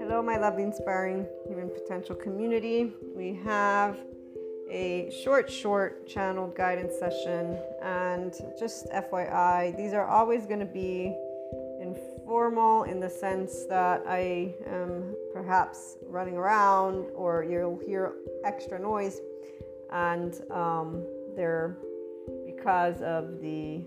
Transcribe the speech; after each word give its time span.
Hello, 0.00 0.20
my 0.24 0.36
lovely, 0.36 0.64
inspiring 0.64 1.28
human 1.46 1.68
potential 1.68 2.16
community. 2.16 2.92
We 3.14 3.34
have 3.44 4.00
a 4.68 5.12
short, 5.22 5.48
short 5.48 6.08
channeled 6.08 6.56
guidance 6.56 6.94
session, 6.98 7.56
and 7.82 8.34
just 8.58 8.90
FYI, 8.90 9.76
these 9.76 9.92
are 9.92 10.06
always 10.06 10.44
going 10.44 10.58
to 10.58 10.66
be 10.66 11.16
informal 11.80 12.82
in 12.82 12.98
the 12.98 13.10
sense 13.10 13.64
that 13.66 14.02
I 14.04 14.56
am 14.66 15.14
perhaps 15.32 15.98
running 16.08 16.36
around, 16.36 17.10
or 17.14 17.44
you'll 17.44 17.78
hear 17.78 18.14
extra 18.44 18.76
noise, 18.76 19.20
and 19.92 20.34
um, 20.50 21.04
they're 21.36 21.76
because 22.44 23.02
of 23.02 23.40
the 23.40 23.84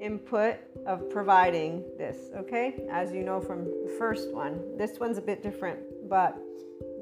input 0.00 0.56
of 0.86 1.08
providing 1.10 1.84
this, 1.98 2.16
okay? 2.36 2.86
As 2.90 3.12
you 3.12 3.22
know 3.22 3.40
from 3.40 3.64
the 3.64 3.94
first 3.98 4.32
one, 4.32 4.76
this 4.76 4.98
one's 4.98 5.18
a 5.18 5.22
bit 5.22 5.42
different, 5.42 5.78
but 6.08 6.36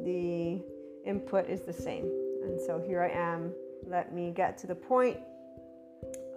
the 0.04 0.62
input 1.04 1.48
is 1.48 1.62
the 1.62 1.72
same. 1.72 2.04
And 2.44 2.60
so 2.60 2.82
here 2.84 3.02
I 3.02 3.08
am. 3.08 3.52
Let 3.86 4.14
me 4.14 4.30
get 4.30 4.58
to 4.58 4.66
the 4.66 4.74
point 4.74 5.18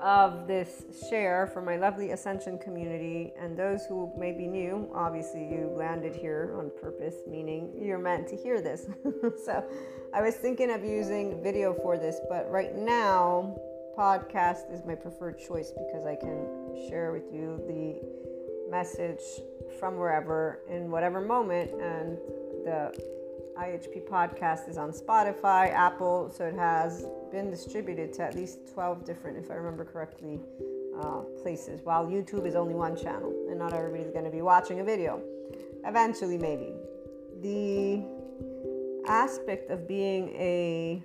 of 0.01 0.47
this 0.47 0.83
share 1.09 1.47
for 1.47 1.61
my 1.61 1.77
lovely 1.77 2.11
Ascension 2.11 2.57
community 2.57 3.31
and 3.39 3.57
those 3.57 3.85
who 3.85 4.11
may 4.17 4.31
be 4.31 4.47
new. 4.47 4.91
Obviously, 4.93 5.41
you 5.41 5.71
landed 5.75 6.15
here 6.15 6.53
on 6.57 6.69
purpose, 6.81 7.15
meaning 7.27 7.71
you're 7.79 7.97
meant 7.97 8.27
to 8.27 8.35
hear 8.35 8.61
this. 8.61 8.87
so 9.45 9.63
I 10.13 10.21
was 10.21 10.35
thinking 10.35 10.71
of 10.71 10.83
using 10.83 11.41
video 11.41 11.73
for 11.73 11.97
this, 11.97 12.19
but 12.29 12.49
right 12.49 12.75
now, 12.75 13.57
podcast 13.97 14.71
is 14.73 14.83
my 14.85 14.95
preferred 14.95 15.39
choice 15.39 15.71
because 15.71 16.05
I 16.05 16.15
can 16.15 16.64
share 16.89 17.11
with 17.11 17.31
you 17.33 17.61
the 17.67 18.69
message 18.69 19.21
from 19.79 19.97
wherever 19.97 20.59
in 20.69 20.91
whatever 20.91 21.21
moment 21.21 21.71
and 21.71 22.17
the 22.63 22.93
IHP 23.57 24.07
podcast 24.09 24.67
is 24.67 24.77
on 24.77 24.91
Spotify, 24.91 25.71
Apple, 25.71 26.29
so 26.35 26.45
it 26.45 26.55
has 26.55 27.05
been 27.31 27.49
distributed 27.49 28.11
to 28.13 28.23
at 28.23 28.35
least 28.35 28.59
12 28.73 29.05
different, 29.05 29.37
if 29.37 29.49
I 29.49 29.53
remember 29.53 29.85
correctly, 29.85 30.41
uh, 31.01 31.21
places, 31.41 31.81
while 31.83 32.05
YouTube 32.05 32.45
is 32.45 32.55
only 32.55 32.73
one 32.73 32.97
channel 32.97 33.33
and 33.49 33.57
not 33.57 33.73
everybody's 33.73 34.11
going 34.11 34.25
to 34.25 34.31
be 34.31 34.41
watching 34.41 34.81
a 34.81 34.83
video. 34.83 35.21
Eventually, 35.85 36.37
maybe. 36.37 36.73
The 37.41 38.03
aspect 39.07 39.69
of 39.71 39.87
being 39.87 40.29
a 40.29 41.03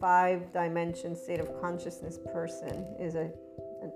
five 0.00 0.52
dimension 0.52 1.14
state 1.14 1.40
of 1.40 1.60
consciousness 1.60 2.18
person 2.32 2.96
is 2.98 3.14
a 3.14 3.30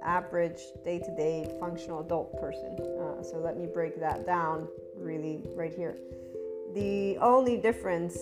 average 0.03 0.61
day 0.85 0.99
to 0.99 1.17
day 1.17 1.55
functional 1.61 2.01
adult 2.01 2.39
person. 2.41 2.77
Uh, 2.81 3.23
so 3.23 3.39
let 3.39 3.57
me 3.57 3.67
break 3.67 3.99
that 4.01 4.27
down 4.27 4.69
really 4.97 5.43
right 5.55 5.73
here. 5.73 5.97
The 6.75 7.17
only 7.19 7.57
difference 7.57 8.17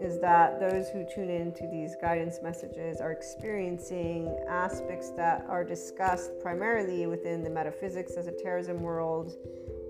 is 0.00 0.20
that 0.20 0.60
those 0.60 0.88
who 0.90 1.06
tune 1.14 1.30
into 1.30 1.66
these 1.70 1.96
guidance 2.00 2.40
messages 2.42 3.00
are 3.00 3.12
experiencing 3.12 4.36
aspects 4.48 5.10
that 5.10 5.46
are 5.48 5.64
discussed 5.64 6.30
primarily 6.40 7.06
within 7.06 7.42
the 7.42 7.50
metaphysics 7.50 8.12
as 8.12 8.26
a 8.26 8.30
esotericism 8.30 8.82
world 8.82 9.36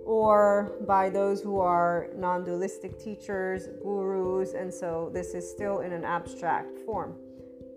or 0.05 0.77
by 0.87 1.11
those 1.11 1.41
who 1.41 1.59
are 1.59 2.09
non 2.17 2.45
dualistic 2.45 2.97
teachers, 2.99 3.67
gurus, 3.83 4.55
and 4.55 4.73
so 4.73 5.11
this 5.13 5.35
is 5.35 5.51
still 5.51 5.81
in 5.81 5.93
an 5.93 6.05
abstract 6.05 6.79
form 6.87 7.17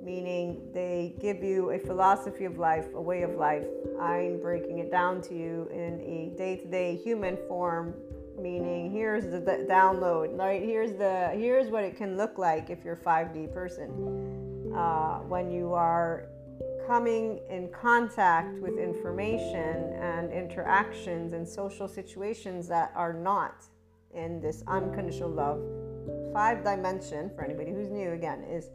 meaning 0.03 0.69
they 0.73 1.15
give 1.19 1.43
you 1.43 1.71
a 1.71 1.79
philosophy 1.79 2.45
of 2.45 2.57
life, 2.57 2.87
a 2.93 3.01
way 3.01 3.23
of 3.23 3.31
life. 3.31 3.65
I'm 3.99 4.39
breaking 4.39 4.79
it 4.79 4.91
down 4.91 5.21
to 5.23 5.35
you 5.35 5.69
in 5.71 5.99
a 6.01 6.37
day 6.37 6.55
to 6.57 6.67
day 6.67 6.95
human 6.95 7.37
form, 7.47 7.93
meaning 8.37 8.91
here's 8.91 9.25
the, 9.25 9.65
download, 9.69 10.37
right? 10.37 10.61
Here's 10.61 10.93
the 10.93 11.29
here's 11.33 11.69
what 11.69 11.83
it 11.83 11.97
can 11.97 12.17
look 12.17 12.37
like 12.37 12.69
if 12.69 12.83
you're 12.83 12.93
a 12.93 12.97
5D 12.97 13.53
person. 13.53 14.73
Uh, 14.75 15.19
when 15.19 15.51
you 15.51 15.73
are 15.73 16.27
coming 16.87 17.39
in 17.49 17.69
contact 17.69 18.59
with 18.59 18.77
information 18.77 19.93
and 19.99 20.31
interactions 20.31 21.33
and 21.33 21.47
social 21.47 21.87
situations 21.87 22.67
that 22.67 22.91
are 22.95 23.13
not 23.13 23.65
in 24.13 24.39
this 24.41 24.63
unconditional 24.67 25.29
love 25.29 25.61
five 26.33 26.63
dimension 26.63 27.29
for 27.35 27.43
anybody 27.43 27.71
who's 27.71 27.89
new 27.89 28.11
again 28.11 28.43
is 28.43 28.69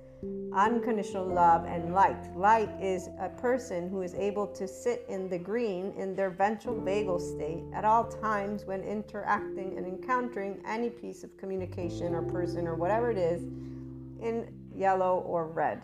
unconditional 0.55 1.27
love 1.27 1.65
and 1.67 1.93
light. 1.93 2.37
Light 2.37 2.71
is 2.81 3.09
a 3.19 3.29
person 3.29 3.89
who 3.89 4.03
is 4.03 4.15
able 4.15 4.47
to 4.49 4.69
sit 4.69 5.05
in 5.09 5.29
the 5.29 5.39
green 5.39 5.93
in 5.99 6.15
their 6.15 6.31
ventral 6.31 6.77
vagal 6.77 7.21
state 7.21 7.65
at 7.75 7.85
all 7.85 8.05
times 8.05 8.65
when 8.65 8.83
interacting 8.83 9.77
and 9.77 9.87
encountering 9.87 10.63
any 10.67 10.91
piece 10.91 11.25
of 11.25 11.37
communication 11.37 12.15
or 12.15 12.23
person 12.23 12.67
or 12.67 12.77
whatever 12.77 13.11
it 13.11 13.19
is 13.19 13.43
in 14.23 14.47
yellow 14.75 15.19
or 15.27 15.47
red 15.47 15.83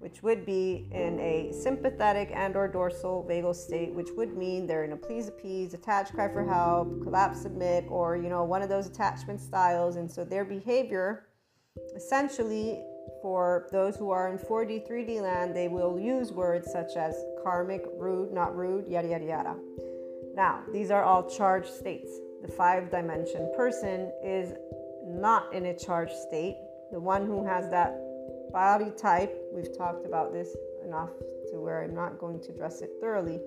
which 0.00 0.22
would 0.22 0.46
be 0.46 0.88
in 0.92 1.20
a 1.20 1.52
sympathetic 1.52 2.30
and 2.32 2.56
or 2.56 2.66
dorsal 2.66 3.26
vagal 3.28 3.54
state 3.54 3.92
which 3.92 4.08
would 4.16 4.36
mean 4.36 4.66
they're 4.66 4.84
in 4.84 4.92
a 4.92 4.96
please 4.96 5.28
appease 5.28 5.74
attach 5.74 6.12
cry 6.12 6.26
for 6.28 6.44
help 6.44 7.02
collapse 7.02 7.42
submit 7.42 7.84
or 7.88 8.16
you 8.16 8.28
know 8.28 8.42
one 8.44 8.62
of 8.62 8.68
those 8.68 8.86
attachment 8.86 9.40
styles 9.40 9.96
and 9.96 10.10
so 10.10 10.24
their 10.24 10.44
behavior 10.44 11.26
essentially 11.94 12.82
for 13.22 13.66
those 13.70 13.96
who 13.96 14.10
are 14.10 14.28
in 14.28 14.38
4D, 14.38 14.88
3D 14.88 15.20
land, 15.20 15.54
they 15.54 15.68
will 15.68 15.98
use 15.98 16.32
words 16.32 16.70
such 16.70 16.96
as 16.96 17.14
karmic, 17.42 17.84
rude, 17.96 18.32
not 18.32 18.56
rude, 18.56 18.86
yada, 18.88 19.08
yada, 19.08 19.24
yada. 19.24 19.56
Now, 20.34 20.62
these 20.72 20.90
are 20.90 21.02
all 21.02 21.28
charged 21.28 21.72
states. 21.72 22.10
The 22.42 22.48
five 22.48 22.90
dimension 22.90 23.52
person 23.56 24.12
is 24.24 24.54
not 25.04 25.52
in 25.52 25.66
a 25.66 25.76
charged 25.76 26.14
state. 26.14 26.56
The 26.92 27.00
one 27.00 27.26
who 27.26 27.44
has 27.46 27.68
that 27.70 28.00
body 28.52 28.90
type, 28.96 29.36
we've 29.52 29.76
talked 29.76 30.06
about 30.06 30.32
this 30.32 30.56
enough 30.84 31.10
to 31.50 31.60
where 31.60 31.82
I'm 31.82 31.94
not 31.94 32.18
going 32.18 32.40
to 32.40 32.50
address 32.50 32.80
it 32.80 32.90
thoroughly, 33.00 33.40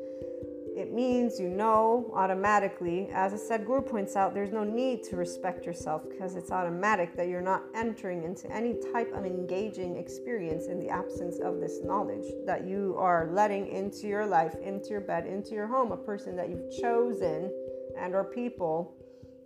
it 0.76 0.92
means 0.92 1.40
you 1.40 1.50
know 1.50 2.12
automatically, 2.16 3.10
as 3.14 3.34
a 3.34 3.38
Sadhguru 3.38 3.88
points 3.88 4.16
out, 4.16 4.34
there's 4.34 4.52
no 4.52 4.64
need 4.64 5.04
to 5.04 5.16
respect 5.16 5.66
yourself 5.66 6.02
because 6.10 6.36
it's 6.36 6.52
automatic 6.52 7.16
that 7.16 7.28
you're 7.28 7.42
not 7.42 7.64
entering 7.76 8.24
into 8.24 8.52
any 8.52 8.80
type 8.92 9.12
of 9.14 9.26
engaging 9.26 9.98
experience 9.98 10.66
in 10.66 10.80
the 10.80 10.90
absence 10.90 11.40
of 11.40 11.60
this 11.60 11.80
knowledge 11.84 12.26
that 12.46 12.66
you 12.66 12.96
are 12.98 13.30
letting 13.32 13.68
into 13.68 14.08
your 14.08 14.26
life, 14.26 14.56
into 14.64 14.90
your 14.90 15.02
bed, 15.02 15.28
into 15.28 15.52
your 15.52 15.68
home, 15.68 15.92
a 15.92 15.98
person 15.98 16.36
that 16.36 16.50
you've 16.50 16.72
chosen 16.82 17.52
and 17.98 18.16
or 18.16 18.24
people 18.24 18.96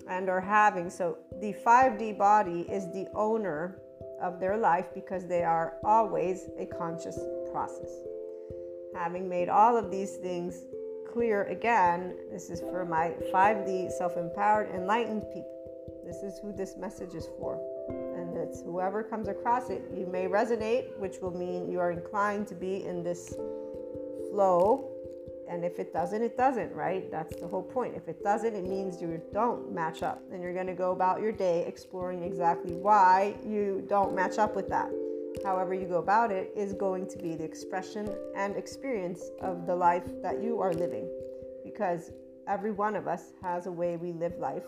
and 0.10 0.30
are 0.30 0.42
having. 0.42 0.90
So 0.90 1.18
the 1.42 1.54
5D 1.66 2.18
body 2.18 2.62
is 2.62 2.86
the 2.94 3.08
owner 3.14 3.80
of 4.22 4.40
their 4.40 4.58
life 4.58 4.86
because 4.94 5.28
they 5.28 5.44
are 5.44 5.76
always 5.84 6.48
a 6.58 6.66
conscious 6.66 7.20
process. 7.52 7.92
Having 8.96 9.30
made 9.30 9.50
all 9.50 9.78
of 9.78 9.92
these 9.92 10.16
things 10.16 10.64
clear 11.18 11.46
again, 11.46 12.16
this 12.32 12.52
is 12.52 12.60
for 12.60 12.86
my 12.86 13.12
5D 13.34 13.92
self 13.92 14.18
empowered, 14.18 14.70
enlightened 14.70 15.24
people. 15.34 15.50
This 16.06 16.18
is 16.18 16.38
who 16.38 16.54
this 16.54 16.78
message 16.78 17.16
is 17.16 17.28
for. 17.40 17.60
And 17.90 18.38
it's 18.38 18.62
whoever 18.62 19.02
comes 19.02 19.28
across 19.28 19.72
it, 19.72 19.82
you 19.92 20.06
may 20.06 20.28
resonate, 20.28 20.96
which 21.00 21.16
will 21.20 21.36
mean 21.36 21.72
you 21.72 21.80
are 21.80 21.90
inclined 21.90 22.46
to 22.50 22.54
be 22.54 22.86
in 22.86 23.02
this 23.02 23.34
flow. 24.30 24.92
And 25.50 25.66
if 25.66 25.80
it 25.80 25.92
doesn't, 25.92 26.22
it 26.22 26.38
doesn't, 26.38 26.72
right? 26.72 27.10
That's 27.10 27.36
the 27.36 27.48
whole 27.48 27.64
point. 27.64 27.96
If 27.96 28.08
it 28.08 28.24
doesn't, 28.24 28.54
it 28.54 28.66
means 28.66 29.02
you 29.02 29.20
don't 29.34 29.74
match 29.74 30.04
up. 30.04 30.22
And 30.32 30.44
you're 30.44 30.54
going 30.54 30.68
to 30.68 30.76
go 30.76 30.92
about 30.92 31.20
your 31.20 31.32
day 31.32 31.66
exploring 31.66 32.22
exactly 32.22 32.76
why 32.76 33.34
you 33.44 33.84
don't 33.90 34.14
match 34.14 34.38
up 34.38 34.56
with 34.56 34.70
that 34.70 34.92
however 35.44 35.74
you 35.74 35.88
go 35.88 36.00
about 36.00 36.32
it, 36.32 36.52
is 36.56 36.74
going 36.74 37.08
to 37.10 37.18
be 37.18 37.36
the 37.36 37.44
expression 37.44 38.16
and 38.36 38.56
experience 38.56 39.22
of 39.42 39.66
the 39.66 39.76
life 39.76 40.06
that 40.22 40.42
you 40.42 40.60
are 40.60 40.74
living. 40.74 41.08
Because 41.64 42.12
every 42.48 42.72
one 42.72 42.96
of 42.96 43.08
us 43.08 43.34
has 43.42 43.68
a 43.68 43.72
way 43.72 43.98
we 43.98 44.14
live 44.14 44.38
life. 44.40 44.64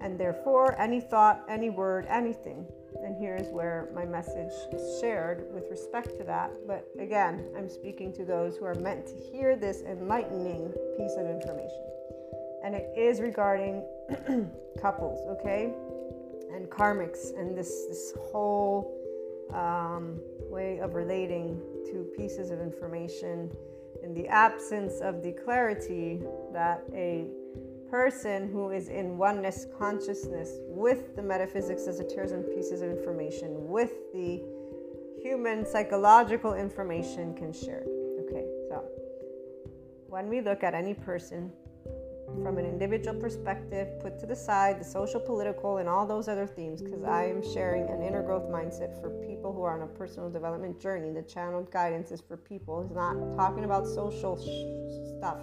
And 0.00 0.18
therefore, 0.18 0.78
any 0.80 1.00
thought, 1.00 1.42
any 1.48 1.70
word, 1.70 2.06
anything. 2.08 2.66
And 3.02 3.16
here's 3.16 3.48
where 3.48 3.88
my 3.94 4.04
message 4.04 4.52
is 4.72 5.00
shared 5.00 5.46
with 5.52 5.64
respect 5.70 6.16
to 6.18 6.24
that. 6.24 6.50
But 6.66 6.86
again, 6.98 7.46
I'm 7.56 7.68
speaking 7.68 8.12
to 8.14 8.24
those 8.24 8.56
who 8.56 8.64
are 8.64 8.74
meant 8.74 9.06
to 9.06 9.14
hear 9.14 9.56
this 9.56 9.82
enlightening 9.82 10.72
piece 10.96 11.14
of 11.16 11.26
information. 11.26 11.84
And 12.64 12.74
it 12.74 12.92
is 12.96 13.20
regarding 13.20 13.84
couples, 14.80 15.26
okay? 15.38 15.72
And 16.54 16.66
karmics 16.70 17.38
and 17.38 17.56
this, 17.56 17.86
this 17.88 18.14
whole 18.30 19.03
um, 19.52 20.20
way 20.50 20.78
of 20.78 20.94
relating 20.94 21.60
to 21.86 22.06
pieces 22.16 22.50
of 22.50 22.60
information 22.60 23.50
in 24.02 24.14
the 24.14 24.26
absence 24.28 25.00
of 25.00 25.22
the 25.22 25.32
clarity 25.32 26.20
that 26.52 26.82
a 26.94 27.26
person 27.90 28.48
who 28.48 28.70
is 28.70 28.88
in 28.88 29.16
oneness 29.16 29.66
consciousness 29.78 30.58
with 30.66 31.14
the 31.16 31.22
metaphysics 31.22 31.86
esotericism 31.86 32.42
pieces 32.42 32.82
of 32.82 32.90
information 32.90 33.68
with 33.68 33.92
the 34.12 34.42
human 35.22 35.64
psychological 35.64 36.54
information 36.54 37.34
can 37.34 37.52
share. 37.52 37.84
Okay 38.20 38.46
so 38.68 38.84
when 40.08 40.28
we 40.28 40.40
look 40.40 40.62
at 40.62 40.74
any 40.74 40.94
person 40.94 41.52
from 42.42 42.58
an 42.58 42.64
individual 42.64 43.18
perspective, 43.18 44.00
put 44.00 44.18
to 44.18 44.26
the 44.26 44.36
side 44.36 44.80
the 44.80 44.84
social, 44.84 45.20
political, 45.20 45.78
and 45.78 45.88
all 45.88 46.06
those 46.06 46.28
other 46.28 46.46
themes 46.46 46.82
because 46.82 47.04
I 47.04 47.26
am 47.26 47.42
sharing 47.42 47.88
an 47.88 48.02
inner 48.02 48.22
growth 48.22 48.50
mindset 48.50 49.00
for 49.00 49.10
people 49.26 49.52
who 49.52 49.62
are 49.62 49.74
on 49.74 49.82
a 49.82 49.86
personal 49.86 50.30
development 50.30 50.80
journey. 50.80 51.12
The 51.12 51.22
channeled 51.22 51.70
guidance 51.70 52.10
is 52.10 52.20
for 52.20 52.36
people. 52.36 52.82
It's 52.82 52.90
not 52.90 53.36
talking 53.36 53.64
about 53.64 53.86
social 53.86 54.36
sh- 54.36 55.18
stuff. 55.18 55.38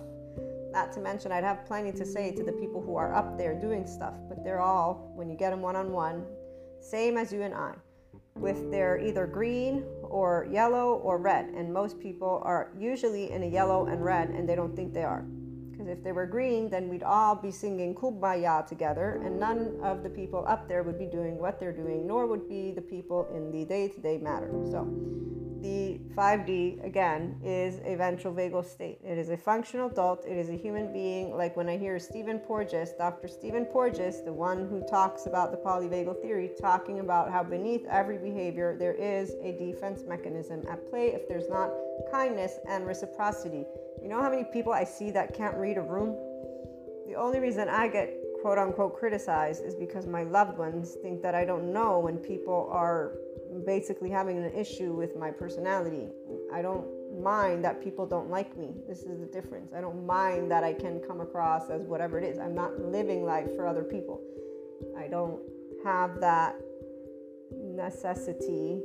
Not 0.72 0.92
to 0.94 1.01
mention, 1.01 1.31
I'd 1.31 1.44
have 1.44 1.66
plenty 1.66 1.92
to 1.92 2.06
say 2.06 2.31
to 2.31 2.44
the 2.44 2.54
people 2.54 2.81
who 2.81 2.95
are 2.95 3.13
up 3.13 3.38
there 3.38 3.54
doing 3.60 3.86
stuff, 3.86 4.13
but 4.30 4.44
they're 4.44 4.62
all, 4.62 5.12
when 5.16 5.30
you 5.30 5.36
get 5.36 5.50
them 5.50 5.62
one 5.62 5.75
on 5.75 5.92
one, 5.92 6.24
same 6.80 7.18
as 7.18 7.34
you 7.34 7.42
and 7.42 7.54
I, 7.54 7.74
with 8.36 8.72
their 8.72 8.98
either 8.98 9.27
green 9.27 9.84
or 10.01 10.48
yellow 10.50 10.94
or 11.04 11.18
red. 11.18 11.48
And 11.50 11.74
most 11.74 12.00
people 12.00 12.42
are 12.45 12.72
usually 12.77 13.31
in 13.31 13.44
a 13.44 13.48
yellow 13.48 13.88
and 13.88 14.04
red, 14.04 14.30
and 14.30 14.48
they 14.48 14.56
don't 14.56 14.75
think 14.75 14.94
they 14.94 15.04
are. 15.04 15.25
Because 15.81 15.98
if 15.98 16.04
they 16.04 16.12
were 16.12 16.28
green, 16.28 16.69
then 16.69 16.89
we'd 16.89 17.01
all 17.01 17.36
be 17.36 17.50
singing 17.50 17.95
Kumbaya 17.95 18.68
together, 18.68 19.19
and 19.25 19.39
none 19.39 19.80
of 19.81 20.04
the 20.04 20.10
people 20.10 20.45
up 20.48 20.68
there 20.68 20.83
would 20.83 21.00
be 21.00 21.07
doing 21.07 21.39
what 21.39 21.60
they're 21.60 21.74
doing, 21.74 22.06
nor 22.06 22.28
would 22.28 22.48
be 22.48 22.72
the 22.72 22.81
people 22.81 23.28
in 23.36 23.51
the 23.51 23.66
day 23.66 23.88
to 23.88 24.00
day 24.00 24.19
matter. 24.19 24.51
So, 24.69 24.86
the 25.62 26.00
5D 26.16 26.86
again 26.86 27.39
is 27.44 27.80
a 27.83 27.95
ventral 27.95 28.31
vagal 28.31 28.66
state. 28.66 29.00
It 29.04 29.18
is 29.18 29.30
a 29.30 29.38
functional 29.38 29.89
adult. 29.89 30.24
It 30.25 30.38
is 30.38 30.50
a 30.50 30.56
human 30.56 30.94
being. 30.94 31.36
Like 31.36 31.57
when 31.57 31.68
I 31.68 31.78
hear 31.78 31.98
Stephen 31.98 32.38
Porges, 32.38 32.94
Dr. 32.98 33.27
Stephen 33.27 33.66
Porges, 33.66 34.24
the 34.24 34.34
one 34.34 34.68
who 34.69 34.84
talks 34.88 35.25
about 35.25 35.51
the 35.51 35.57
polyvagal 35.57 36.22
theory, 36.22 36.51
talking 36.60 37.00
about 37.00 37.31
how 37.31 37.44
beneath 37.44 37.86
every 37.88 38.19
behavior 38.19 38.75
there 38.77 38.94
is 38.94 39.31
a 39.42 39.51
defense 39.57 40.04
mechanism 40.07 40.63
at 40.69 40.88
play 40.89 41.07
if 41.07 41.27
there's 41.27 41.50
not 41.50 41.72
kindness 42.12 42.60
and 42.68 42.86
reciprocity. 42.86 43.66
You 44.01 44.09
know 44.09 44.21
how 44.21 44.30
many 44.30 44.44
people 44.45 44.74
I 44.74 44.83
see 44.83 45.12
that 45.12 45.33
can't 45.36 45.56
read 45.57 45.77
a 45.77 45.81
room? 45.81 46.15
The 47.07 47.15
only 47.15 47.39
reason 47.39 47.69
I 47.69 47.88
get 47.88 48.13
quote 48.42 48.57
unquote 48.57 48.98
criticized 48.98 49.63
is 49.63 49.75
because 49.75 50.07
my 50.07 50.24
loved 50.24 50.57
ones 50.57 50.98
think 51.03 51.21
that 51.21 51.36
I 51.36 51.45
don't 51.45 51.71
know 51.71 52.00
when 52.00 52.18
people 52.18 52.69
are 52.71 53.13
basically 53.65 54.09
having 54.09 54.38
an 54.38 54.51
issue 54.56 54.94
with 54.94 55.15
my 55.15 55.30
personality. 55.30 56.07
I 56.51 56.62
don't 56.62 56.88
mind 57.21 57.63
that 57.65 57.83
people 57.83 58.07
don't 58.07 58.30
like 58.30 58.57
me. 58.57 58.74
This 58.88 59.03
is 59.03 59.19
the 59.19 59.25
difference. 59.27 59.74
I 59.75 59.81
don't 59.81 60.06
mind 60.06 60.50
that 60.51 60.63
I 60.63 60.74
can 60.74 61.00
come 61.07 61.21
across 61.21 61.69
as 61.69 61.83
whatever 61.83 62.18
it 62.18 62.24
is. 62.24 62.39
I'm 62.39 62.56
not 62.56 62.80
living 62.80 63.25
life 63.25 63.56
for 63.56 63.68
other 63.68 63.83
people. 63.83 64.21
I 64.98 65.07
don't 65.07 65.42
have 65.83 66.19
that 66.21 66.56
necessity 67.53 68.81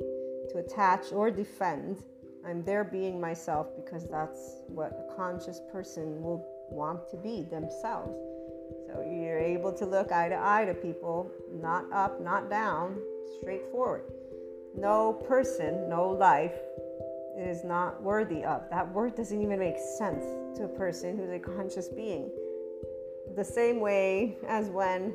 to 0.51 0.59
attach 0.59 1.13
or 1.13 1.31
defend. 1.31 2.03
I'm 2.47 2.63
there 2.65 2.85
being 2.85 3.21
myself 3.21 3.69
because 3.77 4.07
that's 4.09 4.63
what 4.69 4.93
a 4.93 5.17
conscious 5.17 5.61
person 5.73 6.23
will 6.23 6.47
want 6.71 7.09
to 7.11 7.17
be 7.17 7.43
themselves. 7.51 8.17
So 8.87 9.01
you're 9.01 9.39
able 9.39 9.73
to 9.73 9.87
look 9.87 10.13
eye 10.13 10.29
to 10.29 10.39
eye 10.39 10.65
to 10.65 10.75
people, 10.75 11.31
not 11.53 11.85
up, 11.93 12.21
not 12.21 12.49
down, 12.49 12.99
straightforward 13.41 14.03
no 14.77 15.15
person, 15.27 15.89
no 15.89 16.09
life 16.09 16.55
is 17.39 17.65
not 17.65 18.03
worthy 18.03 18.45
of. 18.45 18.63
That 18.71 18.93
word 18.93 19.17
doesn't 19.17 19.41
even 19.41 19.59
make 19.59 19.77
sense 19.99 20.25
to 20.57 20.65
a 20.65 20.69
person 20.69 21.17
who's 21.17 21.31
a 21.31 21.39
conscious 21.39 21.89
being. 21.89 22.31
The 23.35 23.45
same 23.45 23.81
way 23.81 24.37
as 24.47 24.69
when, 24.69 25.15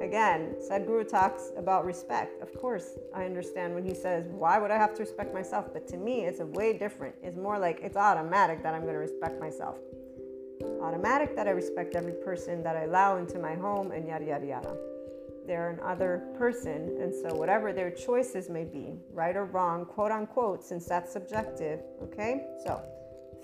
again, 0.00 0.56
Sadhguru 0.60 1.08
talks 1.08 1.50
about 1.56 1.84
respect. 1.84 2.42
Of 2.42 2.54
course, 2.60 2.98
I 3.14 3.24
understand 3.24 3.74
when 3.74 3.84
he 3.84 3.94
says, 3.94 4.26
Why 4.28 4.58
would 4.58 4.70
I 4.70 4.76
have 4.76 4.94
to 4.94 5.02
respect 5.02 5.32
myself? 5.32 5.72
But 5.72 5.88
to 5.88 5.96
me, 5.96 6.24
it's 6.24 6.40
a 6.40 6.46
way 6.46 6.76
different. 6.76 7.14
It's 7.22 7.36
more 7.36 7.58
like 7.58 7.80
it's 7.82 7.96
automatic 7.96 8.62
that 8.62 8.74
I'm 8.74 8.82
going 8.82 8.94
to 8.94 9.00
respect 9.00 9.40
myself. 9.40 9.78
Automatic 10.82 11.34
that 11.36 11.46
I 11.48 11.50
respect 11.50 11.94
every 11.94 12.14
person 12.24 12.62
that 12.62 12.76
I 12.76 12.82
allow 12.82 13.16
into 13.16 13.38
my 13.38 13.54
home 13.54 13.92
and 13.92 14.06
yada, 14.06 14.26
yada, 14.26 14.46
yada 14.46 14.76
they're 15.46 15.70
another 15.70 16.22
person. 16.38 16.96
And 17.00 17.12
so, 17.12 17.34
whatever 17.34 17.72
their 17.72 17.90
choices 17.90 18.48
may 18.48 18.64
be, 18.64 18.94
right 19.12 19.36
or 19.36 19.46
wrong, 19.46 19.84
quote 19.84 20.12
unquote, 20.12 20.62
since 20.62 20.86
that's 20.86 21.12
subjective, 21.12 21.80
okay? 22.02 22.46
So, 22.64 22.80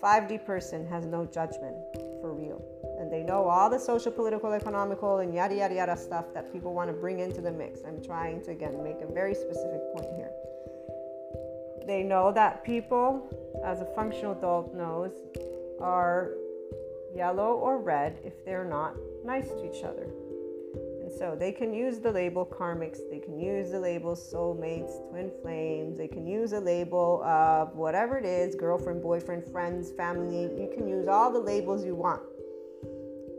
5D 0.00 0.44
person 0.46 0.87
has 0.87 1.06
no 1.06 1.25
judgment 1.26 1.76
for 2.20 2.32
real. 2.32 2.62
And 3.06 3.12
they 3.12 3.23
know 3.23 3.44
all 3.44 3.70
the 3.70 3.79
social, 3.79 4.11
political, 4.11 4.53
economical, 4.53 5.19
and 5.19 5.32
yada, 5.32 5.55
yada, 5.55 5.76
yada 5.76 5.97
stuff 5.97 6.25
that 6.35 6.53
people 6.53 6.75
want 6.75 6.91
to 6.91 6.93
bring 6.93 7.20
into 7.20 7.41
the 7.41 7.53
mix. 7.53 7.85
I'm 7.87 8.03
trying 8.03 8.43
to, 8.47 8.50
again, 8.50 8.82
make 8.82 9.00
a 9.00 9.06
very 9.06 9.32
specific 9.32 9.81
point 9.94 10.08
here. 10.17 10.32
They 11.87 12.03
know 12.03 12.32
that 12.32 12.64
people, 12.64 13.31
as 13.64 13.81
a 13.81 13.85
functional 13.94 14.32
adult 14.32 14.75
knows, 14.75 15.12
are 15.81 16.32
yellow 17.14 17.53
or 17.53 17.79
red 17.79 18.19
if 18.25 18.44
they're 18.44 18.64
not 18.64 18.97
nice 19.25 19.50
to 19.50 19.64
each 19.73 19.85
other. 19.85 20.08
And 21.00 21.12
so 21.17 21.37
they 21.38 21.53
can 21.53 21.73
use 21.73 22.00
the 22.00 22.11
label 22.11 22.44
karmics, 22.44 22.99
they 23.08 23.20
can 23.20 23.38
use 23.38 23.70
the 23.70 23.79
label 23.79 24.17
soulmates, 24.17 25.08
twin 25.11 25.31
flames, 25.43 25.97
they 25.97 26.08
can 26.08 26.26
use 26.26 26.55
a 26.55 26.58
label 26.58 27.23
of 27.23 27.76
whatever 27.76 28.19
it 28.19 28.25
is 28.25 28.56
girlfriend, 28.56 29.00
boyfriend, 29.00 29.44
friends, 29.53 29.93
family. 29.93 30.43
You 30.61 30.69
can 30.75 30.88
use 30.88 31.06
all 31.06 31.32
the 31.32 31.38
labels 31.38 31.85
you 31.85 31.94
want. 31.94 32.20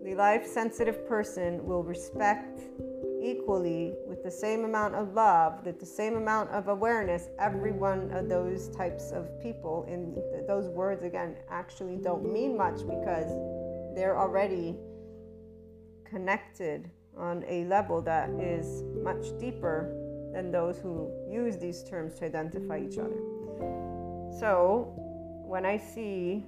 The 0.07 0.15
life 0.15 0.47
sensitive 0.47 1.05
person 1.05 1.65
will 1.65 1.83
respect 1.83 2.61
equally 3.21 3.93
with 4.07 4.23
the 4.23 4.31
same 4.31 4.63
amount 4.63 4.95
of 4.95 5.13
love, 5.13 5.65
with 5.65 5.81
the 5.81 5.85
same 5.85 6.15
amount 6.15 6.49
of 6.51 6.69
awareness, 6.69 7.27
every 7.39 7.73
one 7.73 8.09
of 8.11 8.29
those 8.29 8.69
types 8.69 9.11
of 9.11 9.27
people. 9.41 9.85
And 9.89 10.15
those 10.47 10.69
words, 10.69 11.03
again, 11.03 11.35
actually 11.49 11.97
don't 11.97 12.31
mean 12.31 12.55
much 12.55 12.87
because 12.87 13.27
they're 13.97 14.17
already 14.17 14.77
connected 16.05 16.89
on 17.17 17.43
a 17.45 17.65
level 17.65 18.01
that 18.03 18.29
is 18.39 18.83
much 19.03 19.37
deeper 19.37 19.93
than 20.31 20.51
those 20.51 20.79
who 20.79 21.11
use 21.29 21.57
these 21.57 21.83
terms 21.83 22.15
to 22.19 22.25
identify 22.27 22.79
each 22.79 22.97
other. 22.97 23.19
So, 24.39 24.93
when 25.45 25.65
I 25.65 25.75
see 25.75 26.45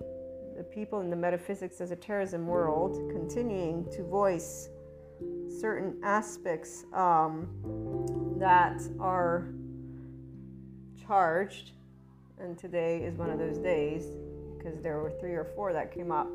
the 0.60 0.66
people 0.66 1.00
in 1.00 1.10
the 1.10 1.16
metaphysics 1.16 1.80
as 1.80 1.92
a 1.92 1.94
esotericism 1.94 2.46
world 2.46 3.10
continuing 3.14 3.90
to 3.90 4.04
voice 4.04 4.68
certain 5.62 5.98
aspects 6.04 6.84
um, 6.94 7.48
that 8.38 8.82
are 9.00 9.48
charged, 11.08 11.72
and 12.42 12.58
today 12.58 13.02
is 13.02 13.16
one 13.16 13.30
of 13.30 13.40
those 13.40 13.58
days 13.60 14.04
because 14.58 14.82
there 14.82 15.00
were 15.00 15.14
three 15.22 15.32
or 15.32 15.46
four 15.56 15.72
that 15.72 15.94
came 15.94 16.12
up. 16.12 16.28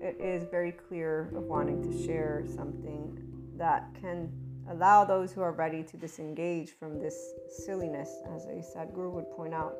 It 0.00 0.16
is 0.20 0.44
very 0.48 0.70
clear 0.70 1.32
of 1.34 1.42
wanting 1.42 1.82
to 1.82 2.06
share 2.06 2.44
something 2.54 3.20
that 3.56 3.88
can 4.00 4.30
allow 4.70 5.04
those 5.04 5.32
who 5.32 5.40
are 5.40 5.52
ready 5.52 5.82
to 5.82 5.96
disengage 5.96 6.70
from 6.78 7.00
this 7.00 7.32
silliness, 7.66 8.10
as 8.32 8.44
a 8.44 8.62
Sadhguru 8.62 9.10
would 9.10 9.28
point 9.32 9.54
out, 9.54 9.74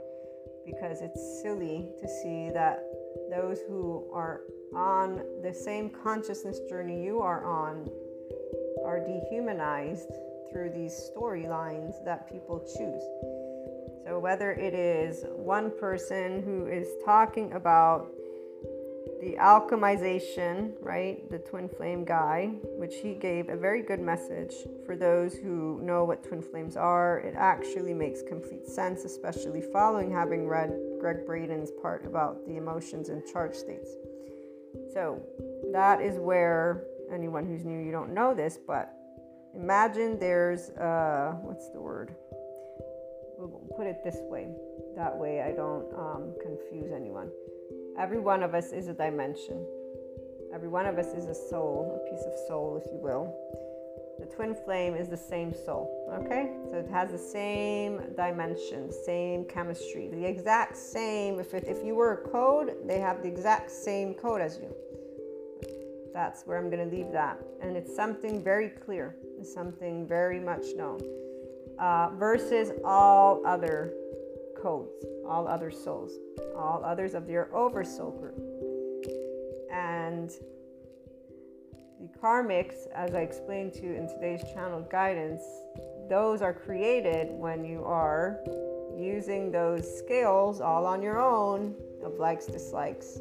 because 0.66 1.02
it's 1.02 1.40
silly 1.40 1.88
to 2.00 2.08
see 2.08 2.50
that 2.50 2.82
those 3.30 3.60
who 3.68 4.08
are 4.12 4.42
on 4.74 5.22
the 5.42 5.52
same 5.52 5.90
consciousness 5.90 6.60
journey 6.68 7.02
you 7.02 7.20
are 7.20 7.44
on 7.44 7.88
are 8.84 9.00
dehumanized 9.00 10.10
through 10.50 10.70
these 10.70 11.10
storylines 11.10 12.04
that 12.04 12.30
people 12.30 12.58
choose. 12.60 13.02
So, 14.06 14.18
whether 14.18 14.52
it 14.52 14.74
is 14.74 15.24
one 15.28 15.70
person 15.78 16.42
who 16.42 16.66
is 16.66 16.88
talking 17.04 17.52
about 17.52 18.12
the 19.20 19.36
alchemization, 19.38 20.72
right? 20.80 21.30
The 21.30 21.38
twin 21.38 21.68
flame 21.68 22.04
guy, 22.04 22.52
which 22.78 22.94
he 23.02 23.14
gave 23.14 23.50
a 23.50 23.56
very 23.56 23.82
good 23.82 24.00
message 24.00 24.54
for 24.86 24.96
those 24.96 25.34
who 25.34 25.78
know 25.82 26.04
what 26.04 26.24
twin 26.24 26.40
flames 26.40 26.74
are. 26.76 27.18
It 27.18 27.34
actually 27.36 27.92
makes 27.92 28.22
complete 28.22 28.66
sense, 28.66 29.04
especially 29.04 29.62
following 29.72 30.10
having 30.10 30.48
read 30.48 30.72
Gregg 31.00 31.26
Braden's 31.26 31.70
part 31.82 32.06
about 32.06 32.46
the 32.46 32.56
emotions 32.56 33.10
and 33.10 33.22
charge 33.26 33.54
states. 33.54 33.90
So, 34.94 35.20
that 35.72 36.00
is 36.00 36.18
where 36.18 36.84
anyone 37.12 37.46
who's 37.46 37.64
new, 37.64 37.78
you 37.78 37.92
don't 37.92 38.14
know 38.14 38.34
this, 38.34 38.58
but 38.66 38.94
imagine 39.54 40.18
there's, 40.18 40.70
uh, 40.70 41.34
what's 41.42 41.68
the 41.70 41.80
word? 41.80 42.14
We'll 43.38 43.76
put 43.76 43.86
it 43.86 44.02
this 44.02 44.16
way. 44.30 44.48
That 44.96 45.16
way 45.16 45.42
I 45.42 45.52
don't 45.52 45.92
um, 45.94 46.34
confuse 46.42 46.92
anyone 46.92 47.30
Every 48.00 48.18
one 48.18 48.42
of 48.42 48.54
us 48.54 48.72
is 48.72 48.88
a 48.88 48.94
dimension. 48.94 49.62
Every 50.54 50.68
one 50.68 50.86
of 50.86 50.96
us 50.96 51.08
is 51.08 51.26
a 51.26 51.34
soul, 51.34 52.00
a 52.00 52.10
piece 52.10 52.24
of 52.24 52.32
soul, 52.48 52.80
if 52.82 52.90
you 52.90 52.98
will. 52.98 53.36
The 54.18 54.24
twin 54.34 54.54
flame 54.64 54.94
is 54.94 55.10
the 55.10 55.18
same 55.18 55.52
soul, 55.52 56.08
okay? 56.10 56.50
So 56.70 56.78
it 56.78 56.88
has 56.88 57.10
the 57.10 57.18
same 57.18 58.00
dimension, 58.16 58.90
same 58.90 59.44
chemistry, 59.44 60.08
the 60.08 60.24
exact 60.24 60.78
same. 60.78 61.38
If, 61.38 61.52
it, 61.52 61.64
if 61.68 61.84
you 61.84 61.94
were 61.94 62.12
a 62.14 62.28
code, 62.30 62.74
they 62.86 63.00
have 63.00 63.20
the 63.20 63.28
exact 63.28 63.70
same 63.70 64.14
code 64.14 64.40
as 64.40 64.56
you. 64.56 64.74
That's 66.14 66.44
where 66.44 66.56
I'm 66.56 66.70
going 66.70 66.88
to 66.88 66.96
leave 66.96 67.12
that. 67.12 67.38
And 67.60 67.76
it's 67.76 67.94
something 67.94 68.42
very 68.42 68.70
clear, 68.70 69.14
it's 69.38 69.52
something 69.52 70.08
very 70.08 70.40
much 70.40 70.64
known 70.74 71.02
uh, 71.78 72.12
versus 72.14 72.72
all 72.82 73.42
other 73.44 73.92
codes, 74.60 75.04
all 75.26 75.48
other 75.48 75.70
souls, 75.70 76.12
all 76.56 76.82
others 76.84 77.14
of 77.14 77.28
your 77.28 77.54
oversoul 77.54 78.10
group. 78.12 78.38
And 79.72 80.30
the 82.00 82.08
karmics, 82.18 82.88
as 82.94 83.14
I 83.14 83.20
explained 83.20 83.72
to 83.74 83.82
you 83.82 83.94
in 83.94 84.08
today's 84.08 84.42
channel 84.54 84.80
guidance, 84.90 85.42
those 86.08 86.42
are 86.42 86.52
created 86.52 87.28
when 87.30 87.64
you 87.64 87.84
are 87.84 88.40
using 88.98 89.50
those 89.50 89.98
skills 89.98 90.60
all 90.60 90.86
on 90.86 91.02
your 91.02 91.20
own 91.20 91.74
of 92.02 92.14
likes, 92.18 92.46
dislikes. 92.46 93.20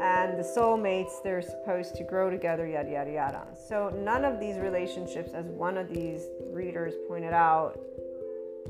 And 0.00 0.38
the 0.38 0.42
soulmates, 0.42 1.22
they're 1.22 1.42
supposed 1.42 1.94
to 1.96 2.04
grow 2.04 2.30
together, 2.30 2.66
yada, 2.66 2.90
yada, 2.90 3.12
yada. 3.12 3.46
So, 3.68 3.90
none 3.90 4.24
of 4.24 4.40
these 4.40 4.56
relationships, 4.56 5.30
as 5.32 5.46
one 5.46 5.78
of 5.78 5.88
these 5.88 6.22
readers 6.50 6.94
pointed 7.06 7.32
out, 7.32 7.78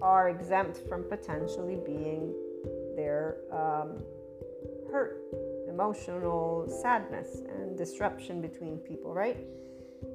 are 0.00 0.28
exempt 0.28 0.80
from 0.88 1.04
potentially 1.04 1.78
being 1.84 2.34
their 2.96 3.37
um, 3.52 4.02
hurt, 4.90 5.22
emotional 5.68 6.66
sadness, 6.82 7.42
and 7.49 7.76
disruption 7.76 8.40
between 8.40 8.78
people, 8.78 9.12
right? 9.14 9.38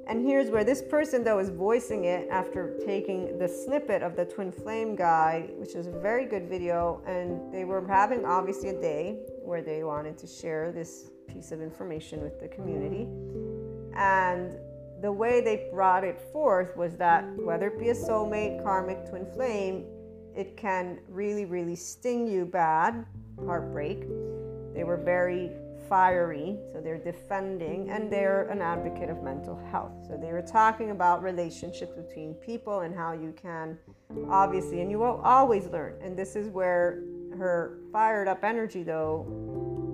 And 0.08 0.26
here's 0.26 0.50
where 0.50 0.64
this 0.64 0.82
person, 0.82 1.24
though, 1.24 1.40
is 1.40 1.50
voicing 1.50 2.06
it 2.06 2.28
after 2.30 2.78
taking 2.86 3.38
the 3.38 3.48
snippet 3.48 4.02
of 4.02 4.16
the 4.16 4.26
twin 4.26 4.52
flame 4.52 4.96
guy, 4.96 5.50
which 5.58 5.76
is 5.76 5.88
a 5.88 5.92
very 5.92 6.26
good 6.26 6.48
video. 6.48 7.02
And 7.06 7.54
they 7.54 7.66
were 7.66 7.86
having 7.86 8.26
obviously 8.26 8.70
a 8.70 8.82
day 8.82 9.20
where 9.44 9.62
they 9.62 9.84
wanted 9.84 10.18
to 10.20 10.28
share 10.28 10.72
this 10.72 11.10
piece 11.28 11.52
of 11.52 11.62
information 11.62 12.22
with 12.22 12.40
the 12.40 12.48
community. 12.48 13.08
And 13.96 14.58
the 15.02 15.12
way 15.12 15.42
they 15.42 15.70
brought 15.72 16.04
it 16.04 16.20
forth 16.32 16.76
was 16.76 16.98
that 16.98 17.24
whether 17.38 17.68
it 17.68 17.80
be 17.80 17.90
a 17.90 17.94
soulmate, 17.94 18.64
karmic, 18.64 19.10
twin 19.10 19.26
flame, 19.34 19.86
it 20.36 20.58
can 20.58 21.00
really, 21.08 21.46
really 21.46 21.76
sting 21.76 22.28
you 22.28 22.46
bad, 22.46 23.06
heartbreak. 23.46 24.02
They 24.74 24.84
were 24.84 24.98
very 24.98 25.52
fiery, 25.88 26.58
so 26.74 26.82
they're 26.82 26.98
defending, 26.98 27.90
and 27.90 28.12
they're 28.12 28.48
an 28.50 28.62
advocate 28.62 29.10
of 29.10 29.24
mental 29.24 29.56
health. 29.72 29.94
So 30.08 30.18
they 30.18 30.32
were 30.32 30.42
talking 30.42 30.92
about 30.92 31.24
relationships 31.24 31.94
between 31.96 32.34
people 32.36 32.82
and 32.82 32.96
how 32.96 33.14
you 33.14 33.34
can, 33.42 33.78
obviously, 34.30 34.82
and 34.82 34.92
you 34.92 35.00
will 35.00 35.22
always 35.24 35.68
learn. 35.68 35.96
And 36.02 36.18
this 36.18 36.36
is 36.36 36.50
where 36.50 37.04
her 37.38 37.80
fired 37.92 38.28
up 38.28 38.44
energy, 38.44 38.84
though, 38.84 39.26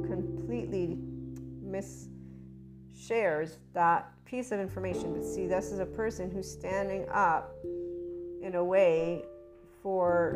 completely 0.08 0.98
shares 3.08 3.60
that 3.74 4.12
piece 4.26 4.52
of 4.52 4.60
information. 4.60 5.14
But 5.14 5.26
see, 5.26 5.48
this 5.48 5.72
is 5.72 5.80
a 5.80 5.86
person 5.86 6.32
who's 6.32 6.50
standing 6.50 7.06
up 7.10 7.54
in 8.42 8.56
a 8.56 8.64
way 8.64 9.24
for 9.82 10.34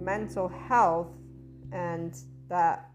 mental 0.00 0.48
health 0.48 1.08
and 1.72 2.16
that 2.48 2.90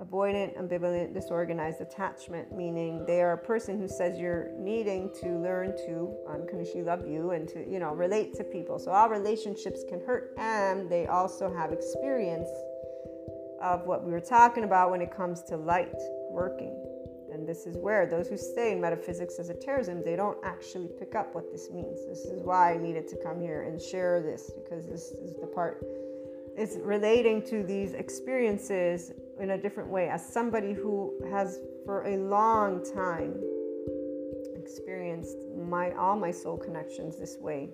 avoidant, 0.00 0.58
ambivalent, 0.58 1.14
disorganized 1.14 1.80
attachment, 1.80 2.52
meaning 2.52 3.04
they 3.06 3.22
are 3.22 3.32
a 3.32 3.38
person 3.38 3.78
who 3.78 3.86
says 3.86 4.18
you're 4.18 4.50
needing 4.58 5.10
to 5.20 5.38
learn 5.38 5.76
to 5.86 6.14
unconditionally 6.28 6.82
love 6.82 7.06
you 7.06 7.30
and 7.30 7.48
to, 7.48 7.68
you 7.70 7.78
know, 7.78 7.94
relate 7.94 8.34
to 8.34 8.44
people. 8.44 8.78
So 8.78 8.90
all 8.90 9.08
relationships 9.08 9.84
can 9.88 10.00
hurt 10.04 10.34
and 10.36 10.90
they 10.90 11.06
also 11.06 11.54
have 11.54 11.72
experience 11.72 12.50
of 13.62 13.86
what 13.86 14.04
we 14.04 14.10
were 14.10 14.20
talking 14.20 14.64
about 14.64 14.90
when 14.90 15.00
it 15.00 15.16
comes 15.16 15.42
to 15.44 15.56
light 15.56 15.94
working. 16.30 16.83
And 17.34 17.48
this 17.48 17.66
is 17.66 17.76
where 17.76 18.06
those 18.06 18.28
who 18.28 18.36
stay 18.36 18.72
in 18.72 18.80
metaphysics 18.80 19.40
as 19.40 19.50
a 19.50 19.52
esotericism 19.52 20.02
they 20.04 20.14
don't 20.14 20.38
actually 20.44 20.88
pick 20.98 21.16
up 21.16 21.34
what 21.34 21.50
this 21.50 21.68
means. 21.70 22.06
This 22.06 22.20
is 22.20 22.40
why 22.44 22.74
I 22.74 22.76
needed 22.78 23.08
to 23.08 23.16
come 23.16 23.40
here 23.40 23.62
and 23.62 23.82
share 23.82 24.22
this 24.22 24.52
because 24.56 24.86
this 24.86 25.10
is 25.10 25.34
the 25.40 25.48
part 25.48 25.84
it's 26.56 26.76
relating 26.76 27.42
to 27.42 27.64
these 27.64 27.94
experiences 27.94 29.12
in 29.40 29.50
a 29.50 29.58
different 29.58 29.88
way 29.88 30.08
as 30.08 30.24
somebody 30.24 30.72
who 30.72 31.12
has 31.28 31.58
for 31.84 32.04
a 32.04 32.16
long 32.16 32.84
time 32.94 33.34
experienced 34.54 35.36
my 35.58 35.90
all 35.92 36.16
my 36.16 36.30
soul 36.30 36.56
connections 36.56 37.18
this 37.18 37.36
way 37.40 37.70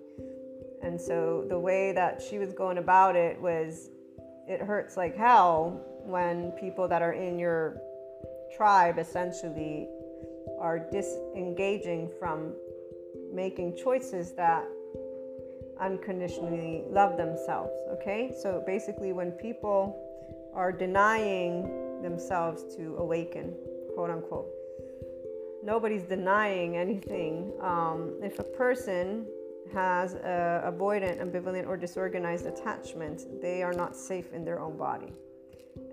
and 0.83 0.99
so 0.99 1.45
the 1.51 1.59
way 1.59 1.93
that 1.93 2.23
she 2.23 2.39
was 2.39 2.55
going 2.55 2.79
about 2.79 3.15
it 3.15 3.39
was 3.41 3.91
it 4.49 4.61
hurts 4.61 4.97
like 4.97 5.15
hell 5.15 5.85
when 6.05 6.51
people 6.53 6.89
that 6.89 7.03
are 7.03 7.13
in 7.13 7.39
your 7.39 7.77
tribe 8.57 8.99
essentially 8.99 9.89
are 10.59 10.79
disengaging 10.79 12.11
from 12.19 12.55
making 13.33 13.77
choices 13.77 14.33
that 14.33 14.65
unconditionally 15.81 16.85
love 16.89 17.17
themselves. 17.17 17.73
Okay, 17.93 18.33
so 18.43 18.63
basically, 18.67 19.13
when 19.13 19.33
people 19.33 20.07
are 20.55 20.73
denying 20.73 22.03
themselves 22.03 22.65
to 22.77 22.97
awaken, 22.99 23.55
quote 23.95 24.11
unquote, 24.11 24.49
nobody's 25.63 26.03
denying 26.03 26.77
anything. 26.77 27.53
Um, 27.61 28.19
if 28.23 28.39
a 28.39 28.45
person 28.45 29.27
has 29.73 30.15
avoidant, 30.15 31.21
ambivalent, 31.21 31.67
or 31.67 31.77
disorganized 31.77 32.47
attachment, 32.47 33.41
they 33.41 33.63
are 33.63 33.73
not 33.73 33.97
safe 33.97 34.33
in 34.33 34.45
their 34.45 34.61
own 34.61 34.77
body. 34.77 35.13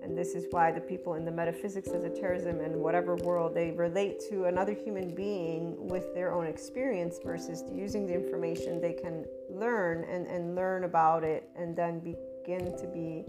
And 0.08 0.16
this 0.16 0.34
is 0.34 0.46
why 0.50 0.72
the 0.72 0.80
people 0.80 1.14
in 1.14 1.26
the 1.26 1.30
metaphysics, 1.30 1.88
of 1.88 2.02
esotericism, 2.02 2.60
and 2.60 2.74
whatever 2.76 3.14
world 3.16 3.54
they 3.54 3.72
relate 3.72 4.22
to 4.30 4.46
another 4.46 4.72
human 4.72 5.14
being 5.14 5.76
with 5.86 6.14
their 6.14 6.32
own 6.32 6.46
experience 6.46 7.18
versus 7.22 7.62
using 7.70 8.06
the 8.06 8.14
information 8.14 8.80
they 8.80 8.94
can 8.94 9.26
learn 9.50 10.04
and, 10.04 10.26
and 10.26 10.54
learn 10.54 10.84
about 10.84 11.24
it 11.24 11.46
and 11.56 11.76
then 11.76 12.00
begin 12.00 12.74
to 12.78 12.86
be 12.86 13.26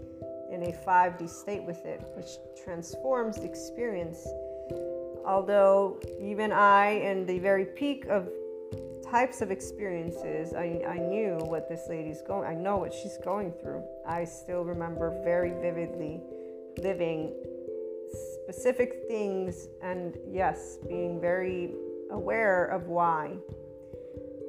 in 0.50 0.62
a 0.62 0.72
5D 0.86 1.28
state 1.28 1.62
with 1.64 1.84
it, 1.84 2.00
which 2.14 2.38
transforms 2.64 3.36
the 3.36 3.44
experience. 3.44 4.26
Although, 5.26 6.00
even 6.18 6.50
I, 6.50 6.92
in 6.92 7.26
the 7.26 7.38
very 7.40 7.66
peak 7.66 8.06
of 8.06 8.26
types 9.04 9.42
of 9.42 9.50
experiences, 9.50 10.54
I, 10.54 10.82
I 10.88 10.96
knew 10.96 11.36
what 11.42 11.68
this 11.68 11.82
lady's 11.90 12.22
going 12.22 12.48
I 12.48 12.54
know 12.54 12.78
what 12.78 12.94
she's 12.94 13.18
going 13.18 13.52
through. 13.52 13.84
I 14.06 14.24
still 14.24 14.64
remember 14.64 15.20
very 15.22 15.50
vividly 15.50 16.22
living 16.78 17.34
specific 18.44 19.02
things 19.08 19.68
and 19.82 20.16
yes, 20.28 20.78
being 20.88 21.20
very 21.20 21.72
aware 22.10 22.66
of 22.66 22.86
why. 22.86 23.36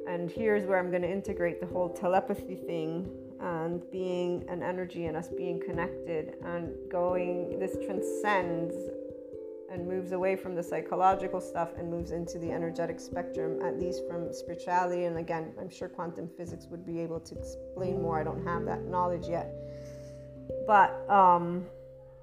And 0.08 0.30
here's 0.30 0.64
where 0.64 0.78
I'm 0.78 0.90
going 0.90 1.02
to 1.02 1.10
integrate 1.10 1.60
the 1.60 1.66
whole 1.66 1.88
telepathy 1.88 2.56
thing 2.56 3.08
and 3.40 3.82
being 3.90 4.44
an 4.48 4.62
energy 4.62 5.06
and 5.06 5.16
us 5.16 5.28
being 5.28 5.60
connected 5.60 6.34
and 6.44 6.72
going, 6.90 7.58
this 7.58 7.76
transcends 7.84 8.74
and 9.70 9.86
moves 9.88 10.12
away 10.12 10.36
from 10.36 10.54
the 10.54 10.62
psychological 10.62 11.40
stuff 11.40 11.70
and 11.78 11.90
moves 11.90 12.10
into 12.10 12.38
the 12.38 12.50
energetic 12.50 13.00
spectrum, 13.00 13.60
at 13.62 13.80
least 13.80 14.02
from 14.08 14.32
spirituality. 14.32 15.04
And 15.04 15.18
again, 15.18 15.52
I'm 15.58 15.70
sure 15.70 15.88
quantum 15.88 16.28
physics 16.36 16.66
would 16.70 16.84
be 16.84 17.00
able 17.00 17.20
to 17.20 17.34
explain 17.34 18.02
more. 18.02 18.20
I 18.20 18.24
don't 18.24 18.44
have 18.44 18.64
that 18.66 18.84
knowledge 18.84 19.28
yet. 19.28 19.50
But, 20.66 21.08
um, 21.08 21.66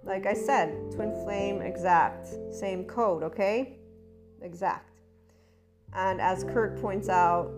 like 0.03 0.25
I 0.25 0.33
said, 0.33 0.91
twin 0.91 1.13
flame 1.23 1.61
exact, 1.61 2.27
same 2.51 2.85
code, 2.85 3.23
okay? 3.23 3.77
Exact. 4.41 5.01
And 5.93 6.21
as 6.21 6.43
Kurt 6.43 6.79
points 6.81 7.09
out, 7.09 7.51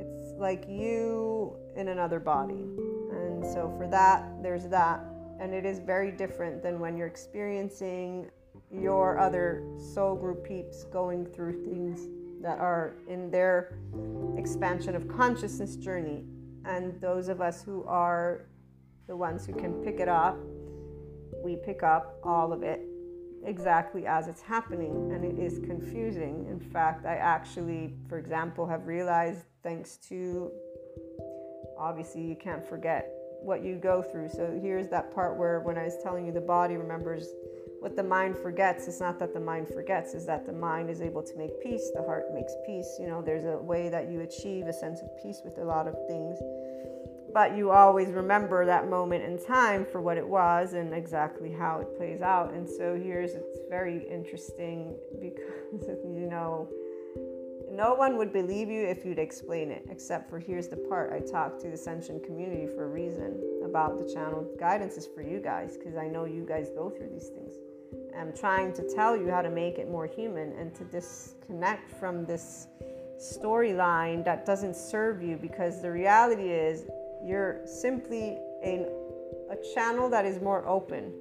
it's 0.00 0.38
like 0.38 0.64
you 0.68 1.56
in 1.76 1.88
another 1.88 2.18
body. 2.18 2.66
And 3.12 3.44
so 3.44 3.72
for 3.76 3.86
that, 3.88 4.42
there's 4.42 4.66
that. 4.68 5.00
And 5.38 5.54
it 5.54 5.64
is 5.64 5.78
very 5.78 6.10
different 6.10 6.62
than 6.62 6.80
when 6.80 6.96
you're 6.96 7.06
experiencing 7.06 8.30
your 8.70 9.18
other 9.18 9.64
soul 9.94 10.14
group 10.14 10.44
peeps 10.44 10.84
going 10.84 11.26
through 11.26 11.64
things 11.64 12.08
that 12.42 12.58
are 12.58 12.96
in 13.08 13.30
their 13.30 13.78
expansion 14.36 14.94
of 14.94 15.06
consciousness 15.08 15.76
journey. 15.76 16.24
And 16.64 17.00
those 17.00 17.28
of 17.28 17.40
us 17.40 17.62
who 17.62 17.84
are 17.84 18.46
the 19.06 19.16
ones 19.16 19.46
who 19.46 19.54
can 19.54 19.74
pick 19.82 20.00
it 20.00 20.08
up 20.08 20.38
we 21.42 21.56
pick 21.56 21.82
up 21.82 22.18
all 22.22 22.52
of 22.52 22.62
it 22.62 22.80
exactly 23.44 24.06
as 24.06 24.28
it's 24.28 24.42
happening 24.42 25.12
and 25.12 25.24
it 25.24 25.42
is 25.42 25.58
confusing. 25.60 26.46
In 26.48 26.60
fact, 26.60 27.06
I 27.06 27.14
actually, 27.14 27.94
for 28.08 28.18
example, 28.18 28.66
have 28.66 28.86
realized 28.86 29.44
thanks 29.62 29.96
to 30.08 30.50
obviously 31.78 32.22
you 32.22 32.36
can't 32.36 32.66
forget 32.66 33.10
what 33.42 33.64
you 33.64 33.76
go 33.76 34.02
through. 34.02 34.28
So 34.28 34.58
here's 34.62 34.88
that 34.88 35.14
part 35.14 35.38
where 35.38 35.60
when 35.60 35.78
I 35.78 35.84
was 35.84 35.96
telling 36.02 36.26
you 36.26 36.32
the 36.32 36.40
body 36.40 36.76
remembers 36.76 37.26
what 37.80 37.96
the 37.96 38.02
mind 38.02 38.36
forgets, 38.36 38.86
it's 38.86 39.00
not 39.00 39.18
that 39.20 39.32
the 39.32 39.40
mind 39.40 39.68
forgets, 39.68 40.12
is 40.12 40.26
that 40.26 40.44
the 40.44 40.52
mind 40.52 40.90
is 40.90 41.00
able 41.00 41.22
to 41.22 41.34
make 41.38 41.58
peace, 41.62 41.90
the 41.94 42.02
heart 42.02 42.26
makes 42.34 42.52
peace. 42.66 42.98
You 43.00 43.06
know, 43.08 43.22
there's 43.22 43.46
a 43.46 43.56
way 43.56 43.88
that 43.88 44.10
you 44.10 44.20
achieve 44.20 44.66
a 44.66 44.72
sense 44.72 45.00
of 45.00 45.08
peace 45.22 45.40
with 45.42 45.56
a 45.56 45.64
lot 45.64 45.88
of 45.88 45.94
things 46.06 46.38
but 47.32 47.56
you 47.56 47.70
always 47.70 48.08
remember 48.08 48.66
that 48.66 48.88
moment 48.88 49.24
in 49.24 49.38
time 49.38 49.86
for 49.90 50.00
what 50.00 50.16
it 50.16 50.26
was 50.26 50.72
and 50.72 50.92
exactly 50.94 51.52
how 51.52 51.80
it 51.80 51.96
plays 51.96 52.20
out. 52.22 52.52
And 52.52 52.68
so 52.68 52.98
here's 53.00 53.32
it's 53.32 53.60
very 53.68 54.08
interesting 54.08 54.96
because 55.20 55.98
you 56.04 56.28
know 56.28 56.68
no 57.70 57.94
one 57.94 58.16
would 58.16 58.32
believe 58.32 58.68
you 58.68 58.82
if 58.82 59.04
you'd 59.04 59.18
explain 59.18 59.70
it, 59.70 59.86
except 59.88 60.28
for 60.28 60.40
here's 60.40 60.68
the 60.68 60.76
part 60.76 61.12
I 61.12 61.20
talked 61.20 61.60
to 61.60 61.68
the 61.68 61.74
Ascension 61.74 62.20
community 62.20 62.66
for 62.66 62.84
a 62.84 62.88
reason 62.88 63.40
about 63.64 63.96
the 63.96 64.12
channel. 64.12 64.44
Guidance 64.58 64.96
is 64.96 65.06
for 65.06 65.22
you 65.22 65.38
guys 65.38 65.76
because 65.76 65.96
I 65.96 66.08
know 66.08 66.24
you 66.24 66.44
guys 66.44 66.70
go 66.70 66.90
through 66.90 67.10
these 67.10 67.28
things. 67.28 67.54
I'm 68.18 68.32
trying 68.34 68.72
to 68.74 68.82
tell 68.94 69.16
you 69.16 69.30
how 69.30 69.40
to 69.40 69.50
make 69.50 69.78
it 69.78 69.88
more 69.88 70.06
human 70.06 70.52
and 70.58 70.74
to 70.74 70.84
disconnect 70.84 71.92
from 71.92 72.26
this 72.26 72.66
storyline 73.20 74.24
that 74.24 74.44
doesn't 74.44 74.74
serve 74.74 75.22
you 75.22 75.36
because 75.36 75.80
the 75.80 75.90
reality 75.90 76.50
is 76.50 76.84
you're 77.24 77.60
simply 77.66 78.38
a, 78.64 78.86
a 79.50 79.56
channel 79.74 80.08
that 80.10 80.24
is 80.24 80.40
more 80.40 80.66
open. 80.66 81.12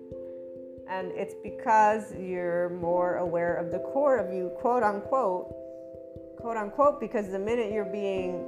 And 0.90 1.12
it's 1.12 1.36
because 1.44 2.16
you're 2.16 2.70
more 2.70 3.18
aware 3.18 3.56
of 3.56 3.72
the 3.72 3.80
core 3.80 4.18
of 4.18 4.34
you, 4.34 4.52
quote 4.60 4.84
unquote, 4.84 5.54
quote 6.38 6.58
unquote, 6.58 7.00
because 7.00 7.30
the 7.30 7.40
minute 7.40 7.72
you're 7.72 7.86
being 7.86 8.44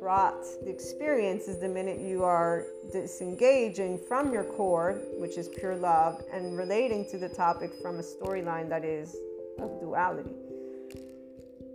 brought 0.00 0.44
the 0.62 0.68
experience 0.68 1.48
is 1.48 1.58
the 1.58 1.68
minute 1.68 1.98
you 1.98 2.24
are 2.24 2.66
disengaging 2.92 3.98
from 4.06 4.32
your 4.32 4.44
core, 4.44 5.00
which 5.18 5.38
is 5.38 5.48
pure 5.48 5.76
love, 5.76 6.20
and 6.32 6.58
relating 6.58 7.08
to 7.10 7.16
the 7.16 7.28
topic 7.28 7.70
from 7.80 7.98
a 7.98 8.02
storyline 8.02 8.68
that 8.68 8.84
is 8.84 9.16
of 9.58 9.80
duality 9.80 10.34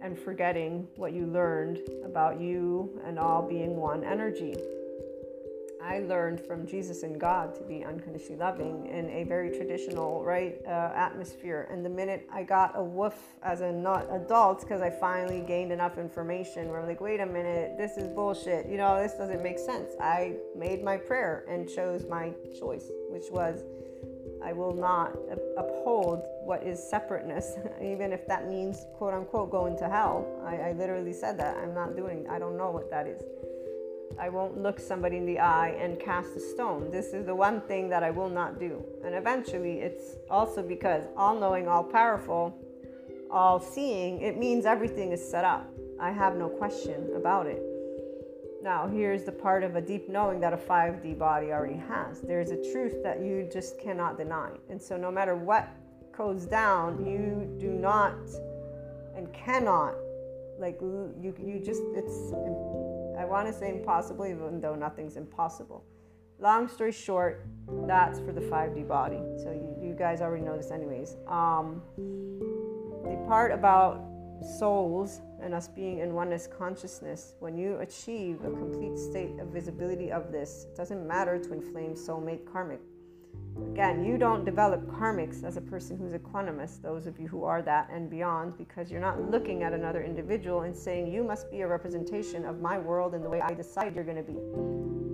and 0.01 0.17
forgetting 0.17 0.88
what 0.96 1.13
you 1.13 1.25
learned 1.25 1.79
about 2.05 2.39
you 2.39 3.01
and 3.05 3.17
all 3.17 3.48
being 3.48 3.75
one 3.75 4.03
energy. 4.03 4.55
I 5.81 6.00
learned 6.00 6.41
from 6.41 6.67
Jesus 6.67 7.03
and 7.03 7.19
God 7.19 7.55
to 7.55 7.63
be 7.63 7.86
unconditionally 7.86 8.38
loving 8.38 8.88
in 8.88 9.09
a 9.09 9.24
very 9.24 9.50
traditional, 9.50 10.24
right, 10.24 10.59
uh, 10.67 10.91
atmosphere. 10.93 11.67
And 11.71 11.86
the 11.86 11.89
minute 11.89 12.27
I 12.31 12.43
got 12.43 12.74
a 12.75 12.83
woof 12.83 13.15
as 13.43 13.62
an 13.62 13.86
adult, 13.86 14.62
because 14.62 14.81
I 14.81 14.89
finally 14.89 15.41
gained 15.41 15.71
enough 15.71 15.98
information, 15.98 16.67
where 16.69 16.81
I'm 16.81 16.88
like, 16.88 17.00
wait 17.00 17.21
a 17.21 17.25
minute, 17.25 17.77
this 17.77 17.98
is 17.98 18.09
bullshit. 18.09 18.67
You 18.67 18.77
know, 18.77 19.01
this 19.01 19.13
doesn't 19.13 19.41
make 19.41 19.57
sense. 19.57 19.91
I 20.01 20.36
made 20.55 20.83
my 20.83 20.98
prayer 20.98 21.45
and 21.50 21.69
chose 21.69 22.05
my 22.09 22.33
choice, 22.59 22.89
which 23.09 23.31
was 23.31 23.63
I 24.43 24.53
will 24.53 24.74
not 24.74 25.17
uphold 25.57 26.25
what 26.43 26.63
is 26.63 26.81
separateness, 26.81 27.57
even 27.81 28.12
if 28.12 28.27
that 28.27 28.48
means, 28.48 28.86
quote 28.95 29.13
unquote, 29.13 29.51
going 29.51 29.77
to 29.77 29.89
hell. 29.89 30.27
I, 30.45 30.57
I 30.57 30.71
literally 30.74 31.13
said 31.13 31.38
that. 31.39 31.57
I'm 31.57 31.74
not 31.74 31.95
doing, 31.95 32.27
I 32.29 32.39
don't 32.39 32.57
know 32.57 32.71
what 32.71 32.89
that 32.89 33.07
is. 33.07 33.21
I 34.17 34.29
won't 34.29 34.57
look 34.61 34.79
somebody 34.79 35.17
in 35.17 35.25
the 35.25 35.39
eye 35.39 35.69
and 35.79 35.99
cast 35.99 36.35
a 36.35 36.39
stone. 36.39 36.89
This 36.91 37.13
is 37.13 37.25
the 37.25 37.35
one 37.35 37.61
thing 37.61 37.89
that 37.89 38.03
I 38.03 38.11
will 38.11 38.29
not 38.29 38.59
do. 38.59 38.83
And 39.03 39.13
eventually, 39.15 39.79
it's 39.79 40.15
also 40.29 40.63
because 40.63 41.03
all 41.15 41.39
knowing, 41.39 41.67
all 41.67 41.83
powerful, 41.83 42.57
all 43.29 43.59
seeing, 43.59 44.21
it 44.21 44.37
means 44.37 44.65
everything 44.65 45.11
is 45.11 45.29
set 45.29 45.45
up. 45.45 45.69
I 45.99 46.11
have 46.11 46.35
no 46.35 46.49
question 46.49 47.11
about 47.15 47.45
it. 47.45 47.61
Now, 48.61 48.87
here's 48.87 49.23
the 49.23 49.31
part 49.31 49.63
of 49.63 49.75
a 49.75 49.81
deep 49.81 50.09
knowing 50.09 50.41
that 50.41 50.51
a 50.51 50.57
5D 50.57 51.17
body 51.17 51.51
already 51.51 51.77
has. 51.87 52.19
There's 52.19 52.51
a 52.51 52.71
truth 52.71 53.01
that 53.03 53.21
you 53.21 53.47
just 53.51 53.79
cannot 53.79 54.17
deny. 54.17 54.49
And 54.69 54.81
so, 54.81 54.97
no 54.97 55.11
matter 55.11 55.35
what 55.35 55.69
goes 56.11 56.45
down, 56.45 57.05
you 57.05 57.55
do 57.57 57.71
not 57.71 58.17
and 59.15 59.31
cannot, 59.33 59.95
like, 60.57 60.77
you, 60.81 61.33
you 61.39 61.61
just, 61.63 61.81
it's, 61.93 62.33
I 63.19 63.25
want 63.25 63.47
to 63.47 63.53
say 63.53 63.69
impossible, 63.69 64.25
even 64.25 64.61
though 64.61 64.75
nothing's 64.75 65.17
impossible. 65.17 65.83
Long 66.39 66.69
story 66.69 66.93
short, 66.93 67.45
that's 67.85 68.17
for 68.19 68.31
the 68.31 68.39
5D 68.39 68.88
body. 68.88 69.19
So, 69.43 69.51
you, 69.51 69.89
you 69.89 69.93
guys 69.93 70.21
already 70.21 70.45
know 70.45 70.55
this, 70.55 70.71
anyways. 70.71 71.17
Um, 71.27 71.81
the 71.97 73.21
part 73.27 73.51
about 73.51 74.01
souls 74.57 75.19
and 75.41 75.53
us 75.53 75.67
being 75.67 75.99
in 75.99 76.13
oneness 76.13 76.47
consciousness, 76.47 77.35
when 77.39 77.57
you 77.57 77.77
achieve 77.79 78.39
a 78.45 78.51
complete 78.51 78.97
state 78.97 79.38
of 79.41 79.49
visibility 79.49 80.13
of 80.13 80.31
this, 80.31 80.67
it 80.71 80.77
doesn't 80.77 81.05
matter 81.05 81.38
twin 81.38 81.61
flame 81.61 81.95
soulmate 81.95 82.49
karmic. 82.49 82.79
Again, 83.71 84.03
you 84.03 84.17
don't 84.17 84.43
develop 84.43 84.85
karmics 84.87 85.43
as 85.43 85.55
a 85.55 85.61
person 85.61 85.97
who's 85.97 86.13
a 86.13 86.19
equanimous, 86.19 86.81
those 86.81 87.07
of 87.07 87.19
you 87.19 87.27
who 87.27 87.43
are 87.43 87.61
that 87.61 87.89
and 87.91 88.09
beyond, 88.09 88.57
because 88.57 88.91
you're 88.91 88.99
not 88.99 89.31
looking 89.31 89.63
at 89.63 89.73
another 89.73 90.03
individual 90.03 90.61
and 90.61 90.75
saying, 90.75 91.11
You 91.11 91.23
must 91.23 91.49
be 91.49 91.61
a 91.61 91.67
representation 91.67 92.45
of 92.45 92.59
my 92.59 92.77
world 92.77 93.13
and 93.13 93.24
the 93.24 93.29
way 93.29 93.41
I 93.41 93.53
decide 93.53 93.95
you're 93.95 94.03
going 94.03 94.17
to 94.17 94.24
be. 94.24 94.37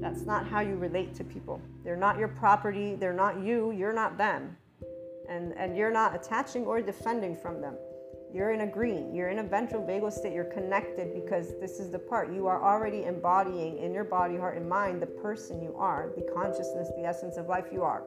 That's 0.01 0.25
not 0.25 0.47
how 0.47 0.62
you 0.62 0.75
relate 0.75 1.13
to 1.15 1.23
people. 1.23 1.62
They're 1.84 1.95
not 1.95 2.17
your 2.17 2.27
property, 2.27 2.95
they're 2.95 3.13
not 3.13 3.39
you, 3.39 3.71
you're 3.71 3.93
not 3.93 4.17
them. 4.17 4.58
And, 5.29 5.53
and 5.58 5.77
you're 5.77 5.93
not 5.93 6.15
attaching 6.15 6.65
or 6.65 6.81
defending 6.81 7.36
from 7.36 7.62
them. 7.62 7.75
You're 8.34 8.51
in 8.51 8.62
a 8.62 8.67
green, 8.67 9.15
you're 9.15 9.29
in 9.29 9.39
a 9.39 9.43
ventral 9.43 9.81
vagal 9.81 10.12
state, 10.12 10.34
you're 10.34 10.43
connected 10.43 11.13
because 11.13 11.58
this 11.62 11.79
is 11.79 11.89
the 11.89 11.99
part 11.99 12.34
you 12.34 12.47
are 12.47 12.62
already 12.62 13.03
embodying 13.05 13.77
in 13.77 13.93
your 13.93 14.03
body, 14.03 14.36
heart, 14.36 14.58
and 14.58 14.67
mind 14.67 15.01
the 15.01 15.08
person 15.08 15.62
you 15.62 15.73
are, 15.77 16.12
the 16.17 16.29
consciousness, 16.34 16.89
the 16.97 17.05
essence 17.05 17.38
of 17.38 17.47
life 17.47 17.67
you 17.71 17.81
are. 17.81 18.03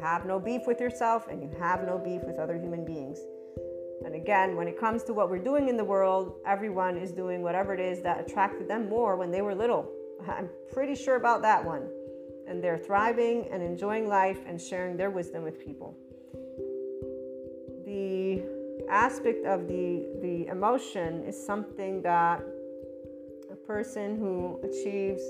Have 0.00 0.26
no 0.26 0.38
beef 0.38 0.62
with 0.66 0.80
yourself 0.80 1.26
and 1.28 1.42
you 1.42 1.50
have 1.58 1.84
no 1.84 1.98
beef 1.98 2.22
with 2.24 2.38
other 2.38 2.56
human 2.56 2.84
beings. 2.84 3.18
And 4.04 4.14
again, 4.14 4.56
when 4.56 4.68
it 4.68 4.78
comes 4.78 5.02
to 5.04 5.12
what 5.12 5.28
we're 5.28 5.42
doing 5.42 5.68
in 5.68 5.76
the 5.76 5.84
world, 5.84 6.36
everyone 6.46 6.96
is 6.96 7.10
doing 7.10 7.42
whatever 7.42 7.74
it 7.74 7.80
is 7.80 8.00
that 8.02 8.20
attracted 8.20 8.68
them 8.68 8.88
more 8.88 9.16
when 9.16 9.30
they 9.30 9.42
were 9.42 9.54
little. 9.54 9.90
I'm 10.28 10.48
pretty 10.72 10.94
sure 10.94 11.16
about 11.16 11.42
that 11.42 11.64
one. 11.64 11.88
And 12.46 12.62
they're 12.62 12.78
thriving 12.78 13.48
and 13.50 13.62
enjoying 13.62 14.08
life 14.08 14.38
and 14.46 14.60
sharing 14.60 14.96
their 14.96 15.10
wisdom 15.10 15.42
with 15.42 15.58
people. 15.58 15.96
The 17.84 18.42
aspect 18.88 19.44
of 19.44 19.66
the, 19.66 20.06
the 20.22 20.46
emotion 20.46 21.24
is 21.24 21.36
something 21.44 22.00
that 22.02 22.42
a 23.50 23.56
person 23.56 24.16
who 24.16 24.60
achieves 24.62 25.22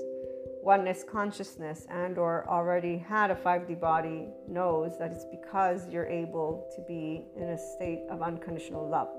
oneness 0.61 1.03
consciousness 1.03 1.85
and 1.89 2.17
or 2.17 2.47
already 2.49 2.97
had 2.97 3.31
a 3.31 3.35
5D 3.35 3.79
body 3.79 4.27
knows 4.47 4.97
that 4.97 5.11
it's 5.11 5.25
because 5.25 5.87
you're 5.89 6.07
able 6.07 6.69
to 6.75 6.81
be 6.81 7.25
in 7.37 7.49
a 7.49 7.57
state 7.57 8.01
of 8.09 8.21
unconditional 8.21 8.87
love. 8.87 9.09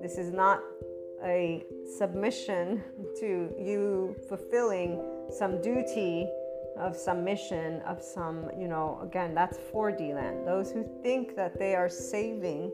This 0.00 0.16
is 0.16 0.32
not 0.32 0.60
a 1.24 1.64
submission 1.98 2.82
to 3.20 3.54
you 3.58 4.16
fulfilling 4.28 5.02
some 5.30 5.60
duty 5.60 6.28
of 6.78 6.96
some 6.96 7.24
mission 7.24 7.80
of 7.82 8.00
some, 8.00 8.50
you 8.56 8.68
know, 8.68 9.00
again, 9.02 9.34
that's 9.34 9.58
4D 9.72 10.14
land. 10.14 10.46
Those 10.46 10.70
who 10.70 10.88
think 11.02 11.34
that 11.34 11.58
they 11.58 11.74
are 11.74 11.88
saving 11.88 12.72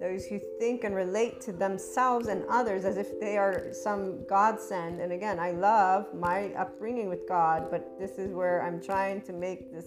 those 0.00 0.24
who 0.26 0.40
think 0.58 0.84
and 0.84 0.94
relate 0.94 1.40
to 1.42 1.52
themselves 1.52 2.28
and 2.28 2.44
others 2.48 2.84
as 2.84 2.96
if 2.96 3.20
they 3.20 3.36
are 3.36 3.72
some 3.72 4.24
godsend. 4.26 5.00
And 5.00 5.12
again, 5.12 5.38
I 5.38 5.50
love 5.50 6.06
my 6.14 6.52
upbringing 6.54 7.08
with 7.08 7.28
God, 7.28 7.70
but 7.70 7.98
this 7.98 8.12
is 8.12 8.32
where 8.32 8.62
I'm 8.62 8.80
trying 8.80 9.20
to 9.22 9.32
make 9.32 9.72
this 9.72 9.86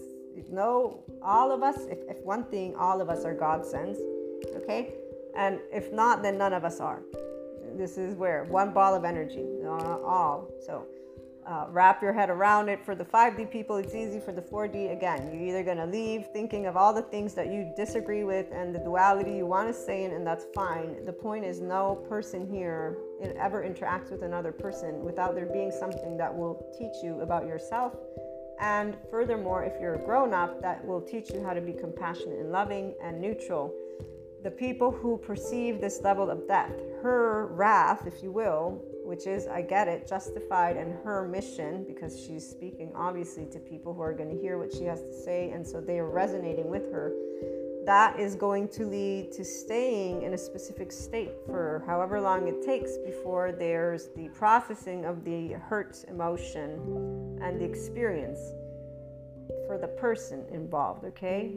know 0.50 1.02
all 1.22 1.52
of 1.52 1.62
us, 1.62 1.86
if, 1.90 1.98
if 2.08 2.18
one 2.24 2.44
thing, 2.44 2.74
all 2.76 3.00
of 3.00 3.08
us 3.08 3.24
are 3.24 3.34
godsends, 3.34 3.98
okay? 4.56 4.94
And 5.36 5.58
if 5.72 5.92
not, 5.92 6.22
then 6.22 6.38
none 6.38 6.52
of 6.52 6.64
us 6.64 6.80
are. 6.80 7.02
This 7.76 7.98
is 7.98 8.14
where 8.14 8.44
one 8.44 8.72
ball 8.72 8.94
of 8.94 9.04
energy, 9.04 9.44
uh, 9.64 9.68
all. 9.68 10.50
So 10.64 10.86
uh, 11.46 11.66
wrap 11.68 12.02
your 12.02 12.12
head 12.12 12.30
around 12.30 12.68
it. 12.68 12.84
For 12.84 12.94
the 12.94 13.04
5D 13.04 13.50
people, 13.50 13.76
it's 13.76 13.94
easy. 13.94 14.20
For 14.20 14.32
the 14.32 14.42
4D, 14.42 14.92
again, 14.92 15.30
you're 15.32 15.48
either 15.48 15.62
going 15.62 15.76
to 15.76 15.86
leave 15.86 16.26
thinking 16.32 16.66
of 16.66 16.76
all 16.76 16.92
the 16.92 17.02
things 17.02 17.34
that 17.34 17.48
you 17.48 17.72
disagree 17.76 18.24
with 18.24 18.46
and 18.52 18.74
the 18.74 18.78
duality 18.78 19.32
you 19.32 19.46
want 19.46 19.68
to 19.68 19.74
stay 19.74 20.04
in, 20.04 20.12
and 20.12 20.26
that's 20.26 20.46
fine. 20.54 21.04
The 21.04 21.12
point 21.12 21.44
is, 21.44 21.60
no 21.60 22.04
person 22.08 22.46
here 22.46 22.96
ever 23.38 23.62
interacts 23.62 24.10
with 24.10 24.22
another 24.22 24.52
person 24.52 25.02
without 25.04 25.34
there 25.34 25.46
being 25.46 25.70
something 25.70 26.16
that 26.16 26.34
will 26.34 26.66
teach 26.78 27.02
you 27.02 27.20
about 27.20 27.46
yourself. 27.46 27.94
And 28.60 28.96
furthermore, 29.10 29.64
if 29.64 29.80
you're 29.80 29.94
a 29.94 30.04
grown 30.04 30.32
up, 30.32 30.62
that 30.62 30.84
will 30.84 31.00
teach 31.00 31.30
you 31.30 31.42
how 31.42 31.54
to 31.54 31.60
be 31.60 31.72
compassionate 31.72 32.38
and 32.38 32.52
loving 32.52 32.94
and 33.02 33.20
neutral. 33.20 33.74
The 34.42 34.50
people 34.50 34.92
who 34.92 35.18
perceive 35.18 35.80
this 35.80 36.00
level 36.02 36.30
of 36.30 36.46
death, 36.46 36.72
her 37.02 37.48
wrath, 37.52 38.06
if 38.06 38.22
you 38.22 38.30
will, 38.30 38.82
which 39.04 39.26
is, 39.26 39.46
I 39.46 39.62
get 39.62 39.86
it, 39.86 40.08
justified 40.08 40.76
in 40.76 40.92
her 41.04 41.28
mission 41.28 41.84
because 41.86 42.18
she's 42.18 42.48
speaking 42.48 42.90
obviously 42.94 43.46
to 43.46 43.58
people 43.58 43.92
who 43.92 44.00
are 44.00 44.12
going 44.12 44.30
to 44.30 44.40
hear 44.40 44.58
what 44.58 44.72
she 44.72 44.84
has 44.84 45.02
to 45.02 45.12
say, 45.12 45.50
and 45.50 45.66
so 45.66 45.80
they 45.80 45.98
are 45.98 46.08
resonating 46.08 46.68
with 46.68 46.90
her. 46.90 47.12
That 47.84 48.18
is 48.18 48.34
going 48.34 48.68
to 48.68 48.86
lead 48.86 49.30
to 49.32 49.44
staying 49.44 50.22
in 50.22 50.32
a 50.32 50.38
specific 50.38 50.90
state 50.90 51.32
for 51.44 51.84
however 51.86 52.18
long 52.18 52.48
it 52.48 52.64
takes 52.64 52.96
before 53.04 53.52
there's 53.52 54.08
the 54.16 54.28
processing 54.28 55.04
of 55.04 55.22
the 55.22 55.52
hurt 55.52 56.02
emotion 56.08 57.38
and 57.42 57.60
the 57.60 57.64
experience 57.64 58.40
for 59.66 59.76
the 59.78 59.88
person 59.88 60.46
involved, 60.50 61.04
okay? 61.04 61.52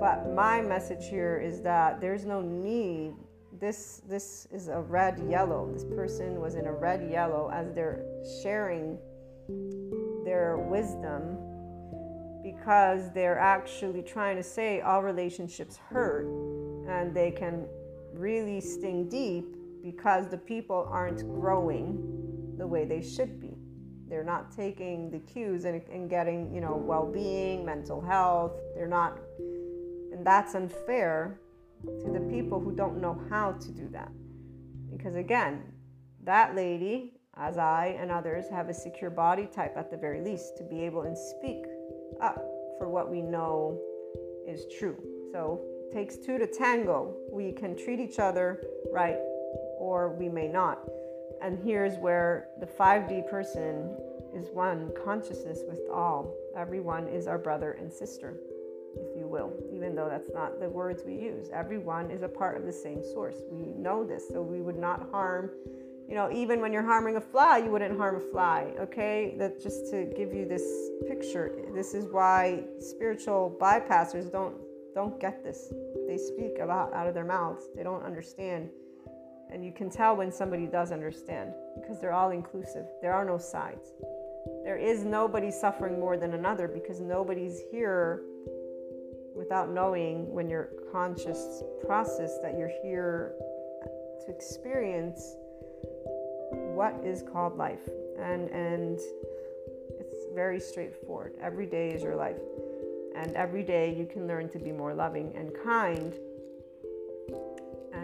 But 0.00 0.34
my 0.34 0.60
message 0.60 1.08
here 1.08 1.38
is 1.38 1.60
that 1.62 2.00
there's 2.00 2.24
no 2.24 2.40
need 2.40 3.14
this 3.60 4.02
this 4.08 4.46
is 4.52 4.68
a 4.68 4.80
red 4.80 5.18
yellow. 5.28 5.70
This 5.72 5.84
person 5.84 6.40
was 6.40 6.54
in 6.54 6.66
a 6.66 6.72
red 6.72 7.08
yellow 7.10 7.50
as 7.52 7.72
they're 7.72 8.04
sharing 8.42 8.98
their 10.24 10.58
wisdom 10.58 11.38
because 12.42 13.12
they're 13.12 13.38
actually 13.38 14.02
trying 14.02 14.36
to 14.36 14.42
say 14.42 14.80
all 14.80 15.02
relationships 15.02 15.76
hurt 15.76 16.26
and 16.88 17.14
they 17.14 17.30
can 17.30 17.66
really 18.12 18.60
sting 18.60 19.08
deep 19.08 19.56
because 19.82 20.28
the 20.28 20.38
people 20.38 20.88
aren't 20.90 21.22
growing 21.40 22.54
the 22.58 22.66
way 22.66 22.84
they 22.84 23.02
should 23.02 23.40
be. 23.40 23.56
They're 24.08 24.24
not 24.24 24.52
taking 24.52 25.10
the 25.10 25.18
cues 25.18 25.64
and, 25.64 25.82
and 25.90 26.08
getting 26.08 26.54
you 26.54 26.60
know 26.60 26.76
well-being 26.76 27.64
mental 27.64 28.00
health. 28.00 28.52
They're 28.74 28.86
not 28.86 29.18
and 30.12 30.26
that's 30.26 30.54
unfair 30.54 31.40
to 32.00 32.10
the 32.12 32.20
people 32.30 32.60
who 32.60 32.74
don't 32.74 33.00
know 33.00 33.20
how 33.30 33.52
to 33.52 33.68
do 33.70 33.88
that. 33.92 34.10
Because 34.90 35.16
again, 35.16 35.62
that 36.24 36.54
lady, 36.54 37.14
as 37.36 37.58
I 37.58 37.96
and 38.00 38.10
others, 38.10 38.46
have 38.50 38.68
a 38.68 38.74
secure 38.74 39.10
body 39.10 39.46
type 39.46 39.74
at 39.76 39.90
the 39.90 39.96
very 39.96 40.20
least 40.20 40.56
to 40.58 40.64
be 40.64 40.82
able 40.84 41.02
and 41.02 41.16
speak 41.16 41.64
up 42.20 42.36
for 42.78 42.88
what 42.88 43.10
we 43.10 43.22
know 43.22 43.78
is 44.46 44.64
true. 44.78 44.96
So 45.32 45.60
it 45.86 45.92
takes 45.92 46.16
two 46.16 46.38
to 46.38 46.46
tango. 46.46 47.14
We 47.30 47.52
can 47.52 47.76
treat 47.76 48.00
each 48.00 48.18
other 48.18 48.62
right 48.92 49.18
or 49.78 50.14
we 50.18 50.28
may 50.28 50.48
not. 50.48 50.80
And 51.42 51.58
here's 51.62 51.96
where 51.98 52.48
the 52.60 52.66
5D 52.66 53.28
person 53.28 53.96
is 54.34 54.48
one 54.52 54.90
consciousness 55.04 55.60
with 55.68 55.80
all. 55.92 56.34
Everyone 56.56 57.06
is 57.08 57.26
our 57.26 57.38
brother 57.38 57.72
and 57.72 57.92
sister, 57.92 58.36
will, 59.36 59.52
even 59.72 59.94
though 59.94 60.08
that's 60.08 60.30
not 60.32 60.60
the 60.60 60.68
words 60.68 61.02
we 61.04 61.14
use. 61.14 61.48
Everyone 61.52 62.10
is 62.10 62.22
a 62.22 62.28
part 62.28 62.56
of 62.56 62.64
the 62.64 62.72
same 62.72 63.02
source. 63.02 63.36
We 63.50 63.72
know 63.86 64.04
this, 64.04 64.28
so 64.28 64.42
we 64.42 64.60
would 64.60 64.78
not 64.78 65.08
harm. 65.10 65.50
You 66.08 66.14
know, 66.14 66.30
even 66.32 66.60
when 66.60 66.72
you're 66.72 66.84
harming 66.94 67.16
a 67.16 67.20
fly, 67.20 67.58
you 67.58 67.70
wouldn't 67.70 67.98
harm 67.98 68.16
a 68.16 68.20
fly, 68.32 68.72
okay? 68.80 69.34
That 69.38 69.62
just 69.62 69.90
to 69.90 70.04
give 70.16 70.32
you 70.32 70.46
this 70.46 70.66
picture. 71.06 71.46
This 71.74 71.94
is 71.94 72.06
why 72.10 72.64
spiritual 72.80 73.56
bypassers 73.60 74.30
don't 74.30 74.56
don't 74.94 75.20
get 75.20 75.44
this. 75.44 75.74
They 76.08 76.16
speak 76.16 76.58
about 76.58 76.94
out 76.94 77.06
of 77.06 77.12
their 77.12 77.24
mouths. 77.24 77.66
They 77.76 77.82
don't 77.82 78.02
understand 78.02 78.70
and 79.50 79.64
you 79.64 79.72
can 79.72 79.90
tell 79.90 80.16
when 80.16 80.32
somebody 80.32 80.66
does 80.66 80.90
understand 80.90 81.52
because 81.80 82.00
they're 82.00 82.12
all 82.12 82.30
inclusive. 82.30 82.86
There 83.00 83.12
are 83.12 83.24
no 83.24 83.38
sides. 83.38 83.92
There 84.64 84.76
is 84.76 85.04
nobody 85.04 85.50
suffering 85.50 86.00
more 86.00 86.16
than 86.16 86.34
another 86.34 86.68
because 86.68 87.00
nobody's 87.00 87.60
here 87.70 88.22
without 89.36 89.70
knowing 89.70 90.32
when 90.32 90.48
your 90.48 90.70
conscious 90.90 91.62
process 91.86 92.38
that 92.42 92.56
you're 92.56 92.72
here 92.82 93.34
to 94.24 94.32
experience 94.32 95.36
what 96.50 96.94
is 97.04 97.22
called 97.22 97.56
life. 97.56 97.88
And 98.18 98.48
and 98.50 98.98
it's 100.00 100.24
very 100.34 100.60
straightforward. 100.60 101.34
Every 101.40 101.66
day 101.66 101.90
is 101.90 102.02
your 102.02 102.16
life. 102.16 102.38
And 103.14 103.34
every 103.34 103.62
day 103.62 103.94
you 103.94 104.06
can 104.06 104.26
learn 104.26 104.48
to 104.50 104.58
be 104.58 104.72
more 104.72 104.94
loving 104.94 105.32
and 105.34 105.50
kind 105.64 106.14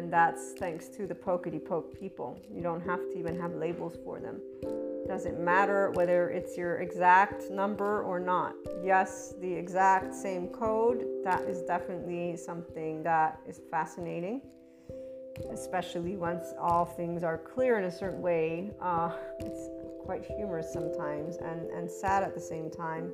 and 0.03 0.13
that's 0.13 0.53
thanks 0.55 0.89
to 0.89 1.07
the 1.07 1.15
pokety 1.15 1.65
poke 1.65 1.99
people. 1.99 2.37
You 2.53 2.63
don't 2.63 2.81
have 2.81 3.01
to 3.11 3.19
even 3.19 3.39
have 3.39 3.55
labels 3.55 3.97
for 4.05 4.19
them. 4.19 4.41
Doesn't 5.07 5.39
matter 5.41 5.91
whether 5.91 6.31
it's 6.31 6.57
your 6.57 6.79
exact 6.81 7.51
number 7.51 8.03
or 8.03 8.21
not. 8.21 8.55
Yes, 8.83 9.35
the 9.41 9.53
exact 9.53 10.15
same 10.15 10.49
code, 10.49 11.05
that 11.25 11.43
is 11.43 11.63
definitely 11.63 12.37
something 12.37 13.03
that 13.03 13.41
is 13.47 13.61
fascinating, 13.71 14.41
especially 15.53 16.17
once 16.17 16.55
all 16.61 16.85
things 16.85 17.25
are 17.25 17.39
clear 17.39 17.79
in 17.79 17.85
a 17.85 17.91
certain 17.91 18.23
way. 18.23 18.71
Uh, 18.81 19.13
it's 19.41 19.69
quite 20.05 20.25
humorous 20.25 20.73
sometimes 20.73 21.37
and, 21.37 21.71
and 21.71 21.91
sad 21.91 22.23
at 22.23 22.35
the 22.35 22.41
same 22.41 22.71
time, 22.71 23.13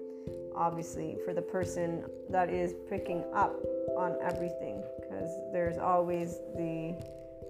obviously, 0.55 1.17
for 1.25 1.33
the 1.33 1.43
person 1.43 2.05
that 2.31 2.51
is 2.51 2.75
picking 2.89 3.25
up 3.35 3.57
on 3.97 4.17
everything 4.23 4.83
because 5.01 5.31
there's 5.53 5.79
always 5.79 6.39
the 6.55 6.95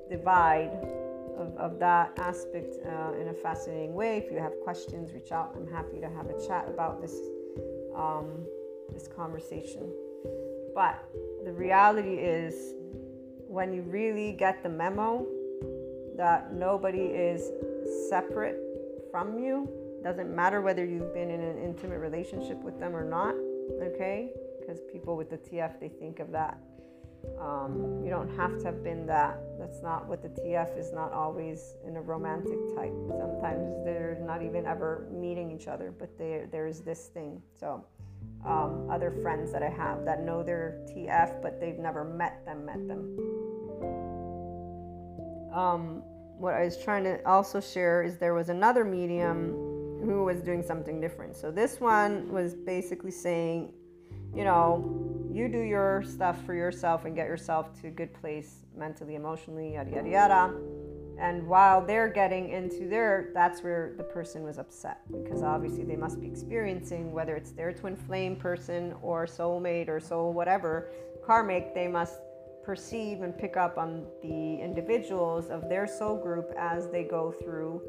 divide 0.09 0.70
of, 1.38 1.57
of 1.57 1.79
that 1.79 2.12
aspect 2.18 2.77
uh, 2.85 3.12
in 3.20 3.29
a 3.29 3.35
fascinating 3.35 3.94
way. 3.94 4.18
If 4.18 4.31
you 4.31 4.38
have 4.38 4.53
questions, 4.62 5.12
reach 5.12 5.33
out. 5.33 5.55
I'm 5.57 5.70
happy 5.70 6.01
to 6.01 6.09
have 6.09 6.27
a 6.27 6.46
chat 6.46 6.66
about 6.68 7.01
this 7.01 7.16
um, 7.94 8.46
this 8.92 9.09
conversation. 9.09 9.92
But 10.74 11.05
the 11.44 11.53
reality 11.53 12.14
is, 12.14 12.74
when 13.46 13.72
you 13.72 13.83
really 13.83 14.33
get 14.33 14.62
the 14.62 14.68
memo 14.68 15.27
that 16.16 16.53
nobody 16.53 17.03
is 17.03 17.51
separate 18.09 18.59
from 19.11 19.38
you, 19.38 19.68
doesn't 20.03 20.35
matter 20.35 20.61
whether 20.61 20.85
you've 20.85 21.12
been 21.12 21.31
in 21.31 21.40
an 21.40 21.59
intimate 21.59 21.98
relationship 21.98 22.62
with 22.62 22.79
them 22.79 22.94
or 22.94 23.05
not, 23.05 23.35
okay? 23.83 24.31
Because 24.61 24.81
people 24.92 25.16
with 25.16 25.31
the 25.31 25.38
TF, 25.38 25.81
they 25.81 25.88
think 25.88 26.20
of 26.20 26.31
that 26.31 26.59
um, 27.40 28.02
you 28.04 28.11
don't 28.11 28.35
have 28.37 28.59
to 28.59 28.64
have 28.64 28.83
been 28.83 29.07
that. 29.07 29.38
That's 29.59 29.83
not 29.83 30.07
what 30.07 30.22
the 30.22 30.28
TF 30.28 30.78
is 30.78 30.92
not 30.92 31.12
always 31.12 31.74
in 31.87 31.96
a 31.96 32.00
romantic 32.00 32.59
type. 32.74 32.94
Sometimes 33.09 33.85
they're 33.85 34.18
not 34.26 34.42
even 34.42 34.66
ever 34.66 35.09
meeting 35.12 35.50
each 35.50 35.68
other, 35.68 35.92
but 35.96 36.16
there 36.18 36.48
there's 36.50 36.81
this 36.81 37.07
thing. 37.07 37.42
So 37.59 37.85
um, 38.44 38.88
other 38.90 39.11
friends 39.22 39.52
that 39.52 39.62
I 39.62 39.68
have 39.68 40.04
that 40.04 40.22
know 40.22 40.42
their 40.42 40.81
TF, 40.88 41.42
but 41.42 41.61
they've 41.61 41.78
never 41.78 42.04
met 42.04 42.44
them, 42.44 42.64
met 42.64 42.87
them. 42.87 43.18
Um, 45.52 46.02
what 46.38 46.54
I 46.54 46.64
was 46.64 46.76
trying 46.83 47.04
to 47.04 47.26
also 47.28 47.61
share 47.61 48.02
is 48.02 48.18
there 48.18 48.35
was 48.35 48.48
another 48.48 48.85
medium 48.85 49.52
who 50.04 50.24
was 50.24 50.40
doing 50.40 50.62
something 50.62 51.00
different. 51.00 51.37
So 51.37 51.50
this 51.50 51.81
one 51.81 52.31
was 52.33 52.54
basically 52.54 53.11
saying, 53.11 53.72
you 54.35 54.44
know, 54.44 55.17
you 55.38 55.48
do 55.48 55.61
your 55.61 56.03
stuff 56.03 56.44
for 56.44 56.53
yourself 56.53 57.05
and 57.05 57.14
get 57.14 57.29
yourself 57.29 57.81
to 57.81 57.87
a 57.87 57.90
good 57.90 58.12
place 58.12 58.64
mentally, 58.77 59.14
emotionally, 59.14 59.74
yada, 59.74 59.90
yada, 59.90 60.09
yada. 60.09 60.55
And 61.20 61.46
while 61.46 61.85
they're 61.85 62.09
getting 62.09 62.51
into 62.51 62.88
their, 62.88 63.31
that's 63.35 63.62
where 63.62 63.94
the 63.96 64.03
person 64.03 64.42
was 64.42 64.59
upset 64.59 65.01
because 65.22 65.42
obviously 65.42 65.85
they 65.85 65.96
must 65.96 66.20
be 66.20 66.27
experiencing, 66.27 67.12
whether 67.12 67.37
it's 67.37 67.53
their 67.53 67.72
twin 67.72 67.96
flame 67.96 68.35
person 68.37 68.94
or 69.01 69.27
soulmate 69.27 69.88
or 69.88 70.01
soul, 70.01 70.33
whatever, 70.33 70.90
karmic, 71.24 71.72
they 71.74 71.88
must 71.88 72.20
perceive 72.64 73.22
and 73.22 73.37
pick 73.37 73.57
up 73.57 73.79
on 73.79 74.07
the 74.22 74.61
individuals 74.61 75.51
of 75.51 75.68
their 75.68 75.87
soul 75.87 76.20
group 76.20 76.53
as 76.59 76.88
they 76.90 77.05
go 77.05 77.33
through 77.42 77.81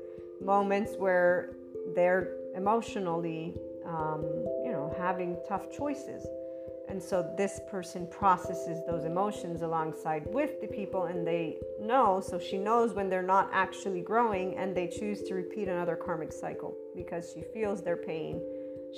moments 0.42 0.94
where 0.98 1.56
they're 1.96 2.36
emotionally, 2.56 3.56
um, 3.86 4.24
you 4.64 4.72
know, 4.72 4.96
having 4.98 5.36
tough 5.48 5.72
choices. 5.76 6.26
And 6.90 7.02
so 7.02 7.34
this 7.38 7.62
person 7.70 8.08
processes 8.08 8.80
those 8.88 9.06
emotions 9.06 9.62
alongside 9.62 10.26
with 10.34 10.60
the 10.60 10.68
people, 10.68 11.04
and 11.04 11.26
they 11.26 11.60
know. 11.80 12.20
So 12.20 12.40
she 12.40 12.58
knows 12.58 12.94
when 12.94 13.10
they're 13.10 13.22
not 13.22 13.50
actually 13.54 14.02
growing, 14.02 14.58
and 14.58 14.76
they 14.76 14.88
choose 14.88 15.22
to 15.24 15.36
repeat 15.36 15.68
another 15.68 15.96
karmic 15.96 16.34
cycle 16.34 16.76
because 16.96 17.32
she 17.34 17.44
feels 17.54 17.84
their 17.84 17.98
pain. 17.98 18.42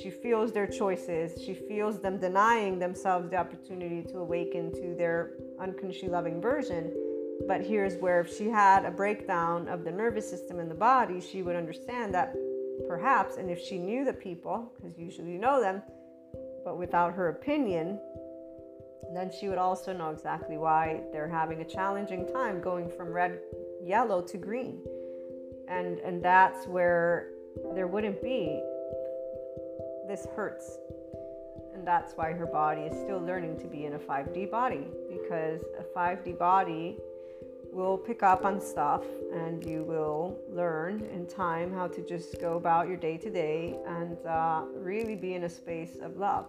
She 0.01 0.09
feels 0.09 0.53
their 0.53 0.67
choices. 0.67 1.43
She 1.43 1.53
feels 1.53 1.99
them 1.99 2.17
denying 2.17 2.79
themselves 2.79 3.29
the 3.29 3.35
opportunity 3.35 4.03
to 4.03 4.19
awaken 4.19 4.71
to 4.73 4.95
their 4.95 5.33
unconsciously 5.59 6.07
loving 6.07 6.41
version. 6.41 6.93
But 7.45 7.61
here's 7.61 7.97
where 7.97 8.21
if 8.21 8.35
she 8.35 8.47
had 8.47 8.85
a 8.85 8.91
breakdown 8.91 9.67
of 9.67 9.83
the 9.83 9.91
nervous 9.91 10.29
system 10.29 10.59
in 10.59 10.69
the 10.69 10.75
body, 10.75 11.19
she 11.19 11.41
would 11.41 11.57
understand 11.57 12.13
that 12.13 12.33
perhaps, 12.87 13.35
and 13.35 13.49
if 13.49 13.59
she 13.59 13.77
knew 13.77 14.05
the 14.05 14.13
people, 14.13 14.71
because 14.75 14.97
usually 14.97 15.31
you 15.31 15.39
know 15.39 15.59
them, 15.59 15.81
but 16.63 16.77
without 16.77 17.13
her 17.13 17.29
opinion, 17.29 17.99
then 19.13 19.31
she 19.31 19.49
would 19.49 19.57
also 19.57 19.93
know 19.93 20.09
exactly 20.09 20.57
why 20.57 21.01
they're 21.11 21.27
having 21.27 21.61
a 21.61 21.65
challenging 21.65 22.25
time 22.31 22.61
going 22.61 22.89
from 22.89 23.11
red, 23.11 23.39
yellow 23.83 24.21
to 24.21 24.37
green. 24.37 24.79
And 25.67 25.99
and 25.99 26.23
that's 26.23 26.67
where 26.67 27.29
there 27.73 27.87
wouldn't 27.87 28.21
be 28.21 28.61
this 30.07 30.27
hurts. 30.35 30.77
And 31.73 31.87
that's 31.87 32.13
why 32.13 32.33
her 32.33 32.45
body 32.45 32.81
is 32.81 32.97
still 33.01 33.19
learning 33.19 33.59
to 33.59 33.67
be 33.67 33.85
in 33.85 33.93
a 33.93 33.99
5D 33.99 34.51
body 34.51 34.87
because 35.09 35.61
a 35.79 35.83
5D 35.97 36.37
body 36.37 36.97
will 37.71 37.97
pick 37.97 38.21
up 38.21 38.45
on 38.45 38.59
stuff 38.59 39.03
and 39.33 39.65
you 39.65 39.83
will 39.83 40.37
learn 40.49 41.07
in 41.13 41.25
time 41.25 41.73
how 41.73 41.87
to 41.87 42.01
just 42.05 42.39
go 42.41 42.57
about 42.57 42.87
your 42.87 42.97
day 42.97 43.17
to 43.17 43.29
day 43.29 43.77
and 43.87 44.17
uh, 44.25 44.63
really 44.75 45.15
be 45.15 45.35
in 45.35 45.45
a 45.45 45.49
space 45.49 45.97
of 46.01 46.17
love, 46.17 46.47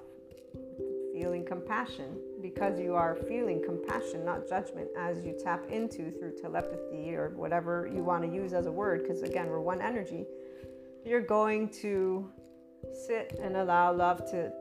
feeling 1.12 1.44
compassion 1.44 2.18
because 2.42 2.80
you 2.80 2.94
are 2.94 3.14
feeling 3.14 3.62
compassion, 3.64 4.24
not 4.24 4.48
judgment, 4.48 4.88
as 4.98 5.24
you 5.24 5.38
tap 5.42 5.64
into 5.70 6.10
through 6.10 6.32
telepathy 6.40 7.14
or 7.14 7.30
whatever 7.30 7.88
you 7.94 8.02
want 8.02 8.24
to 8.24 8.28
use 8.28 8.52
as 8.52 8.66
a 8.66 8.72
word. 8.72 9.02
Because 9.02 9.22
again, 9.22 9.48
we're 9.48 9.60
one 9.60 9.80
energy. 9.80 10.26
You're 11.04 11.20
going 11.20 11.68
to 11.82 12.28
sit 13.06 13.38
and 13.40 13.56
allow 13.56 13.92
love 13.92 14.28
to 14.32 14.52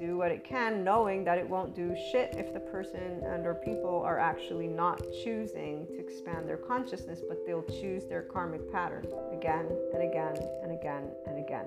do 0.00 0.16
what 0.16 0.32
it 0.32 0.42
can 0.42 0.82
knowing 0.82 1.22
that 1.24 1.38
it 1.38 1.48
won't 1.48 1.74
do 1.74 1.94
shit 2.10 2.34
if 2.36 2.52
the 2.54 2.60
person 2.60 3.20
and 3.24 3.46
or 3.46 3.54
people 3.54 4.02
are 4.04 4.18
actually 4.18 4.66
not 4.66 5.00
choosing 5.22 5.86
to 5.88 5.98
expand 6.00 6.48
their 6.48 6.56
consciousness 6.56 7.20
but 7.28 7.38
they'll 7.46 7.62
choose 7.62 8.06
their 8.06 8.22
karmic 8.22 8.72
pattern 8.72 9.06
again 9.32 9.66
and 9.92 10.02
again 10.02 10.36
and 10.62 10.72
again 10.72 11.10
and 11.26 11.38
again. 11.38 11.66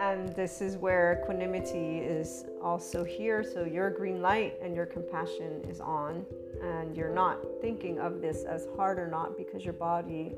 And 0.00 0.34
this 0.34 0.62
is 0.62 0.78
where 0.78 1.20
equanimity 1.22 1.98
is 1.98 2.46
also 2.62 3.04
here. 3.04 3.44
So 3.44 3.64
your 3.64 3.90
green 3.90 4.22
light 4.22 4.54
and 4.62 4.74
your 4.74 4.86
compassion 4.86 5.62
is 5.68 5.78
on 5.78 6.24
and 6.62 6.96
you're 6.96 7.14
not 7.14 7.36
thinking 7.60 7.98
of 7.98 8.22
this 8.22 8.44
as 8.44 8.66
hard 8.76 8.98
or 8.98 9.06
not 9.06 9.36
because 9.36 9.62
your 9.62 9.74
body 9.74 10.36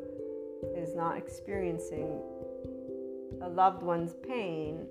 is 0.77 0.97
not 0.97 1.16
experiencing 1.16 2.21
a 3.40 3.49
loved 3.49 3.83
one's 3.83 4.14
pain 4.27 4.87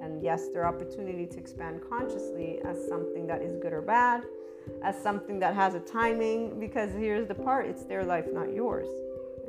And 0.00 0.22
yes, 0.22 0.48
their 0.52 0.66
opportunity 0.66 1.26
to 1.26 1.38
expand 1.38 1.80
consciously 1.88 2.60
as 2.64 2.76
something 2.88 3.26
that 3.26 3.42
is 3.42 3.56
good 3.56 3.72
or 3.72 3.82
bad, 3.82 4.24
as 4.82 5.00
something 5.00 5.38
that 5.38 5.54
has 5.54 5.74
a 5.74 5.80
timing, 5.80 6.58
because 6.60 6.92
here's 6.92 7.26
the 7.26 7.34
part 7.34 7.66
it's 7.66 7.84
their 7.84 8.04
life, 8.04 8.26
not 8.32 8.52
yours. 8.52 8.88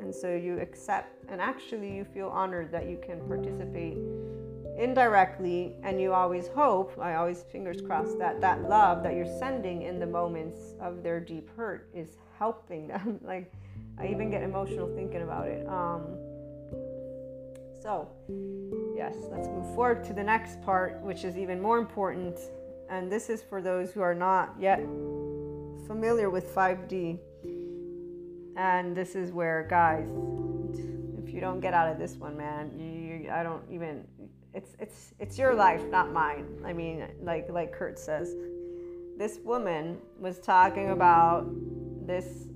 And 0.00 0.14
so 0.14 0.34
you 0.34 0.58
accept, 0.60 1.24
and 1.28 1.40
actually, 1.40 1.94
you 1.94 2.04
feel 2.04 2.28
honored 2.28 2.70
that 2.72 2.88
you 2.88 2.98
can 3.04 3.20
participate 3.26 3.98
indirectly 4.78 5.74
and 5.82 6.00
you 6.00 6.12
always 6.12 6.46
hope 6.46 6.96
i 7.00 7.16
always 7.16 7.42
fingers 7.50 7.80
crossed 7.80 8.16
that 8.16 8.40
that 8.40 8.62
love 8.68 9.02
that 9.02 9.14
you're 9.14 9.38
sending 9.40 9.82
in 9.82 9.98
the 9.98 10.06
moments 10.06 10.74
of 10.80 11.02
their 11.02 11.18
deep 11.18 11.50
hurt 11.56 11.88
is 11.92 12.10
helping 12.38 12.86
them 12.86 13.18
like 13.24 13.52
i 13.98 14.06
even 14.06 14.30
get 14.30 14.42
emotional 14.42 14.88
thinking 14.94 15.22
about 15.22 15.48
it 15.48 15.66
um, 15.66 16.16
so 17.82 18.08
yes 18.98 19.14
let's 19.30 19.48
move 19.48 19.66
forward 19.74 20.04
to 20.04 20.12
the 20.12 20.22
next 20.22 20.60
part 20.62 21.00
which 21.02 21.24
is 21.24 21.38
even 21.38 21.62
more 21.62 21.78
important 21.78 22.36
and 22.90 23.10
this 23.10 23.30
is 23.30 23.42
for 23.42 23.62
those 23.62 23.92
who 23.92 24.00
are 24.00 24.14
not 24.14 24.54
yet 24.58 24.80
familiar 25.86 26.28
with 26.28 26.54
5d 26.54 27.18
and 28.56 28.96
this 28.96 29.14
is 29.14 29.32
where 29.32 29.66
guys 29.70 30.10
if 31.22 31.32
you 31.32 31.40
don't 31.40 31.60
get 31.60 31.72
out 31.72 31.90
of 31.90 31.98
this 31.98 32.16
one 32.16 32.36
man 32.36 32.78
you, 32.78 33.30
i 33.30 33.42
don't 33.42 33.62
even 33.70 34.04
it's 34.54 34.74
it's 34.78 35.14
it's 35.18 35.38
your 35.38 35.54
life, 35.54 35.82
not 35.88 36.12
mine. 36.12 36.46
I 36.64 36.72
mean, 36.72 37.06
like 37.22 37.48
like 37.50 37.72
Kurt 37.72 37.98
says, 37.98 38.34
this 39.16 39.38
woman 39.44 39.98
was 40.18 40.38
talking 40.38 40.90
about 40.90 41.46
this 42.06 42.48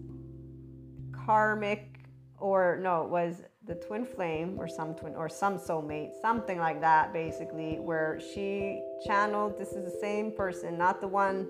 karmic, 1.13 2.01
or 2.39 2.79
no, 2.83 3.05
it 3.05 3.11
was 3.11 3.43
the 3.67 3.75
twin 3.77 4.05
flame 4.05 4.57
or 4.59 4.67
some 4.67 4.95
twin 4.95 5.15
or 5.15 5.29
some 5.29 5.59
soulmate, 5.59 6.11
something 6.21 6.59
like 6.59 6.81
that, 6.81 7.13
basically, 7.13 7.79
where 7.79 8.21
she 8.35 8.83
channeled. 9.07 9.59
This 9.59 9.73
is 9.73 9.85
the 9.85 9.99
same 10.01 10.33
person, 10.33 10.77
not 10.77 11.01
the 11.01 11.09
one 11.09 11.49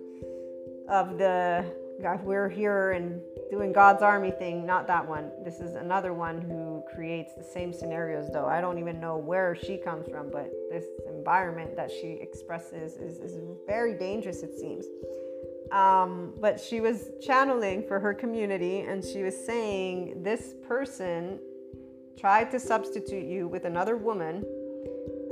of 0.89 1.17
the 1.17 1.65
God, 2.03 2.25
we're 2.25 2.49
here 2.49 2.93
and 2.93 3.21
doing 3.51 3.73
God's 3.73 4.03
army 4.03 4.33
thing, 4.33 4.67
not 4.67 4.87
that 4.89 5.07
one. 5.07 5.31
This 5.45 5.61
is 5.61 5.75
another 5.75 6.13
one 6.13 6.41
who 6.41 6.83
creates 6.93 7.35
the 7.35 7.45
same 7.45 7.73
scenarios, 7.73 8.29
though. 8.33 8.47
I 8.47 8.61
don't 8.61 8.79
even 8.79 8.99
know 8.99 9.17
where 9.17 9.55
she 9.55 9.77
comes 9.77 10.09
from, 10.09 10.31
but 10.31 10.51
this 10.71 10.85
environment 11.07 11.77
that 11.77 11.91
she 11.91 12.19
expresses 12.21 12.95
is, 12.95 13.19
is 13.19 13.39
very 13.67 13.95
dangerous, 13.95 14.43
it 14.43 14.59
seems. 14.59 14.87
Um, 15.71 16.35
but 16.41 16.61
she 16.61 16.81
was 16.81 17.11
channeling 17.21 17.87
for 17.87 18.01
her 18.01 18.13
community, 18.13 18.81
and 18.81 19.05
she 19.05 19.23
was 19.23 19.37
saying 19.47 20.23
this 20.23 20.55
person 20.67 21.39
tried 22.19 22.51
to 22.51 22.61
substitute 22.61 23.25
you 23.25 23.49
with 23.49 23.65
another 23.65 23.97
woman 23.97 24.45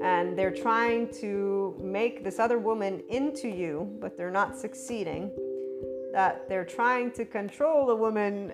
and 0.03 0.37
they're 0.37 0.55
trying 0.55 1.09
to 1.21 1.79
make 1.83 2.25
this 2.25 2.39
other 2.39 2.59
woman 2.59 3.03
into 3.11 3.49
you, 3.49 3.95
but 4.01 4.17
they're 4.17 4.31
not 4.31 4.57
succeeding 4.57 5.31
that 6.13 6.49
they're 6.49 6.65
trying 6.65 7.11
to 7.13 7.25
control 7.25 7.87
the 7.87 7.95
woman 7.95 8.53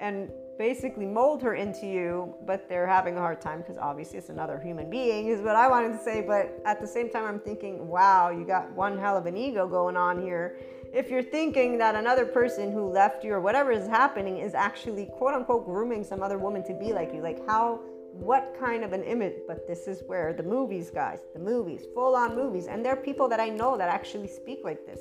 and 0.00 0.30
basically 0.58 1.06
mold 1.06 1.42
her 1.42 1.54
into 1.54 1.86
you, 1.86 2.34
but 2.46 2.68
they're 2.68 2.86
having 2.86 3.16
a 3.16 3.20
hard 3.20 3.40
time 3.40 3.58
because 3.58 3.78
obviously 3.78 4.18
it's 4.18 4.28
another 4.28 4.60
human 4.60 4.88
being, 4.90 5.28
is 5.28 5.40
what 5.40 5.56
I 5.56 5.68
wanted 5.68 5.92
to 5.96 6.04
say. 6.04 6.22
But 6.22 6.60
at 6.64 6.80
the 6.80 6.86
same 6.86 7.08
time, 7.10 7.24
I'm 7.24 7.40
thinking, 7.40 7.88
wow, 7.88 8.30
you 8.30 8.44
got 8.44 8.70
one 8.72 8.98
hell 8.98 9.16
of 9.16 9.26
an 9.26 9.36
ego 9.36 9.66
going 9.66 9.96
on 9.96 10.22
here. 10.22 10.58
If 10.92 11.10
you're 11.10 11.22
thinking 11.22 11.78
that 11.78 11.94
another 11.94 12.26
person 12.26 12.70
who 12.70 12.86
left 12.86 13.24
you 13.24 13.32
or 13.32 13.40
whatever 13.40 13.72
is 13.72 13.88
happening 13.88 14.38
is 14.38 14.52
actually 14.54 15.06
quote 15.06 15.32
unquote 15.32 15.64
grooming 15.64 16.04
some 16.04 16.22
other 16.22 16.36
woman 16.36 16.62
to 16.64 16.74
be 16.74 16.92
like 16.92 17.14
you, 17.14 17.22
like 17.22 17.46
how, 17.46 17.80
what 18.12 18.54
kind 18.60 18.84
of 18.84 18.92
an 18.92 19.02
image? 19.02 19.36
But 19.48 19.66
this 19.66 19.88
is 19.88 20.02
where 20.06 20.34
the 20.34 20.42
movies, 20.42 20.90
guys, 20.90 21.20
the 21.32 21.40
movies, 21.40 21.86
full 21.94 22.14
on 22.14 22.36
movies. 22.36 22.66
And 22.66 22.84
there 22.84 22.92
are 22.92 23.02
people 23.02 23.26
that 23.28 23.40
I 23.40 23.48
know 23.48 23.78
that 23.78 23.88
actually 23.88 24.28
speak 24.28 24.60
like 24.64 24.84
this 24.84 25.00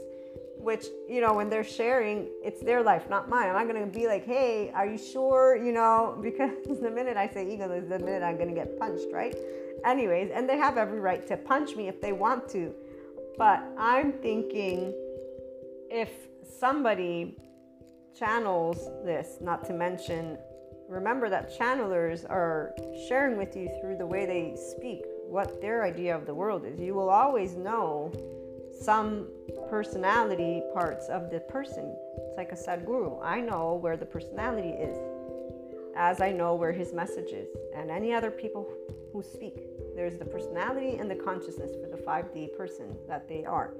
which 0.61 0.85
you 1.09 1.21
know 1.21 1.33
when 1.33 1.49
they're 1.49 1.63
sharing 1.63 2.27
it's 2.43 2.61
their 2.61 2.83
life 2.83 3.09
not 3.09 3.27
mine 3.27 3.47
i'm 3.49 3.55
not 3.55 3.67
going 3.67 3.83
to 3.83 3.99
be 3.99 4.05
like 4.05 4.23
hey 4.23 4.69
are 4.75 4.85
you 4.85 4.97
sure 4.97 5.57
you 5.57 5.71
know 5.71 6.15
because 6.21 6.79
the 6.79 6.91
minute 6.91 7.17
i 7.17 7.27
say 7.27 7.51
ego 7.51 7.71
is 7.71 7.89
the 7.89 7.97
minute 7.97 8.21
i'm 8.21 8.37
going 8.37 8.47
to 8.47 8.53
get 8.53 8.77
punched 8.77 9.07
right 9.11 9.35
anyways 9.85 10.29
and 10.31 10.47
they 10.47 10.57
have 10.57 10.77
every 10.77 10.99
right 10.99 11.25
to 11.27 11.35
punch 11.35 11.75
me 11.75 11.87
if 11.87 11.99
they 11.99 12.11
want 12.11 12.47
to 12.47 12.71
but 13.39 13.63
i'm 13.75 14.11
thinking 14.11 14.93
if 15.91 16.09
somebody 16.59 17.37
channels 18.17 18.77
this 19.05 19.37
not 19.41 19.65
to 19.65 19.73
mention 19.73 20.37
remember 20.89 21.29
that 21.29 21.55
channelers 21.57 22.25
are 22.25 22.73
sharing 23.07 23.37
with 23.37 23.55
you 23.55 23.69
through 23.79 23.97
the 23.97 24.05
way 24.05 24.25
they 24.25 24.55
speak 24.55 25.01
what 25.27 25.61
their 25.61 25.83
idea 25.83 26.15
of 26.15 26.25
the 26.25 26.33
world 26.33 26.65
is 26.65 26.79
you 26.79 26.93
will 26.93 27.09
always 27.09 27.55
know 27.55 28.11
some 28.81 29.27
personality 29.69 30.61
parts 30.73 31.07
of 31.09 31.29
the 31.29 31.39
person. 31.41 31.95
It's 32.17 32.37
like 32.37 32.51
a 32.51 32.55
Sadhguru. 32.55 33.19
I 33.23 33.39
know 33.41 33.75
where 33.75 33.97
the 33.97 34.05
personality 34.05 34.69
is, 34.69 34.97
as 35.95 36.21
I 36.21 36.31
know 36.31 36.55
where 36.55 36.71
his 36.71 36.93
message 36.93 37.31
is. 37.31 37.47
And 37.75 37.91
any 37.91 38.13
other 38.13 38.31
people 38.31 38.67
who 39.13 39.21
speak, 39.21 39.55
there's 39.95 40.17
the 40.17 40.25
personality 40.25 40.97
and 40.97 41.09
the 41.09 41.15
consciousness 41.15 41.71
for 41.81 41.89
the 41.95 42.01
5D 42.01 42.57
person 42.57 42.95
that 43.07 43.27
they 43.27 43.45
are. 43.45 43.73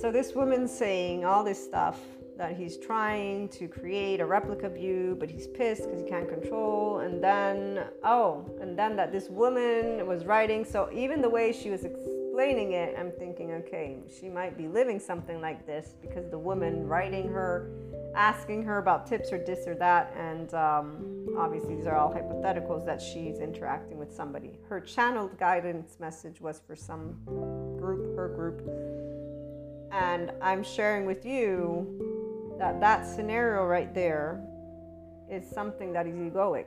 So 0.00 0.10
this 0.10 0.34
woman's 0.34 0.76
saying 0.76 1.24
all 1.24 1.44
this 1.44 1.62
stuff 1.62 1.98
that 2.36 2.56
he's 2.56 2.76
trying 2.78 3.48
to 3.50 3.68
create 3.68 4.20
a 4.20 4.26
replica 4.26 4.72
you, 4.76 5.16
but 5.20 5.30
he's 5.30 5.46
pissed 5.46 5.82
because 5.82 6.00
he 6.02 6.08
can't 6.08 6.28
control. 6.28 7.00
And 7.00 7.22
then, 7.22 7.84
oh, 8.02 8.50
and 8.60 8.76
then 8.78 8.96
that 8.96 9.12
this 9.12 9.28
woman 9.28 10.06
was 10.06 10.24
writing. 10.24 10.64
So 10.64 10.88
even 10.92 11.20
the 11.20 11.28
way 11.28 11.52
she 11.52 11.70
was 11.70 11.84
explaining 11.84 12.72
it, 12.72 12.96
I'm 12.98 13.12
thinking, 13.12 13.52
okay, 13.52 13.98
she 14.18 14.28
might 14.28 14.56
be 14.56 14.66
living 14.66 14.98
something 14.98 15.40
like 15.40 15.66
this 15.66 15.94
because 16.00 16.30
the 16.30 16.38
woman 16.38 16.86
writing 16.86 17.28
her, 17.28 17.70
asking 18.14 18.62
her 18.64 18.78
about 18.78 19.06
tips 19.06 19.30
or 19.30 19.38
this 19.38 19.66
or 19.66 19.74
that, 19.74 20.14
and 20.16 20.52
um, 20.54 21.26
obviously 21.38 21.76
these 21.76 21.86
are 21.86 21.96
all 21.96 22.12
hypotheticals 22.12 22.84
that 22.86 23.00
she's 23.00 23.38
interacting 23.38 23.98
with 23.98 24.12
somebody. 24.12 24.58
Her 24.68 24.80
channeled 24.80 25.38
guidance 25.38 25.98
message 26.00 26.40
was 26.40 26.60
for 26.66 26.74
some 26.74 27.16
group, 27.78 28.16
her 28.16 28.28
group, 28.28 28.60
and 29.92 30.32
I'm 30.40 30.64
sharing 30.64 31.04
with 31.04 31.24
you 31.26 32.56
that 32.58 32.80
that 32.80 33.06
scenario 33.06 33.64
right 33.66 33.94
there 33.94 34.42
is 35.30 35.48
something 35.48 35.92
that 35.92 36.06
is 36.06 36.14
egoic 36.14 36.66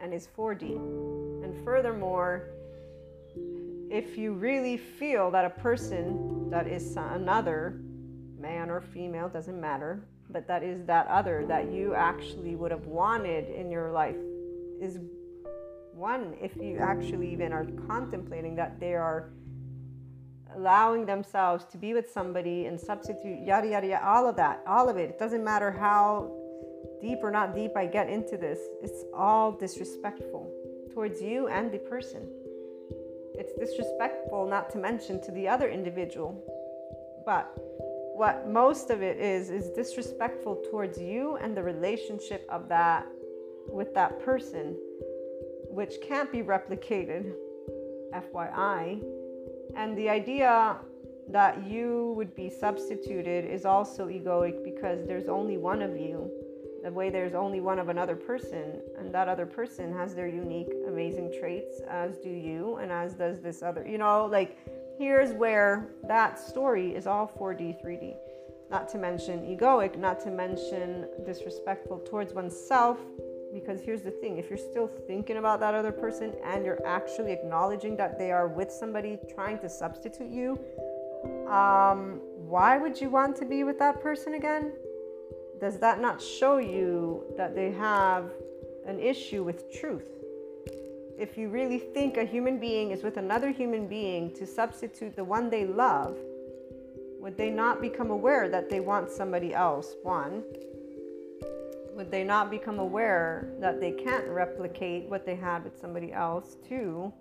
and 0.00 0.12
is 0.12 0.28
4D. 0.36 0.72
And 1.44 1.64
furthermore, 1.64 2.48
if 3.90 4.16
you 4.16 4.32
really 4.32 4.76
feel 4.76 5.30
that 5.30 5.44
a 5.44 5.50
person 5.50 6.48
that 6.50 6.66
is 6.66 6.96
another, 6.96 7.80
man 8.38 8.70
or 8.70 8.80
female, 8.80 9.28
doesn't 9.28 9.60
matter, 9.60 10.02
but 10.30 10.48
that 10.48 10.62
is 10.62 10.84
that 10.86 11.06
other 11.08 11.44
that 11.46 11.70
you 11.70 11.94
actually 11.94 12.56
would 12.56 12.70
have 12.70 12.86
wanted 12.86 13.48
in 13.50 13.70
your 13.70 13.92
life 13.92 14.16
is 14.80 14.98
one, 15.94 16.36
if 16.40 16.56
you 16.56 16.78
actually 16.78 17.32
even 17.32 17.52
are 17.52 17.66
contemplating 17.86 18.54
that 18.56 18.78
they 18.78 18.94
are 18.94 19.30
allowing 20.56 21.06
themselves 21.06 21.64
to 21.66 21.78
be 21.78 21.94
with 21.94 22.10
somebody 22.10 22.66
and 22.66 22.80
substitute 22.80 23.38
yada 23.44 23.68
yada 23.68 23.86
yada 23.86 24.06
all 24.06 24.28
of 24.28 24.36
that 24.36 24.62
all 24.66 24.88
of 24.88 24.96
it 24.96 25.10
it 25.10 25.18
doesn't 25.18 25.44
matter 25.44 25.70
how 25.70 26.30
deep 27.00 27.18
or 27.22 27.30
not 27.30 27.54
deep 27.54 27.72
i 27.76 27.84
get 27.84 28.08
into 28.08 28.36
this 28.36 28.58
it's 28.82 29.04
all 29.14 29.52
disrespectful 29.52 30.50
towards 30.92 31.20
you 31.20 31.46
and 31.48 31.70
the 31.70 31.78
person 31.78 32.26
it's 33.38 33.52
disrespectful, 33.52 34.46
not 34.46 34.70
to 34.70 34.78
mention 34.78 35.20
to 35.22 35.32
the 35.32 35.46
other 35.46 35.68
individual. 35.68 36.42
But 37.26 37.52
what 38.14 38.48
most 38.48 38.88
of 38.88 39.02
it 39.02 39.18
is, 39.18 39.50
is 39.50 39.68
disrespectful 39.70 40.62
towards 40.70 40.98
you 40.98 41.36
and 41.36 41.54
the 41.54 41.62
relationship 41.62 42.46
of 42.48 42.68
that 42.68 43.06
with 43.68 43.92
that 43.94 44.24
person, 44.24 44.74
which 45.68 45.94
can't 46.02 46.32
be 46.32 46.38
replicated, 46.38 47.34
FYI. 48.14 49.02
And 49.74 49.96
the 49.96 50.08
idea 50.08 50.76
that 51.28 51.66
you 51.66 52.12
would 52.16 52.34
be 52.36 52.48
substituted 52.48 53.44
is 53.44 53.64
also 53.64 54.06
egoic 54.06 54.62
because 54.62 55.06
there's 55.06 55.28
only 55.28 55.56
one 55.56 55.82
of 55.82 55.96
you 55.96 56.30
the 56.86 56.92
way 56.92 57.10
there's 57.10 57.34
only 57.34 57.58
one 57.58 57.80
of 57.80 57.88
another 57.88 58.14
person, 58.14 58.80
and 58.96 59.12
that 59.12 59.26
other 59.26 59.44
person 59.44 59.92
has 59.92 60.14
their 60.14 60.28
unique, 60.28 60.72
amazing 60.86 61.34
traits, 61.40 61.80
as 61.88 62.18
do 62.18 62.30
you, 62.30 62.76
and 62.76 62.92
as 62.92 63.14
does 63.14 63.40
this 63.40 63.60
other. 63.60 63.84
You 63.84 63.98
know, 63.98 64.26
like 64.26 64.56
here's 64.96 65.32
where 65.32 65.88
that 66.06 66.38
story 66.38 66.94
is 66.94 67.08
all 67.08 67.26
4D, 67.26 67.84
3D. 67.84 68.14
Not 68.70 68.88
to 68.90 68.98
mention 68.98 69.40
egoic, 69.40 69.98
not 69.98 70.20
to 70.20 70.30
mention 70.30 71.08
disrespectful 71.24 71.98
towards 72.08 72.32
oneself. 72.32 73.00
Because 73.58 73.80
here's 73.80 74.02
the 74.02 74.10
thing 74.10 74.36
if 74.36 74.50
you're 74.50 74.66
still 74.72 74.90
thinking 75.06 75.38
about 75.38 75.60
that 75.60 75.74
other 75.74 75.92
person 75.92 76.34
and 76.44 76.64
you're 76.64 76.84
actually 76.86 77.32
acknowledging 77.32 77.96
that 77.96 78.18
they 78.18 78.30
are 78.30 78.48
with 78.48 78.70
somebody 78.70 79.18
trying 79.34 79.58
to 79.60 79.68
substitute 79.68 80.30
you, 80.30 80.58
um, 81.48 82.20
why 82.54 82.76
would 82.76 83.00
you 83.00 83.08
want 83.08 83.34
to 83.36 83.46
be 83.46 83.64
with 83.64 83.78
that 83.78 84.02
person 84.02 84.34
again? 84.34 84.72
does 85.58 85.78
that 85.78 86.02
not 86.02 86.20
show 86.20 86.58
you 86.58 87.24
that 87.38 87.54
they 87.54 87.70
have 87.72 88.30
an 88.86 89.00
issue 89.00 89.42
with 89.42 89.72
truth? 89.72 90.16
if 91.18 91.38
you 91.38 91.48
really 91.48 91.78
think 91.78 92.16
a 92.16 92.24
human 92.24 92.58
being 92.58 92.90
is 92.90 93.02
with 93.02 93.16
another 93.16 93.50
human 93.50 93.86
being 93.86 94.32
to 94.34 94.46
substitute 94.46 95.16
the 95.16 95.24
one 95.24 95.48
they 95.48 95.64
love, 95.64 96.16
would 97.18 97.36
they 97.36 97.50
not 97.50 97.80
become 97.80 98.10
aware 98.10 98.48
that 98.48 98.68
they 98.68 98.80
want 98.80 99.10
somebody 99.10 99.54
else? 99.54 99.94
One, 100.02 100.44
would 101.96 102.10
they 102.10 102.22
not 102.22 102.50
become 102.50 102.78
aware 102.78 103.48
that 103.58 103.80
they 103.80 103.90
can't 103.90 104.28
replicate 104.28 105.08
what 105.08 105.24
they 105.24 105.34
had 105.34 105.64
with 105.64 105.80
somebody 105.80 106.12
else? 106.12 106.56
too 106.68 107.12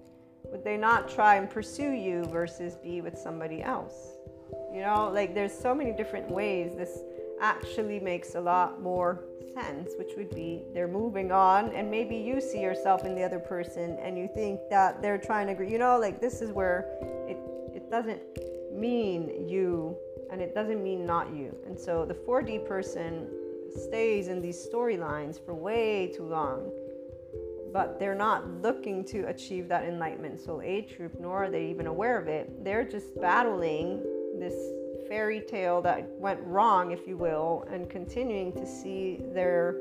would 0.52 0.64
they 0.64 0.78
not 0.78 1.10
try 1.10 1.36
and 1.36 1.50
pursue 1.50 1.92
you 1.92 2.24
versus 2.26 2.76
be 2.76 3.02
with 3.02 3.18
somebody 3.18 3.62
else? 3.62 4.18
You 4.74 4.82
know, 4.82 5.12
like 5.14 5.34
there's 5.34 5.58
so 5.58 5.74
many 5.74 5.92
different 5.92 6.30
ways 6.30 6.76
this 6.76 7.00
actually 7.42 8.00
makes 8.00 8.36
a 8.36 8.42
lot 8.42 8.82
more 8.82 9.26
sense, 9.54 9.92
which 9.98 10.12
would 10.18 10.30
be 10.34 10.64
they're 10.74 10.88
moving 10.88 11.32
on, 11.32 11.72
and 11.74 11.90
maybe 11.90 12.16
you 12.16 12.40
see 12.40 12.62
yourself 12.62 13.06
in 13.06 13.16
the 13.16 13.24
other 13.24 13.40
person 13.40 13.98
and 14.02 14.18
you 14.18 14.30
think 14.34 14.60
that 14.70 15.02
they're 15.02 15.18
trying 15.18 15.48
to 15.48 15.54
agree. 15.54 15.72
You 15.72 15.80
know, 15.80 15.98
like 16.00 16.22
this 16.22 16.42
is 16.42 16.52
where 16.52 16.86
it, 17.28 17.38
it 17.74 17.90
doesn't 17.90 18.22
mean 18.72 19.48
you 19.48 19.98
and 20.32 20.42
it 20.42 20.54
doesn't 20.54 20.84
mean 20.84 21.06
not 21.06 21.34
you. 21.34 21.56
And 21.66 21.80
so 21.80 22.06
the 22.06 22.14
4D 22.14 22.68
person 22.68 23.28
stays 23.78 24.28
in 24.28 24.42
these 24.42 24.68
storylines 24.68 25.44
for 25.44 25.54
way 25.54 26.12
too 26.16 26.26
long. 26.26 26.72
But 27.74 28.00
they're 28.00 28.16
not 28.16 28.48
looking 28.62 29.04
to 29.06 29.24
achieve 29.28 29.68
that 29.68 29.84
enlightenment 29.84 30.40
soul 30.40 30.62
age 30.62 30.98
group 30.98 31.20
nor 31.20 31.46
are 31.46 31.50
they 31.50 31.66
even 31.68 31.88
aware 31.88 32.18
of 32.20 32.28
it. 32.28 32.64
They're 32.64 32.86
just 32.86 33.20
battling 33.20 34.02
this 34.40 34.56
fairy 35.08 35.42
tale 35.42 35.82
that 35.82 36.08
went 36.18 36.40
wrong 36.44 36.92
if 36.92 37.08
you 37.08 37.18
will 37.18 37.66
and 37.70 37.90
continuing 37.90 38.52
to 38.54 38.66
see 38.66 39.20
their 39.34 39.76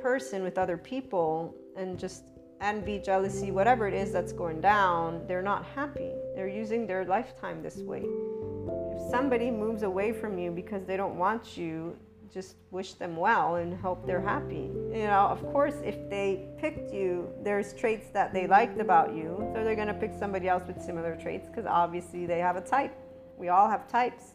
person 0.00 0.42
with 0.42 0.58
other 0.58 0.76
people 0.76 1.54
and 1.76 1.98
just 1.98 2.24
envy 2.60 2.98
jealousy 2.98 3.50
whatever 3.50 3.88
it 3.88 3.94
is 3.94 4.12
that's 4.12 4.32
going 4.32 4.60
down 4.60 5.26
they're 5.26 5.42
not 5.42 5.64
happy. 5.64 6.12
They're 6.34 6.48
using 6.48 6.86
their 6.86 7.04
lifetime 7.04 7.62
this 7.62 7.78
way. 7.78 8.04
If 8.04 9.10
somebody 9.10 9.50
moves 9.50 9.82
away 9.82 10.12
from 10.12 10.38
you 10.38 10.50
because 10.50 10.84
they 10.84 10.96
don't 10.96 11.16
want 11.16 11.56
you 11.56 11.96
just 12.32 12.56
wish 12.70 12.94
them 12.94 13.16
well 13.16 13.56
and 13.56 13.74
hope 13.78 14.06
they're 14.06 14.20
happy. 14.20 14.70
You 14.92 15.06
know, 15.06 15.26
of 15.30 15.42
course, 15.52 15.74
if 15.84 16.08
they 16.10 16.48
picked 16.58 16.92
you, 16.92 17.28
there's 17.42 17.72
traits 17.74 18.10
that 18.10 18.32
they 18.32 18.46
liked 18.46 18.80
about 18.80 19.14
you, 19.14 19.36
so 19.54 19.64
they're 19.64 19.76
going 19.76 19.88
to 19.88 19.94
pick 19.94 20.12
somebody 20.18 20.48
else 20.48 20.62
with 20.66 20.80
similar 20.82 21.16
traits 21.16 21.48
because 21.48 21.66
obviously 21.66 22.26
they 22.26 22.38
have 22.38 22.56
a 22.56 22.60
type. 22.60 22.94
We 23.36 23.48
all 23.48 23.68
have 23.68 23.88
types. 23.88 24.34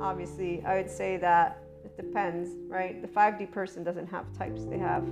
Obviously, 0.00 0.62
I 0.64 0.76
would 0.76 0.90
say 0.90 1.16
that 1.18 1.62
it 1.84 1.96
depends, 1.96 2.50
right? 2.68 3.00
The 3.02 3.08
5D 3.08 3.50
person 3.50 3.84
doesn't 3.84 4.06
have 4.08 4.32
types. 4.36 4.64
They 4.64 4.78
have 4.78 5.08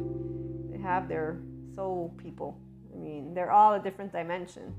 they 0.70 0.78
have 0.78 1.08
their 1.08 1.38
soul 1.74 2.14
people. 2.16 2.58
I 2.94 2.98
mean, 2.98 3.34
they're 3.34 3.50
all 3.50 3.74
a 3.74 3.80
different 3.80 4.12
dimension. 4.12 4.74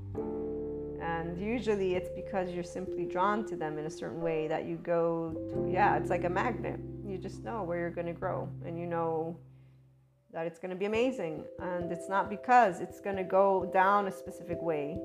And 1.00 1.38
usually 1.40 1.94
it's 1.94 2.08
because 2.08 2.50
you're 2.50 2.64
simply 2.64 3.04
drawn 3.04 3.46
to 3.46 3.56
them 3.56 3.78
in 3.78 3.86
a 3.86 3.90
certain 3.90 4.20
way 4.20 4.48
that 4.48 4.64
you 4.64 4.76
go 4.76 5.34
to, 5.50 5.70
yeah, 5.70 5.96
it's 5.96 6.10
like 6.10 6.24
a 6.24 6.30
magnet. 6.30 6.80
You 7.06 7.18
just 7.18 7.44
know 7.44 7.62
where 7.62 7.78
you're 7.78 7.90
going 7.90 8.06
to 8.06 8.12
grow 8.12 8.48
and 8.64 8.78
you 8.78 8.86
know 8.86 9.36
that 10.32 10.46
it's 10.46 10.58
going 10.58 10.70
to 10.70 10.76
be 10.76 10.86
amazing. 10.86 11.44
And 11.60 11.90
it's 11.90 12.08
not 12.08 12.28
because 12.28 12.80
it's 12.80 13.00
going 13.00 13.16
to 13.16 13.24
go 13.24 13.70
down 13.72 14.08
a 14.08 14.12
specific 14.12 14.60
way. 14.60 14.98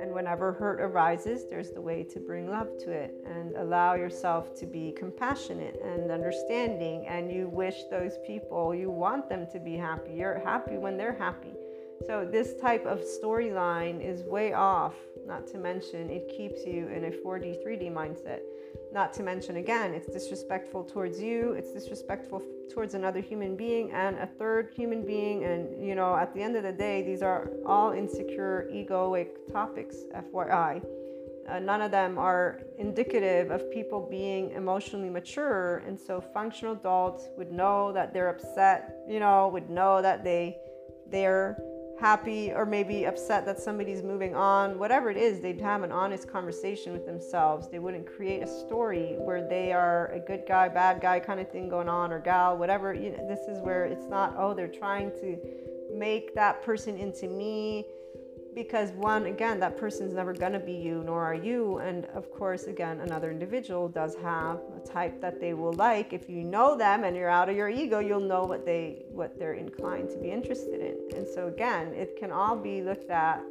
And 0.00 0.12
whenever 0.12 0.52
hurt 0.52 0.80
arises, 0.80 1.48
there's 1.48 1.70
the 1.70 1.80
way 1.80 2.02
to 2.04 2.18
bring 2.18 2.50
love 2.50 2.78
to 2.78 2.90
it 2.90 3.14
and 3.26 3.54
allow 3.56 3.94
yourself 3.94 4.54
to 4.58 4.66
be 4.66 4.92
compassionate 4.96 5.78
and 5.84 6.10
understanding. 6.10 7.06
And 7.06 7.30
you 7.30 7.48
wish 7.48 7.84
those 7.90 8.18
people, 8.26 8.74
you 8.74 8.90
want 8.90 9.28
them 9.28 9.46
to 9.52 9.60
be 9.60 9.76
happy. 9.76 10.14
You're 10.14 10.42
happy 10.44 10.78
when 10.78 10.96
they're 10.96 11.16
happy. 11.16 11.52
So, 12.06 12.24
this 12.30 12.54
type 12.60 12.84
of 12.86 13.00
storyline 13.00 14.00
is 14.00 14.22
way 14.24 14.54
off, 14.54 14.94
not 15.26 15.46
to 15.48 15.58
mention 15.58 16.10
it 16.10 16.28
keeps 16.28 16.64
you 16.66 16.88
in 16.88 17.04
a 17.04 17.10
4D, 17.10 17.64
3D 17.64 17.92
mindset. 17.92 18.40
Not 18.92 19.12
to 19.14 19.22
mention, 19.22 19.56
again, 19.56 19.94
it's 19.94 20.08
disrespectful 20.08 20.84
towards 20.84 21.20
you, 21.20 21.52
it's 21.52 21.72
disrespectful 21.72 22.42
towards 22.72 22.94
another 22.94 23.20
human 23.20 23.56
being 23.56 23.92
and 23.92 24.18
a 24.18 24.26
third 24.26 24.70
human 24.74 25.06
being. 25.06 25.44
And, 25.44 25.86
you 25.86 25.94
know, 25.94 26.16
at 26.16 26.34
the 26.34 26.42
end 26.42 26.56
of 26.56 26.64
the 26.64 26.72
day, 26.72 27.02
these 27.02 27.22
are 27.22 27.50
all 27.66 27.92
insecure, 27.92 28.68
egoic 28.72 29.28
topics, 29.52 29.96
FYI. 30.14 30.84
Uh, 31.48 31.58
none 31.58 31.82
of 31.82 31.90
them 31.90 32.18
are 32.18 32.60
indicative 32.78 33.50
of 33.50 33.70
people 33.70 34.08
being 34.10 34.50
emotionally 34.52 35.10
mature. 35.10 35.82
And 35.86 35.98
so, 35.98 36.20
functional 36.20 36.74
adults 36.74 37.28
would 37.36 37.52
know 37.52 37.92
that 37.92 38.12
they're 38.12 38.28
upset, 38.28 39.04
you 39.08 39.20
know, 39.20 39.48
would 39.48 39.70
know 39.70 40.02
that 40.02 40.24
they 40.24 40.56
they're 41.10 41.58
happy 42.02 42.50
or 42.50 42.66
maybe 42.66 43.04
upset 43.04 43.46
that 43.46 43.60
somebody's 43.60 44.02
moving 44.02 44.34
on, 44.34 44.76
whatever 44.76 45.08
it 45.08 45.16
is, 45.16 45.40
they'd 45.40 45.60
have 45.60 45.84
an 45.84 45.92
honest 45.92 46.26
conversation 46.26 46.92
with 46.92 47.06
themselves. 47.06 47.68
They 47.68 47.78
wouldn't 47.78 48.08
create 48.08 48.42
a 48.42 48.46
story 48.48 49.14
where 49.18 49.46
they 49.48 49.72
are 49.72 50.08
a 50.08 50.18
good 50.18 50.42
guy, 50.48 50.68
bad 50.68 51.00
guy 51.00 51.20
kind 51.20 51.38
of 51.38 51.48
thing 51.48 51.68
going 51.68 51.88
on, 51.88 52.12
or 52.12 52.18
gal, 52.18 52.58
whatever. 52.58 52.92
You 52.92 53.10
know, 53.10 53.28
this 53.28 53.46
is 53.46 53.62
where 53.62 53.84
it's 53.84 54.06
not, 54.06 54.34
oh, 54.36 54.52
they're 54.52 54.66
trying 54.66 55.12
to 55.20 55.38
make 55.94 56.34
that 56.34 56.60
person 56.64 56.96
into 56.96 57.28
me 57.28 57.86
because 58.54 58.90
one 58.92 59.26
again 59.26 59.58
that 59.60 59.76
person's 59.76 60.14
never 60.14 60.32
going 60.32 60.52
to 60.52 60.60
be 60.60 60.72
you 60.72 61.02
nor 61.04 61.22
are 61.22 61.34
you. 61.34 61.78
And 61.78 62.06
of 62.06 62.30
course 62.30 62.64
again 62.64 63.00
another 63.00 63.30
individual 63.30 63.88
does 63.88 64.14
have 64.16 64.60
a 64.76 64.86
type 64.86 65.20
that 65.20 65.40
they 65.40 65.54
will 65.54 65.72
like. 65.74 66.12
If 66.12 66.28
you 66.28 66.42
know 66.42 66.76
them 66.76 67.04
and 67.04 67.16
you're 67.16 67.30
out 67.30 67.48
of 67.48 67.56
your 67.56 67.68
ego 67.68 67.98
you'll 67.98 68.20
know 68.20 68.44
what 68.44 68.64
they 68.64 69.04
what 69.10 69.38
they're 69.38 69.54
inclined 69.54 70.10
to 70.10 70.18
be 70.18 70.30
interested 70.30 70.80
in. 70.80 71.16
And 71.16 71.26
so 71.26 71.48
again 71.48 71.94
it 71.94 72.16
can 72.18 72.30
all 72.30 72.56
be 72.56 72.82
looked 72.82 73.10
at 73.10 73.42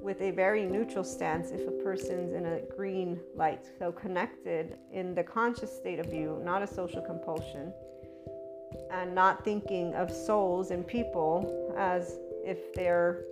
with 0.00 0.20
a 0.20 0.30
very 0.32 0.66
neutral 0.66 1.02
stance 1.02 1.50
if 1.50 1.66
a 1.66 1.70
person's 1.82 2.34
in 2.34 2.44
a 2.44 2.60
green 2.76 3.18
light 3.34 3.64
so 3.78 3.90
connected 3.90 4.76
in 4.92 5.14
the 5.14 5.22
conscious 5.22 5.74
state 5.74 5.98
of 5.98 6.12
you 6.12 6.38
not 6.44 6.62
a 6.62 6.66
social 6.66 7.00
compulsion 7.00 7.72
and 8.90 9.14
not 9.14 9.44
thinking 9.44 9.94
of 9.94 10.10
souls 10.10 10.70
and 10.70 10.86
people 10.86 11.74
as 11.78 12.18
if 12.44 12.74
they're 12.74 13.24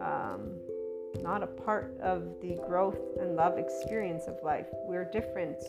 um, 0.00 0.58
not 1.22 1.42
a 1.42 1.46
part 1.46 1.96
of 2.00 2.22
the 2.40 2.58
growth 2.66 2.98
and 3.20 3.36
love 3.36 3.58
experience 3.58 4.24
of 4.26 4.36
life. 4.42 4.66
We're 4.86 5.04
different 5.04 5.62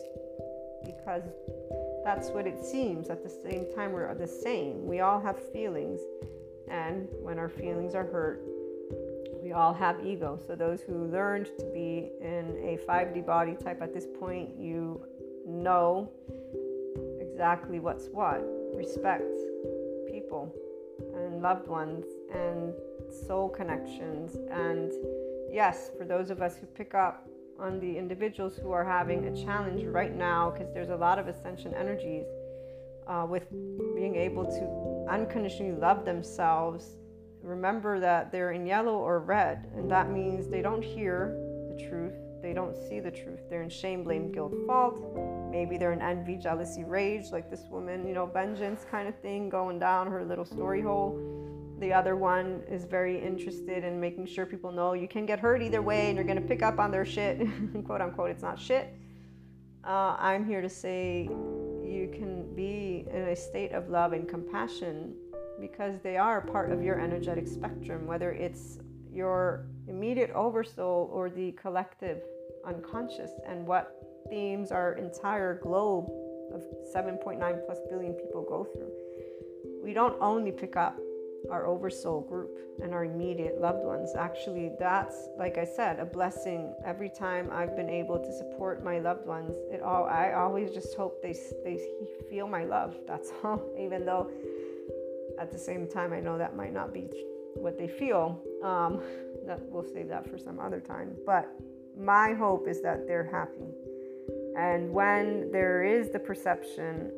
because 0.84 1.22
that's 2.04 2.28
what 2.28 2.46
it 2.46 2.64
seems. 2.64 3.10
At 3.10 3.22
the 3.22 3.28
same 3.28 3.66
time, 3.74 3.92
we're 3.92 4.12
the 4.14 4.26
same. 4.26 4.86
We 4.86 5.00
all 5.00 5.20
have 5.20 5.38
feelings, 5.52 6.00
and 6.68 7.08
when 7.20 7.38
our 7.38 7.48
feelings 7.48 7.94
are 7.94 8.04
hurt, 8.04 8.42
we 9.42 9.52
all 9.52 9.74
have 9.74 10.04
ego. 10.04 10.38
So, 10.46 10.54
those 10.54 10.80
who 10.82 11.06
learned 11.06 11.50
to 11.58 11.66
be 11.66 12.10
in 12.20 12.56
a 12.62 12.78
5D 12.88 13.24
body 13.24 13.54
type 13.54 13.80
at 13.82 13.94
this 13.94 14.06
point, 14.18 14.50
you 14.58 15.00
know 15.46 16.10
exactly 17.20 17.80
what's 17.80 18.08
what. 18.08 18.42
Respect 18.74 19.22
people 20.10 20.54
and 21.14 21.42
loved 21.42 21.68
ones 21.68 22.04
and 22.32 22.72
soul 23.10 23.48
connections. 23.48 24.36
And 24.50 24.92
yes, 25.52 25.90
for 25.96 26.04
those 26.04 26.30
of 26.30 26.42
us 26.42 26.56
who 26.56 26.66
pick 26.66 26.94
up 26.94 27.26
on 27.58 27.80
the 27.80 27.96
individuals 27.96 28.56
who 28.56 28.70
are 28.70 28.84
having 28.84 29.26
a 29.26 29.44
challenge 29.44 29.84
right 29.84 30.14
now, 30.14 30.50
because 30.50 30.72
there's 30.74 30.90
a 30.90 30.96
lot 30.96 31.18
of 31.18 31.28
ascension 31.28 31.74
energies 31.74 32.26
uh, 33.06 33.26
with 33.28 33.48
being 33.94 34.16
able 34.16 34.44
to 34.44 35.12
unconditionally 35.12 35.72
love 35.72 36.04
themselves, 36.04 36.96
remember 37.42 38.00
that 38.00 38.30
they're 38.32 38.52
in 38.52 38.66
yellow 38.66 38.96
or 38.96 39.20
red, 39.20 39.70
and 39.76 39.90
that 39.90 40.10
means 40.10 40.48
they 40.48 40.62
don't 40.62 40.82
hear 40.82 41.36
the 41.70 41.88
truth. 41.88 42.14
They 42.42 42.52
don't 42.52 42.76
see 42.76 43.00
the 43.00 43.10
truth. 43.10 43.40
They're 43.48 43.62
in 43.62 43.70
shame, 43.70 44.04
blame, 44.04 44.30
guilt, 44.30 44.52
fault. 44.66 45.00
Maybe 45.50 45.78
they're 45.78 45.92
in 45.92 46.02
envy, 46.02 46.36
jealousy, 46.36 46.84
rage, 46.84 47.30
like 47.32 47.50
this 47.50 47.64
woman, 47.70 48.06
you 48.06 48.14
know, 48.14 48.26
vengeance 48.26 48.84
kind 48.90 49.08
of 49.08 49.18
thing 49.20 49.48
going 49.48 49.78
down 49.78 50.08
her 50.08 50.24
little 50.24 50.44
story 50.44 50.82
hole 50.82 51.45
the 51.78 51.92
other 51.92 52.16
one 52.16 52.62
is 52.68 52.84
very 52.84 53.22
interested 53.22 53.84
in 53.84 54.00
making 54.00 54.26
sure 54.26 54.46
people 54.46 54.72
know 54.72 54.94
you 54.94 55.08
can 55.08 55.26
get 55.26 55.38
hurt 55.38 55.62
either 55.62 55.82
way 55.82 56.08
and 56.08 56.16
you're 56.16 56.24
going 56.24 56.40
to 56.40 56.48
pick 56.48 56.62
up 56.62 56.78
on 56.78 56.90
their 56.90 57.04
shit, 57.04 57.40
quote 57.84 58.00
unquote. 58.00 58.30
It's 58.30 58.42
not 58.42 58.58
shit. 58.58 58.94
Uh, 59.84 60.16
I'm 60.18 60.46
here 60.46 60.62
to 60.62 60.68
say 60.68 61.24
you 61.24 62.10
can 62.12 62.54
be 62.54 63.06
in 63.10 63.28
a 63.28 63.36
state 63.36 63.72
of 63.72 63.88
love 63.88 64.12
and 64.12 64.28
compassion 64.28 65.14
because 65.60 66.00
they 66.02 66.16
are 66.16 66.40
part 66.40 66.72
of 66.72 66.82
your 66.82 67.00
energetic 67.00 67.46
spectrum, 67.46 68.06
whether 68.06 68.32
it's 68.32 68.78
your 69.12 69.66
immediate 69.86 70.30
oversoul 70.30 71.10
or 71.12 71.30
the 71.30 71.52
collective 71.52 72.22
unconscious, 72.66 73.30
and 73.46 73.66
what 73.66 73.94
themes 74.28 74.72
our 74.72 74.94
entire 74.94 75.60
globe 75.60 76.06
of 76.52 76.62
7.9 76.94 77.38
plus 77.64 77.78
billion 77.88 78.12
people 78.14 78.44
go 78.48 78.64
through. 78.64 78.90
We 79.84 79.92
don't 79.92 80.16
only 80.20 80.50
pick 80.50 80.76
up 80.76 80.98
our 81.50 81.66
oversoul 81.66 82.20
group 82.22 82.58
and 82.82 82.92
our 82.92 83.04
immediate 83.04 83.60
loved 83.60 83.84
ones. 83.84 84.14
Actually, 84.16 84.72
that's 84.78 85.28
like 85.38 85.58
I 85.58 85.64
said, 85.64 85.98
a 85.98 86.04
blessing 86.04 86.74
every 86.84 87.08
time 87.08 87.48
I've 87.52 87.76
been 87.76 87.88
able 87.88 88.18
to 88.18 88.32
support 88.32 88.84
my 88.84 88.98
loved 88.98 89.26
ones. 89.26 89.56
It 89.70 89.82
all 89.82 90.04
I 90.04 90.32
always 90.32 90.72
just 90.72 90.94
hope 90.94 91.22
they 91.22 91.34
they 91.64 91.80
feel 92.30 92.46
my 92.46 92.64
love. 92.64 92.96
That's 93.06 93.32
all. 93.44 93.62
Even 93.78 94.04
though 94.04 94.30
at 95.38 95.52
the 95.52 95.58
same 95.58 95.86
time, 95.86 96.12
I 96.12 96.20
know 96.20 96.38
that 96.38 96.56
might 96.56 96.72
not 96.72 96.92
be 96.92 97.08
what 97.54 97.78
they 97.78 97.88
feel. 97.88 98.42
Um, 98.62 99.02
that 99.46 99.60
we'll 99.68 99.84
save 99.84 100.08
that 100.08 100.28
for 100.28 100.38
some 100.38 100.58
other 100.58 100.80
time. 100.80 101.14
But 101.24 101.48
my 101.98 102.34
hope 102.34 102.68
is 102.68 102.82
that 102.82 103.06
they're 103.06 103.28
happy. 103.30 103.72
And 104.56 104.90
when 104.92 105.50
there 105.52 105.84
is 105.84 106.10
the 106.10 106.18
perception 106.18 107.12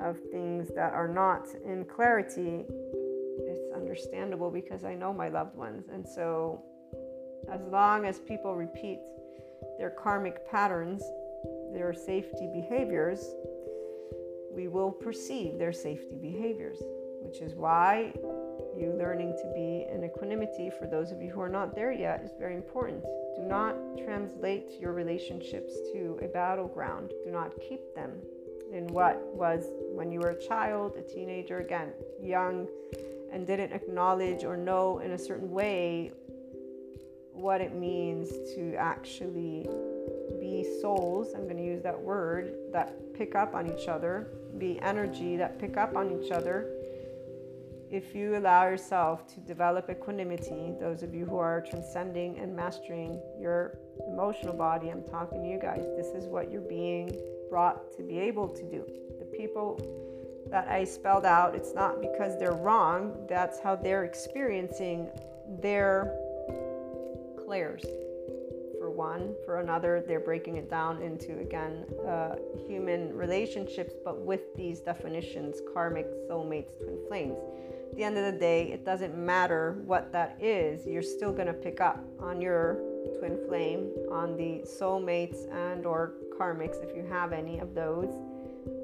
of 0.00 0.18
things 0.32 0.68
that 0.74 0.92
are 0.92 1.08
not 1.08 1.48
in 1.64 1.84
clarity, 1.84 2.64
understandable 3.94 4.50
because 4.50 4.84
I 4.84 4.94
know 4.94 5.12
my 5.12 5.28
loved 5.28 5.56
ones. 5.56 5.86
And 5.92 6.06
so, 6.06 6.60
as 7.52 7.64
long 7.66 8.06
as 8.06 8.18
people 8.18 8.56
repeat 8.56 8.98
their 9.78 9.90
karmic 9.90 10.50
patterns, 10.50 11.02
their 11.72 11.94
safety 11.94 12.50
behaviors, 12.52 13.24
we 14.52 14.66
will 14.66 14.90
perceive 14.90 15.58
their 15.58 15.72
safety 15.72 16.18
behaviors, 16.20 16.78
which 17.22 17.40
is 17.40 17.54
why 17.54 18.12
you 18.76 18.92
learning 18.98 19.36
to 19.40 19.52
be 19.54 19.86
in 19.92 20.02
equanimity 20.04 20.70
for 20.76 20.86
those 20.86 21.12
of 21.12 21.22
you 21.22 21.30
who 21.30 21.40
are 21.40 21.48
not 21.48 21.76
there 21.76 21.92
yet 21.92 22.22
is 22.24 22.32
very 22.36 22.56
important. 22.56 23.00
Do 23.36 23.42
not 23.42 23.76
translate 24.04 24.80
your 24.80 24.92
relationships 24.92 25.72
to 25.92 26.18
a 26.20 26.26
battleground. 26.26 27.12
Do 27.24 27.30
not 27.30 27.52
keep 27.60 27.94
them 27.94 28.10
in 28.72 28.88
what 28.88 29.22
was 29.32 29.66
when 29.92 30.10
you 30.10 30.18
were 30.18 30.30
a 30.30 30.40
child, 30.40 30.96
a 30.96 31.02
teenager, 31.02 31.58
again, 31.58 31.92
young, 32.20 32.66
and 33.34 33.46
didn't 33.46 33.72
acknowledge 33.72 34.44
or 34.44 34.56
know 34.56 35.00
in 35.00 35.10
a 35.12 35.18
certain 35.18 35.50
way 35.50 36.12
what 37.32 37.60
it 37.60 37.74
means 37.74 38.30
to 38.54 38.74
actually 38.76 39.68
be 40.40 40.64
souls. 40.80 41.34
I'm 41.34 41.44
going 41.44 41.56
to 41.56 41.64
use 41.64 41.82
that 41.82 42.00
word 42.00 42.54
that 42.72 42.94
pick 43.14 43.34
up 43.34 43.54
on 43.54 43.66
each 43.66 43.88
other, 43.88 44.28
be 44.56 44.80
energy 44.80 45.36
that 45.36 45.58
pick 45.58 45.76
up 45.76 45.96
on 45.96 46.10
each 46.10 46.30
other 46.30 46.70
if 47.94 48.12
you 48.12 48.36
allow 48.36 48.64
yourself 48.64 49.24
to 49.34 49.40
develop 49.40 49.88
equanimity, 49.88 50.74
those 50.80 51.04
of 51.04 51.14
you 51.14 51.24
who 51.24 51.38
are 51.38 51.60
transcending 51.60 52.38
and 52.40 52.54
mastering 52.54 53.20
your 53.38 53.78
emotional 54.08 54.52
body, 54.52 54.88
I'm 54.90 55.04
talking 55.04 55.42
to 55.42 55.48
you 55.48 55.60
guys. 55.60 55.84
This 55.96 56.08
is 56.08 56.26
what 56.26 56.50
you're 56.50 56.60
being 56.60 57.16
brought 57.48 57.92
to 57.96 58.02
be 58.02 58.18
able 58.18 58.48
to 58.48 58.62
do. 58.64 58.84
The 59.20 59.26
people 59.26 59.78
that 60.50 60.68
I 60.68 60.84
spelled 60.84 61.24
out, 61.24 61.54
it's 61.54 61.74
not 61.74 62.00
because 62.00 62.38
they're 62.38 62.52
wrong, 62.52 63.26
that's 63.28 63.58
how 63.58 63.76
they're 63.76 64.04
experiencing 64.04 65.08
their 65.60 66.14
clairs. 67.44 67.84
For 68.78 68.90
one, 68.90 69.34
for 69.44 69.60
another, 69.60 70.04
they're 70.06 70.20
breaking 70.20 70.56
it 70.56 70.68
down 70.68 71.00
into 71.00 71.38
again 71.38 71.86
uh, 72.06 72.36
human 72.66 73.14
relationships, 73.16 73.94
but 74.04 74.20
with 74.20 74.54
these 74.54 74.80
definitions 74.80 75.60
karmic, 75.72 76.06
soulmates, 76.28 76.76
twin 76.78 76.98
flames 77.08 77.38
At 77.90 77.96
the 77.96 78.04
end 78.04 78.18
of 78.18 78.32
the 78.32 78.38
day, 78.38 78.70
it 78.72 78.84
doesn't 78.84 79.16
matter 79.16 79.82
what 79.86 80.12
that 80.12 80.36
is, 80.40 80.86
you're 80.86 81.02
still 81.02 81.32
going 81.32 81.46
to 81.46 81.54
pick 81.54 81.80
up 81.80 82.04
on 82.20 82.42
your 82.42 82.78
twin 83.18 83.38
flame, 83.48 83.90
on 84.10 84.36
the 84.36 84.62
soulmates 84.66 85.50
and 85.52 85.86
or 85.86 86.14
karmics 86.38 86.82
if 86.82 86.94
you 86.94 87.06
have 87.10 87.32
any 87.32 87.60
of 87.60 87.74
those. 87.74 88.12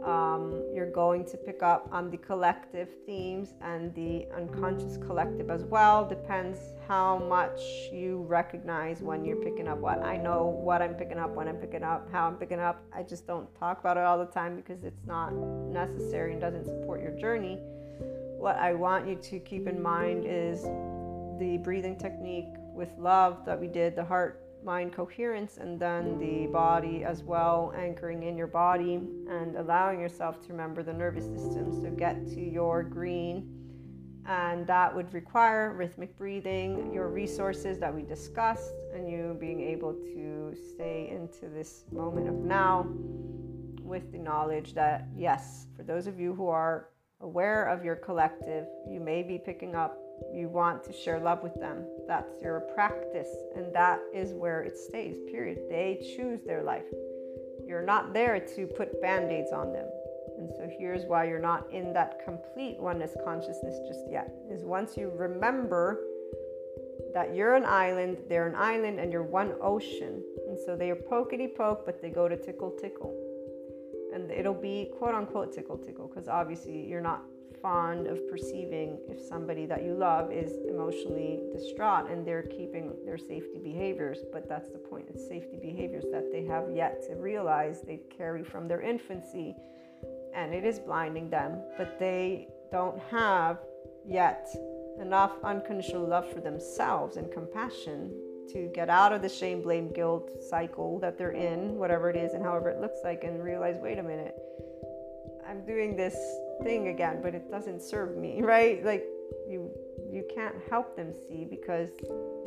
Um, 0.04 0.64
you're 0.74 0.90
going 0.90 1.24
to 1.26 1.36
pick 1.36 1.62
up 1.62 1.88
on 1.92 2.10
the 2.10 2.16
collective 2.16 2.88
themes 3.06 3.54
and 3.60 3.94
the 3.94 4.26
unconscious 4.34 4.96
collective 4.96 5.50
as 5.50 5.64
well. 5.64 6.08
Depends 6.08 6.58
how 6.88 7.18
much 7.18 7.60
you 7.92 8.24
recognize 8.28 9.02
when 9.02 9.24
you're 9.24 9.36
picking 9.36 9.68
up 9.68 9.78
what. 9.78 10.02
I 10.02 10.16
know 10.16 10.46
what 10.46 10.82
I'm 10.82 10.94
picking 10.94 11.18
up, 11.18 11.34
when 11.34 11.48
I'm 11.48 11.56
picking 11.56 11.82
up, 11.82 12.10
how 12.10 12.26
I'm 12.26 12.36
picking 12.36 12.60
up. 12.60 12.82
I 12.92 13.02
just 13.02 13.26
don't 13.26 13.48
talk 13.58 13.80
about 13.80 13.96
it 13.96 14.04
all 14.04 14.18
the 14.18 14.26
time 14.32 14.56
because 14.56 14.84
it's 14.84 15.06
not 15.06 15.32
necessary 15.32 16.32
and 16.32 16.40
doesn't 16.40 16.64
support 16.64 17.02
your 17.02 17.12
journey 17.18 17.58
what 18.40 18.56
I 18.56 18.72
want 18.72 19.06
you 19.06 19.16
to 19.16 19.38
keep 19.38 19.68
in 19.68 19.82
mind 19.82 20.24
is 20.26 20.62
the 21.38 21.58
breathing 21.62 21.96
technique 21.96 22.48
with 22.74 22.88
love 22.96 23.44
that 23.44 23.60
we 23.60 23.66
did, 23.66 23.94
the 23.94 24.04
heart 24.04 24.42
mind 24.64 24.92
coherence, 24.92 25.56
and 25.56 25.78
then 25.80 26.18
the 26.18 26.46
body 26.48 27.04
as 27.04 27.22
well, 27.22 27.72
anchoring 27.76 28.22
in 28.22 28.36
your 28.36 28.46
body 28.46 28.94
and 28.94 29.56
allowing 29.56 30.00
yourself 30.00 30.40
to 30.46 30.52
remember 30.52 30.82
the 30.82 30.92
nervous 30.92 31.24
system. 31.24 31.80
So 31.82 31.90
get 31.90 32.26
to 32.28 32.40
your 32.40 32.82
green, 32.82 33.48
and 34.26 34.66
that 34.66 34.94
would 34.94 35.12
require 35.14 35.72
rhythmic 35.72 36.16
breathing, 36.16 36.92
your 36.92 37.08
resources 37.08 37.78
that 37.78 37.94
we 37.94 38.02
discussed, 38.02 38.74
and 38.94 39.08
you 39.10 39.36
being 39.40 39.60
able 39.60 39.94
to 39.94 40.54
stay 40.74 41.08
into 41.10 41.48
this 41.48 41.84
moment 41.90 42.28
of 42.28 42.34
now 42.34 42.86
with 43.82 44.12
the 44.12 44.18
knowledge 44.18 44.74
that, 44.74 45.08
yes, 45.16 45.66
for 45.76 45.82
those 45.82 46.06
of 46.06 46.20
you 46.20 46.32
who 46.34 46.48
are 46.48 46.90
aware 47.20 47.64
of 47.64 47.84
your 47.84 47.96
collective. 47.96 48.66
You 48.88 49.00
may 49.00 49.22
be 49.22 49.38
picking 49.38 49.74
up, 49.74 49.98
you 50.32 50.48
want 50.48 50.84
to 50.84 50.92
share 50.92 51.18
love 51.18 51.42
with 51.42 51.54
them. 51.54 51.84
That's 52.06 52.40
your 52.42 52.60
practice, 52.74 53.28
and 53.56 53.74
that 53.74 54.00
is 54.14 54.32
where 54.32 54.62
it 54.62 54.76
stays, 54.76 55.16
period. 55.30 55.58
They 55.68 56.04
choose 56.16 56.40
their 56.42 56.62
life. 56.62 56.84
You're 57.66 57.84
not 57.84 58.12
there 58.12 58.40
to 58.40 58.66
put 58.66 59.00
band 59.00 59.30
aids 59.30 59.52
on 59.52 59.72
them. 59.72 59.86
And 60.38 60.50
so 60.56 60.70
here's 60.78 61.04
why 61.04 61.24
you're 61.24 61.38
not 61.38 61.70
in 61.72 61.92
that 61.92 62.24
complete 62.24 62.78
oneness 62.78 63.16
consciousness 63.24 63.78
just 63.86 64.10
yet. 64.10 64.32
Is 64.50 64.64
once 64.64 64.96
you 64.96 65.12
remember 65.14 66.00
that 67.12 67.34
you're 67.34 67.54
an 67.54 67.64
island, 67.64 68.18
they're 68.28 68.46
an 68.46 68.54
island, 68.54 68.98
and 68.98 69.12
you're 69.12 69.22
one 69.22 69.54
ocean. 69.60 70.22
And 70.48 70.58
so 70.58 70.76
they 70.76 70.90
are 70.90 70.96
pokety 70.96 71.54
poke, 71.54 71.84
but 71.84 72.00
they 72.00 72.10
go 72.10 72.28
to 72.28 72.36
tickle 72.36 72.70
tickle 72.80 73.14
and 74.12 74.30
it'll 74.30 74.54
be 74.54 74.90
quote 74.98 75.14
unquote 75.14 75.52
tickle 75.52 75.78
tickle 75.78 76.08
because 76.08 76.28
obviously 76.28 76.86
you're 76.86 77.00
not 77.00 77.24
fond 77.62 78.06
of 78.06 78.18
perceiving 78.28 78.98
if 79.08 79.20
somebody 79.20 79.66
that 79.66 79.82
you 79.82 79.94
love 79.94 80.32
is 80.32 80.52
emotionally 80.68 81.40
distraught 81.52 82.10
and 82.10 82.26
they're 82.26 82.42
keeping 82.42 82.92
their 83.04 83.18
safety 83.18 83.58
behaviors 83.62 84.18
but 84.32 84.48
that's 84.48 84.68
the 84.70 84.78
point. 84.78 85.06
It's 85.08 85.26
safety 85.26 85.58
behaviors 85.60 86.04
that 86.12 86.30
they 86.32 86.44
have 86.44 86.70
yet 86.70 87.02
to 87.08 87.16
realize. 87.16 87.82
They 87.82 88.00
carry 88.16 88.42
from 88.44 88.68
their 88.68 88.80
infancy 88.80 89.54
and 90.34 90.54
it 90.54 90.64
is 90.64 90.78
blinding 90.78 91.30
them 91.30 91.62
but 91.76 91.98
they 91.98 92.48
don't 92.70 92.98
have 93.10 93.58
yet 94.06 94.48
enough 95.00 95.32
unconditional 95.44 96.06
love 96.06 96.30
for 96.32 96.40
themselves 96.40 97.16
and 97.16 97.30
compassion 97.32 98.10
to 98.52 98.70
get 98.74 98.90
out 98.90 99.12
of 99.12 99.22
the 99.22 99.28
shame, 99.28 99.62
blame, 99.62 99.92
guilt 99.92 100.30
cycle 100.48 100.98
that 100.98 101.16
they're 101.16 101.32
in, 101.32 101.76
whatever 101.76 102.10
it 102.10 102.16
is, 102.16 102.32
and 102.32 102.42
however 102.42 102.68
it 102.68 102.80
looks 102.80 102.98
like, 103.04 103.22
and 103.22 103.42
realize, 103.42 103.76
wait 103.80 103.98
a 103.98 104.02
minute, 104.02 104.34
I'm 105.48 105.64
doing 105.64 105.96
this 105.96 106.16
thing 106.62 106.88
again, 106.88 107.20
but 107.22 107.34
it 107.34 107.50
doesn't 107.50 107.82
serve 107.82 108.16
me, 108.16 108.42
right? 108.42 108.84
Like 108.84 109.04
you 109.48 109.70
you 110.12 110.24
can't 110.34 110.56
help 110.68 110.96
them 110.96 111.12
see 111.12 111.46
because 111.48 111.90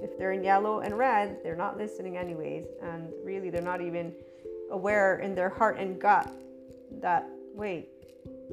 if 0.02 0.18
they're 0.18 0.34
in 0.34 0.44
yellow 0.44 0.82
and 0.82 0.98
red, 0.98 1.40
they're 1.44 1.56
not 1.56 1.78
listening 1.78 2.18
anyways, 2.18 2.66
and 2.82 3.10
really 3.24 3.50
they're 3.50 3.62
not 3.62 3.82
even 3.82 4.14
aware 4.72 5.20
in 5.20 5.36
their 5.36 5.50
heart 5.50 5.78
and 5.78 6.00
gut 6.00 6.30
that 7.02 7.30
wait, 7.54 7.90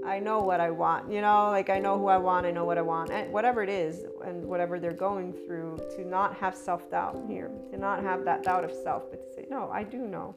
I 0.05 0.19
know 0.19 0.41
what 0.41 0.61
I 0.61 0.71
want, 0.71 1.11
you 1.11 1.21
know, 1.21 1.49
like 1.51 1.71
I 1.71 1.79
know 1.79 1.99
who 1.99 2.07
I 2.07 2.17
want, 2.17 2.47
I 2.47 2.51
know 2.51 2.65
what 2.65 2.79
I 2.79 2.83
want, 2.83 3.11
and 3.11 3.33
whatever 3.33 3.63
it 3.63 3.69
is, 3.69 4.05
and 4.25 4.45
whatever 4.45 4.79
they're 4.79 4.93
going 4.93 5.33
through, 5.33 5.79
to 5.97 6.05
not 6.07 6.37
have 6.37 6.55
self 6.55 6.91
doubt 6.91 7.23
here, 7.29 7.51
to 7.71 7.77
not 7.77 8.03
have 8.03 8.25
that 8.25 8.43
doubt 8.43 8.65
of 8.65 8.73
self, 8.73 9.11
but 9.11 9.23
to 9.23 9.35
say, 9.35 9.47
no, 9.51 9.71
I 9.71 9.83
do 9.83 9.99
know. 9.99 10.35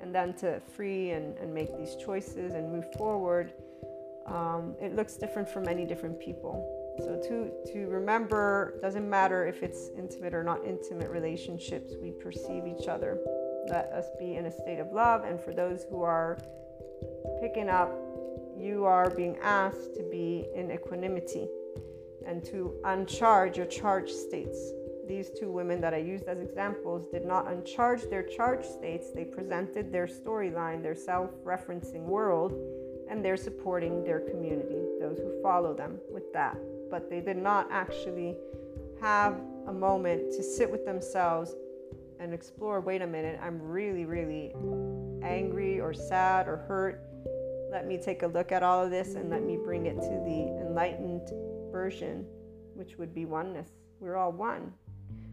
And 0.00 0.14
then 0.14 0.34
to 0.34 0.60
free 0.74 1.10
and, 1.10 1.36
and 1.38 1.54
make 1.54 1.76
these 1.78 1.94
choices 1.94 2.54
and 2.54 2.72
move 2.72 2.86
forward. 2.96 3.52
Um, 4.26 4.74
it 4.80 4.94
looks 4.94 5.16
different 5.16 5.48
for 5.48 5.60
many 5.60 5.84
different 5.84 6.18
people. 6.20 6.78
So 6.98 7.20
to 7.28 7.72
to 7.72 7.86
remember, 7.88 8.78
doesn't 8.82 9.08
matter 9.08 9.46
if 9.46 9.62
it's 9.62 9.90
intimate 9.96 10.34
or 10.34 10.42
not 10.42 10.64
intimate 10.64 11.10
relationships, 11.10 11.94
we 12.00 12.12
perceive 12.12 12.64
each 12.66 12.88
other. 12.88 13.18
Let 13.68 13.86
us 13.92 14.06
be 14.18 14.36
in 14.36 14.46
a 14.46 14.50
state 14.50 14.78
of 14.78 14.92
love. 14.92 15.24
And 15.24 15.40
for 15.40 15.54
those 15.54 15.84
who 15.88 16.02
are 16.02 16.38
picking 17.40 17.68
up 17.68 17.90
you 18.56 18.84
are 18.84 19.10
being 19.10 19.36
asked 19.42 19.94
to 19.96 20.02
be 20.04 20.46
in 20.54 20.70
equanimity 20.70 21.48
and 22.26 22.44
to 22.44 22.74
uncharge 22.84 23.56
your 23.56 23.66
charged 23.66 24.14
states. 24.14 24.72
These 25.08 25.30
two 25.38 25.50
women 25.50 25.80
that 25.80 25.94
I 25.94 25.98
used 25.98 26.24
as 26.24 26.38
examples 26.38 27.08
did 27.08 27.26
not 27.26 27.50
uncharge 27.50 28.02
their 28.04 28.22
charged 28.22 28.66
states. 28.66 29.10
They 29.12 29.24
presented 29.24 29.90
their 29.90 30.06
storyline, 30.06 30.82
their 30.82 30.94
self 30.94 31.30
referencing 31.44 32.04
world, 32.04 32.52
and 33.08 33.24
they're 33.24 33.36
supporting 33.36 34.04
their 34.04 34.20
community, 34.20 34.82
those 35.00 35.18
who 35.18 35.40
follow 35.42 35.74
them 35.74 35.98
with 36.10 36.32
that. 36.32 36.56
But 36.90 37.10
they 37.10 37.20
did 37.20 37.36
not 37.36 37.68
actually 37.70 38.36
have 39.00 39.40
a 39.66 39.72
moment 39.72 40.32
to 40.32 40.42
sit 40.42 40.70
with 40.70 40.84
themselves 40.84 41.54
and 42.20 42.32
explore 42.32 42.80
wait 42.80 43.02
a 43.02 43.06
minute, 43.06 43.38
I'm 43.42 43.60
really, 43.60 44.04
really 44.04 44.52
angry 45.22 45.80
or 45.80 45.92
sad 45.92 46.46
or 46.46 46.58
hurt 46.68 47.02
let 47.72 47.86
me 47.86 47.96
take 47.96 48.22
a 48.22 48.26
look 48.26 48.52
at 48.52 48.62
all 48.62 48.84
of 48.84 48.90
this 48.90 49.14
and 49.14 49.30
let 49.30 49.42
me 49.42 49.56
bring 49.56 49.86
it 49.86 49.94
to 49.94 50.08
the 50.26 50.60
enlightened 50.60 51.32
version, 51.72 52.26
which 52.74 52.98
would 52.98 53.14
be 53.14 53.24
oneness. 53.24 53.70
We're 53.98 54.16
all 54.16 54.30
one. 54.30 54.74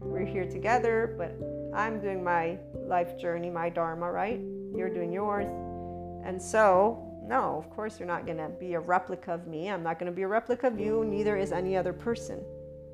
We're 0.00 0.24
here 0.24 0.46
together, 0.46 1.14
but 1.18 1.36
I'm 1.76 2.00
doing 2.00 2.24
my 2.24 2.56
life 2.86 3.18
journey, 3.20 3.50
my 3.50 3.68
Dharma, 3.68 4.10
right? 4.10 4.40
You're 4.74 4.88
doing 4.88 5.12
yours. 5.12 5.50
And 6.24 6.40
so 6.40 7.09
no, 7.22 7.56
of 7.56 7.70
course 7.70 7.98
you're 7.98 8.08
not 8.08 8.26
going 8.26 8.38
to 8.38 8.48
be 8.48 8.74
a 8.74 8.80
replica 8.80 9.32
of 9.32 9.46
me. 9.46 9.70
I'm 9.70 9.82
not 9.82 9.98
going 9.98 10.10
to 10.10 10.16
be 10.16 10.22
a 10.22 10.28
replica 10.28 10.66
of 10.66 10.80
you, 10.80 11.04
neither 11.04 11.36
is 11.36 11.52
any 11.52 11.76
other 11.76 11.92
person. 11.92 12.42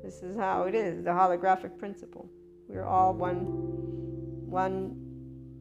This 0.03 0.21
is 0.21 0.37
how 0.37 0.63
it 0.63 0.75
is, 0.75 1.03
the 1.03 1.09
holographic 1.09 1.77
principle. 1.77 2.29
We're 2.67 2.85
all 2.85 3.13
one 3.13 3.45
one 4.47 4.95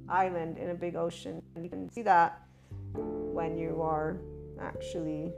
island 0.08 0.58
in 0.58 0.70
a 0.70 0.74
big 0.74 0.96
ocean. 0.96 1.42
And 1.54 1.64
you 1.64 1.70
can 1.70 1.90
see 1.90 2.02
that 2.02 2.42
when 2.94 3.58
you 3.58 3.82
are 3.82 4.18
actually 4.60 5.32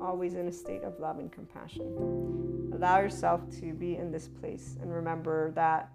always 0.00 0.34
in 0.34 0.48
a 0.48 0.52
state 0.52 0.82
of 0.82 0.98
love 0.98 1.18
and 1.18 1.30
compassion. 1.30 2.70
Allow 2.74 3.00
yourself 3.00 3.42
to 3.60 3.74
be 3.74 3.96
in 3.96 4.10
this 4.10 4.28
place 4.28 4.76
and 4.80 4.92
remember 4.92 5.52
that 5.52 5.90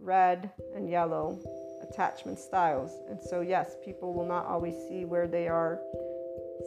red 0.00 0.50
and 0.74 0.88
yellow 0.88 1.38
attachment 1.90 2.38
styles. 2.38 3.00
And 3.08 3.20
so, 3.20 3.40
yes, 3.40 3.76
people 3.84 4.12
will 4.14 4.26
not 4.26 4.46
always 4.46 4.74
see 4.88 5.04
where 5.04 5.26
they 5.26 5.48
are 5.48 5.80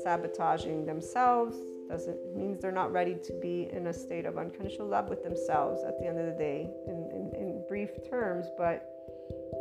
sabotaging 0.04 0.86
themselves. 0.86 1.56
Doesn't 1.90 2.36
means 2.36 2.62
they're 2.62 2.72
not 2.72 2.92
ready 2.92 3.16
to 3.24 3.34
be 3.42 3.70
in 3.72 3.88
a 3.88 3.94
state 3.94 4.26
of 4.26 4.38
unconditional 4.38 4.88
love 4.88 5.10
with 5.10 5.24
themselves 5.24 5.84
at 5.84 6.00
the 6.00 6.08
end 6.08 6.20
of 6.20 6.26
the 6.26 6.38
day, 6.38 6.70
in, 6.88 7.10
in, 7.12 7.32
in 7.36 7.66
brief 7.68 7.90
terms. 8.10 8.48
But 8.58 8.90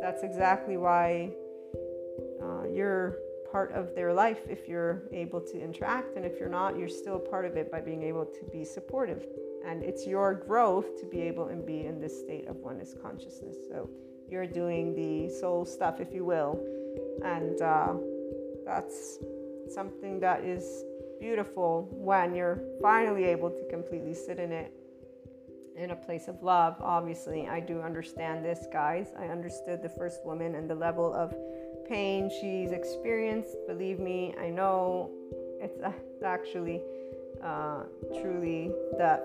that's 0.01 0.23
exactly 0.23 0.77
why 0.77 1.31
uh, 2.41 2.63
you're 2.73 3.17
part 3.51 3.71
of 3.73 3.93
their 3.93 4.13
life 4.13 4.39
if 4.49 4.67
you're 4.67 5.03
able 5.11 5.39
to 5.39 5.61
interact. 5.61 6.15
And 6.15 6.25
if 6.25 6.39
you're 6.39 6.49
not, 6.49 6.77
you're 6.77 6.89
still 6.89 7.19
part 7.19 7.45
of 7.45 7.55
it 7.55 7.71
by 7.71 7.81
being 7.81 8.01
able 8.03 8.25
to 8.25 8.45
be 8.51 8.65
supportive. 8.65 9.25
And 9.65 9.83
it's 9.83 10.07
your 10.07 10.33
growth 10.33 10.99
to 11.01 11.05
be 11.05 11.21
able 11.21 11.47
and 11.47 11.65
be 11.65 11.85
in 11.85 12.01
this 12.01 12.19
state 12.19 12.47
of 12.47 12.55
oneness 12.57 12.95
consciousness. 13.01 13.57
So 13.69 13.89
you're 14.33 14.47
doing 14.47 14.95
the 14.95 15.29
soul 15.29 15.63
stuff, 15.63 16.01
if 16.01 16.11
you 16.11 16.25
will. 16.25 16.59
And 17.23 17.61
uh, 17.61 17.93
that's 18.65 19.19
something 19.71 20.19
that 20.21 20.43
is 20.43 20.83
beautiful 21.19 21.87
when 21.91 22.33
you're 22.33 22.59
finally 22.81 23.25
able 23.25 23.51
to 23.51 23.63
completely 23.69 24.15
sit 24.15 24.39
in 24.39 24.51
it 24.51 24.73
in 25.77 25.91
a 25.91 25.95
place 25.95 26.27
of 26.27 26.41
love. 26.41 26.75
Obviously, 26.81 27.47
I 27.47 27.59
do 27.59 27.79
understand 27.81 28.43
this, 28.43 28.65
guys. 28.73 29.13
I 29.19 29.25
understood 29.27 29.83
the 29.83 29.89
first 29.89 30.25
woman 30.25 30.55
and 30.55 30.67
the 30.67 30.75
level 30.75 31.13
of 31.13 31.35
pain 31.87 32.31
she's 32.41 32.71
experienced. 32.71 33.55
Believe 33.67 33.99
me, 33.99 34.33
I 34.41 34.49
know 34.49 35.11
it's 35.61 35.79
actually 36.25 36.81
uh, 37.43 37.83
truly 38.19 38.71
that 38.97 39.23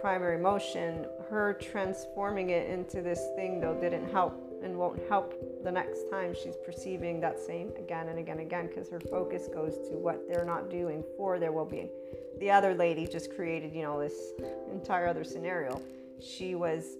primary 0.00 0.36
emotion. 0.36 1.06
Her 1.30 1.52
transforming 1.54 2.50
it 2.50 2.68
into 2.68 3.02
this 3.02 3.20
thing, 3.36 3.60
though, 3.60 3.74
didn't 3.74 4.10
help 4.10 4.47
and 4.62 4.76
won't 4.76 5.00
help 5.08 5.34
the 5.62 5.70
next 5.70 6.10
time 6.10 6.34
she's 6.34 6.56
perceiving 6.64 7.20
that 7.20 7.38
same 7.38 7.72
again 7.78 8.08
and 8.08 8.18
again 8.18 8.38
and 8.38 8.46
again 8.46 8.66
because 8.66 8.88
her 8.88 9.00
focus 9.00 9.48
goes 9.52 9.76
to 9.88 9.96
what 9.96 10.28
they're 10.28 10.44
not 10.44 10.70
doing 10.70 11.02
for 11.16 11.38
their 11.38 11.52
well-being. 11.52 11.88
The 12.40 12.50
other 12.50 12.74
lady 12.74 13.06
just 13.06 13.34
created 13.34 13.74
you 13.74 13.82
know 13.82 14.00
this 14.00 14.14
entire 14.72 15.06
other 15.06 15.24
scenario. 15.24 15.80
She 16.20 16.54
was 16.54 16.96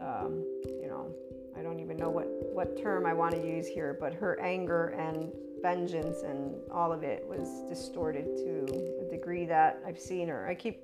um, 0.00 0.44
you 0.80 0.88
know 0.88 1.12
i 1.56 1.62
don't 1.62 1.80
even 1.80 1.96
know 1.96 2.10
what 2.10 2.26
what 2.54 2.80
term 2.80 3.04
i 3.04 3.12
want 3.12 3.34
to 3.34 3.46
use 3.46 3.66
here 3.66 3.96
but 4.00 4.14
her 4.14 4.40
anger 4.40 4.88
and 4.98 5.30
vengeance 5.60 6.22
and 6.22 6.54
all 6.72 6.92
of 6.92 7.02
it 7.02 7.26
was 7.28 7.62
distorted 7.68 8.24
to 8.24 9.04
a 9.06 9.10
degree 9.10 9.44
that 9.44 9.80
i've 9.86 9.98
seen 9.98 10.28
her. 10.28 10.46
I 10.48 10.54
keep 10.54 10.80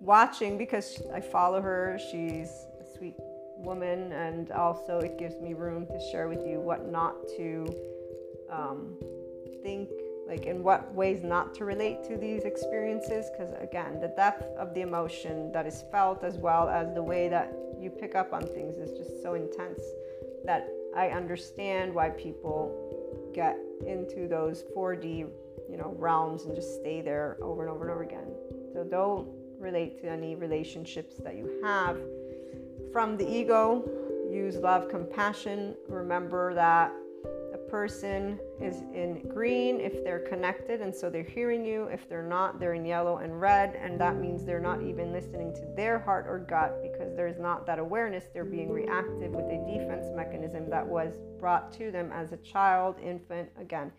watching 0.00 0.56
because 0.58 1.02
i 1.12 1.20
follow 1.20 1.60
her. 1.60 1.98
She's 2.10 2.48
a 2.80 2.96
sweet 2.96 3.16
woman, 3.64 4.12
and 4.12 4.50
also 4.52 4.98
it 4.98 5.18
gives 5.18 5.40
me 5.40 5.54
room 5.54 5.86
to 5.86 6.00
share 6.10 6.28
with 6.28 6.46
you 6.46 6.60
what 6.60 6.90
not 6.90 7.16
to 7.36 7.66
um, 8.50 8.96
think, 9.62 9.90
like 10.26 10.46
in 10.46 10.62
what 10.62 10.94
ways 10.94 11.22
not 11.22 11.54
to 11.54 11.64
relate 11.64 12.04
to 12.04 12.16
these 12.16 12.44
experiences. 12.44 13.26
Because 13.32 13.52
again, 13.60 14.00
the 14.00 14.08
depth 14.08 14.56
of 14.56 14.74
the 14.74 14.82
emotion 14.82 15.52
that 15.52 15.66
is 15.66 15.84
felt, 15.90 16.24
as 16.24 16.36
well 16.36 16.68
as 16.68 16.94
the 16.94 17.02
way 17.02 17.28
that 17.28 17.54
you 17.78 17.90
pick 17.90 18.14
up 18.14 18.32
on 18.32 18.42
things, 18.42 18.76
is 18.78 18.96
just 18.96 19.22
so 19.22 19.34
intense 19.34 19.82
that 20.44 20.68
I 20.96 21.08
understand 21.08 21.92
why 21.92 22.10
people 22.10 23.30
get 23.34 23.58
into 23.86 24.28
those 24.28 24.62
4D, 24.76 25.26
you 25.68 25.76
know, 25.76 25.94
realms 25.98 26.44
and 26.44 26.54
just 26.54 26.76
stay 26.80 27.00
there 27.00 27.36
over 27.42 27.62
and 27.62 27.70
over 27.70 27.84
and 27.84 27.92
over 27.92 28.02
again. 28.02 28.32
So 28.72 28.84
don't 28.84 29.28
relate 29.58 30.00
to 30.02 30.10
any 30.10 30.36
relationships 30.36 31.16
that 31.24 31.36
you 31.36 31.60
have 31.62 31.96
from 32.94 33.16
the 33.16 33.28
ego, 33.28 33.82
use 34.30 34.54
love, 34.54 34.88
compassion. 34.88 35.74
Remember 35.88 36.54
that 36.54 36.92
a 37.52 37.58
person 37.58 38.38
is 38.60 38.82
in 38.94 39.20
green 39.34 39.80
if 39.80 40.04
they're 40.04 40.20
connected 40.20 40.80
and 40.80 40.94
so 40.94 41.10
they're 41.10 41.24
hearing 41.24 41.66
you. 41.66 41.86
If 41.86 42.08
they're 42.08 42.22
not, 42.22 42.60
they're 42.60 42.74
in 42.74 42.84
yellow 42.84 43.16
and 43.16 43.40
red, 43.40 43.74
and 43.74 44.00
that 44.00 44.20
means 44.20 44.44
they're 44.44 44.60
not 44.60 44.80
even 44.80 45.12
listening 45.12 45.52
to 45.54 45.66
their 45.76 45.98
heart 45.98 46.26
or 46.28 46.38
gut 46.38 46.80
because 46.84 47.16
there's 47.16 47.40
not 47.40 47.66
that 47.66 47.80
awareness. 47.80 48.26
They're 48.32 48.44
being 48.44 48.70
reactive 48.70 49.32
with 49.32 49.46
a 49.46 49.58
defense 49.66 50.06
mechanism 50.14 50.70
that 50.70 50.86
was 50.86 51.14
brought 51.40 51.72
to 51.72 51.90
them 51.90 52.12
as 52.12 52.30
a 52.30 52.36
child, 52.36 52.94
infant. 53.02 53.48
Again, 53.58 53.90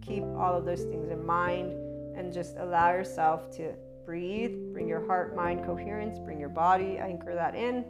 keep 0.00 0.24
all 0.38 0.56
of 0.56 0.64
those 0.64 0.84
things 0.84 1.10
in 1.10 1.22
mind 1.22 1.72
and 2.16 2.32
just 2.32 2.56
allow 2.56 2.92
yourself 2.92 3.54
to 3.56 3.74
breathe, 4.06 4.72
bring 4.72 4.88
your 4.88 5.06
heart 5.06 5.36
mind 5.36 5.66
coherence, 5.66 6.18
bring 6.18 6.40
your 6.40 6.48
body, 6.48 6.96
anchor 6.96 7.34
that 7.34 7.54
in 7.54 7.84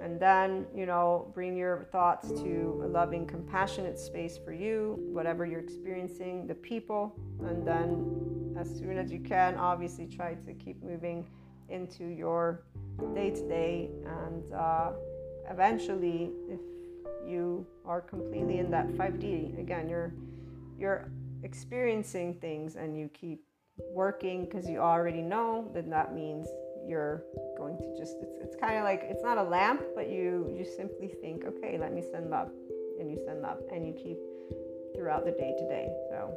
and 0.00 0.20
then, 0.20 0.66
you 0.74 0.86
know, 0.86 1.30
bring 1.34 1.56
your 1.56 1.86
thoughts 1.90 2.28
to 2.28 2.82
a 2.84 2.88
loving, 2.88 3.26
compassionate 3.26 3.98
space 3.98 4.38
for 4.38 4.52
you, 4.52 4.98
whatever 5.12 5.46
you're 5.46 5.60
experiencing, 5.60 6.46
the 6.46 6.54
people. 6.54 7.18
And 7.46 7.66
then, 7.66 8.56
as 8.58 8.68
soon 8.68 8.98
as 8.98 9.10
you 9.10 9.20
can, 9.20 9.56
obviously 9.56 10.06
try 10.06 10.34
to 10.34 10.54
keep 10.54 10.82
moving 10.82 11.26
into 11.68 12.04
your 12.04 12.62
day 13.14 13.30
to 13.30 13.48
day. 13.48 13.90
And 14.04 14.52
uh, 14.52 14.92
eventually, 15.50 16.30
if 16.48 16.60
you 17.26 17.66
are 17.84 18.00
completely 18.00 18.58
in 18.58 18.70
that 18.70 18.88
5D, 18.88 19.58
again, 19.58 19.88
you're, 19.88 20.12
you're 20.78 21.10
experiencing 21.42 22.34
things 22.34 22.76
and 22.76 22.96
you 22.98 23.08
keep 23.08 23.44
working 23.92 24.44
because 24.44 24.68
you 24.68 24.78
already 24.78 25.22
know, 25.22 25.70
then 25.74 25.90
that 25.90 26.14
means 26.14 26.46
you're 26.86 27.24
going 27.58 27.76
to 27.78 27.96
just 27.98 28.16
it's, 28.22 28.36
it's 28.40 28.56
kind 28.56 28.76
of 28.76 28.84
like 28.84 29.02
it's 29.04 29.22
not 29.22 29.38
a 29.38 29.42
lamp 29.42 29.82
but 29.94 30.08
you 30.08 30.52
you 30.56 30.64
simply 30.64 31.08
think 31.20 31.44
okay 31.44 31.78
let 31.78 31.92
me 31.92 32.02
send 32.12 32.30
love 32.30 32.50
and 32.98 33.10
you 33.10 33.18
send 33.26 33.42
love 33.42 33.58
and 33.72 33.86
you 33.86 33.92
keep 33.92 34.18
throughout 34.94 35.26
the 35.26 35.32
day 35.32 35.54
today. 35.58 35.88
So 36.10 36.34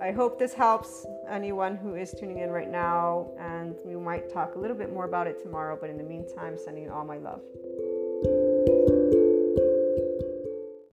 i 0.00 0.10
hope 0.10 0.38
this 0.38 0.52
helps 0.52 1.06
anyone 1.30 1.76
who 1.76 1.94
is 1.94 2.12
tuning 2.18 2.38
in 2.38 2.50
right 2.50 2.70
now 2.70 3.30
and 3.38 3.76
we 3.84 3.94
might 3.94 4.32
talk 4.32 4.56
a 4.56 4.58
little 4.58 4.76
bit 4.76 4.92
more 4.92 5.04
about 5.04 5.26
it 5.26 5.40
tomorrow 5.40 5.78
but 5.80 5.90
in 5.90 5.96
the 5.96 6.04
meantime 6.04 6.56
sending 6.58 6.90
all 6.90 7.04
my 7.04 7.18
love 7.18 7.40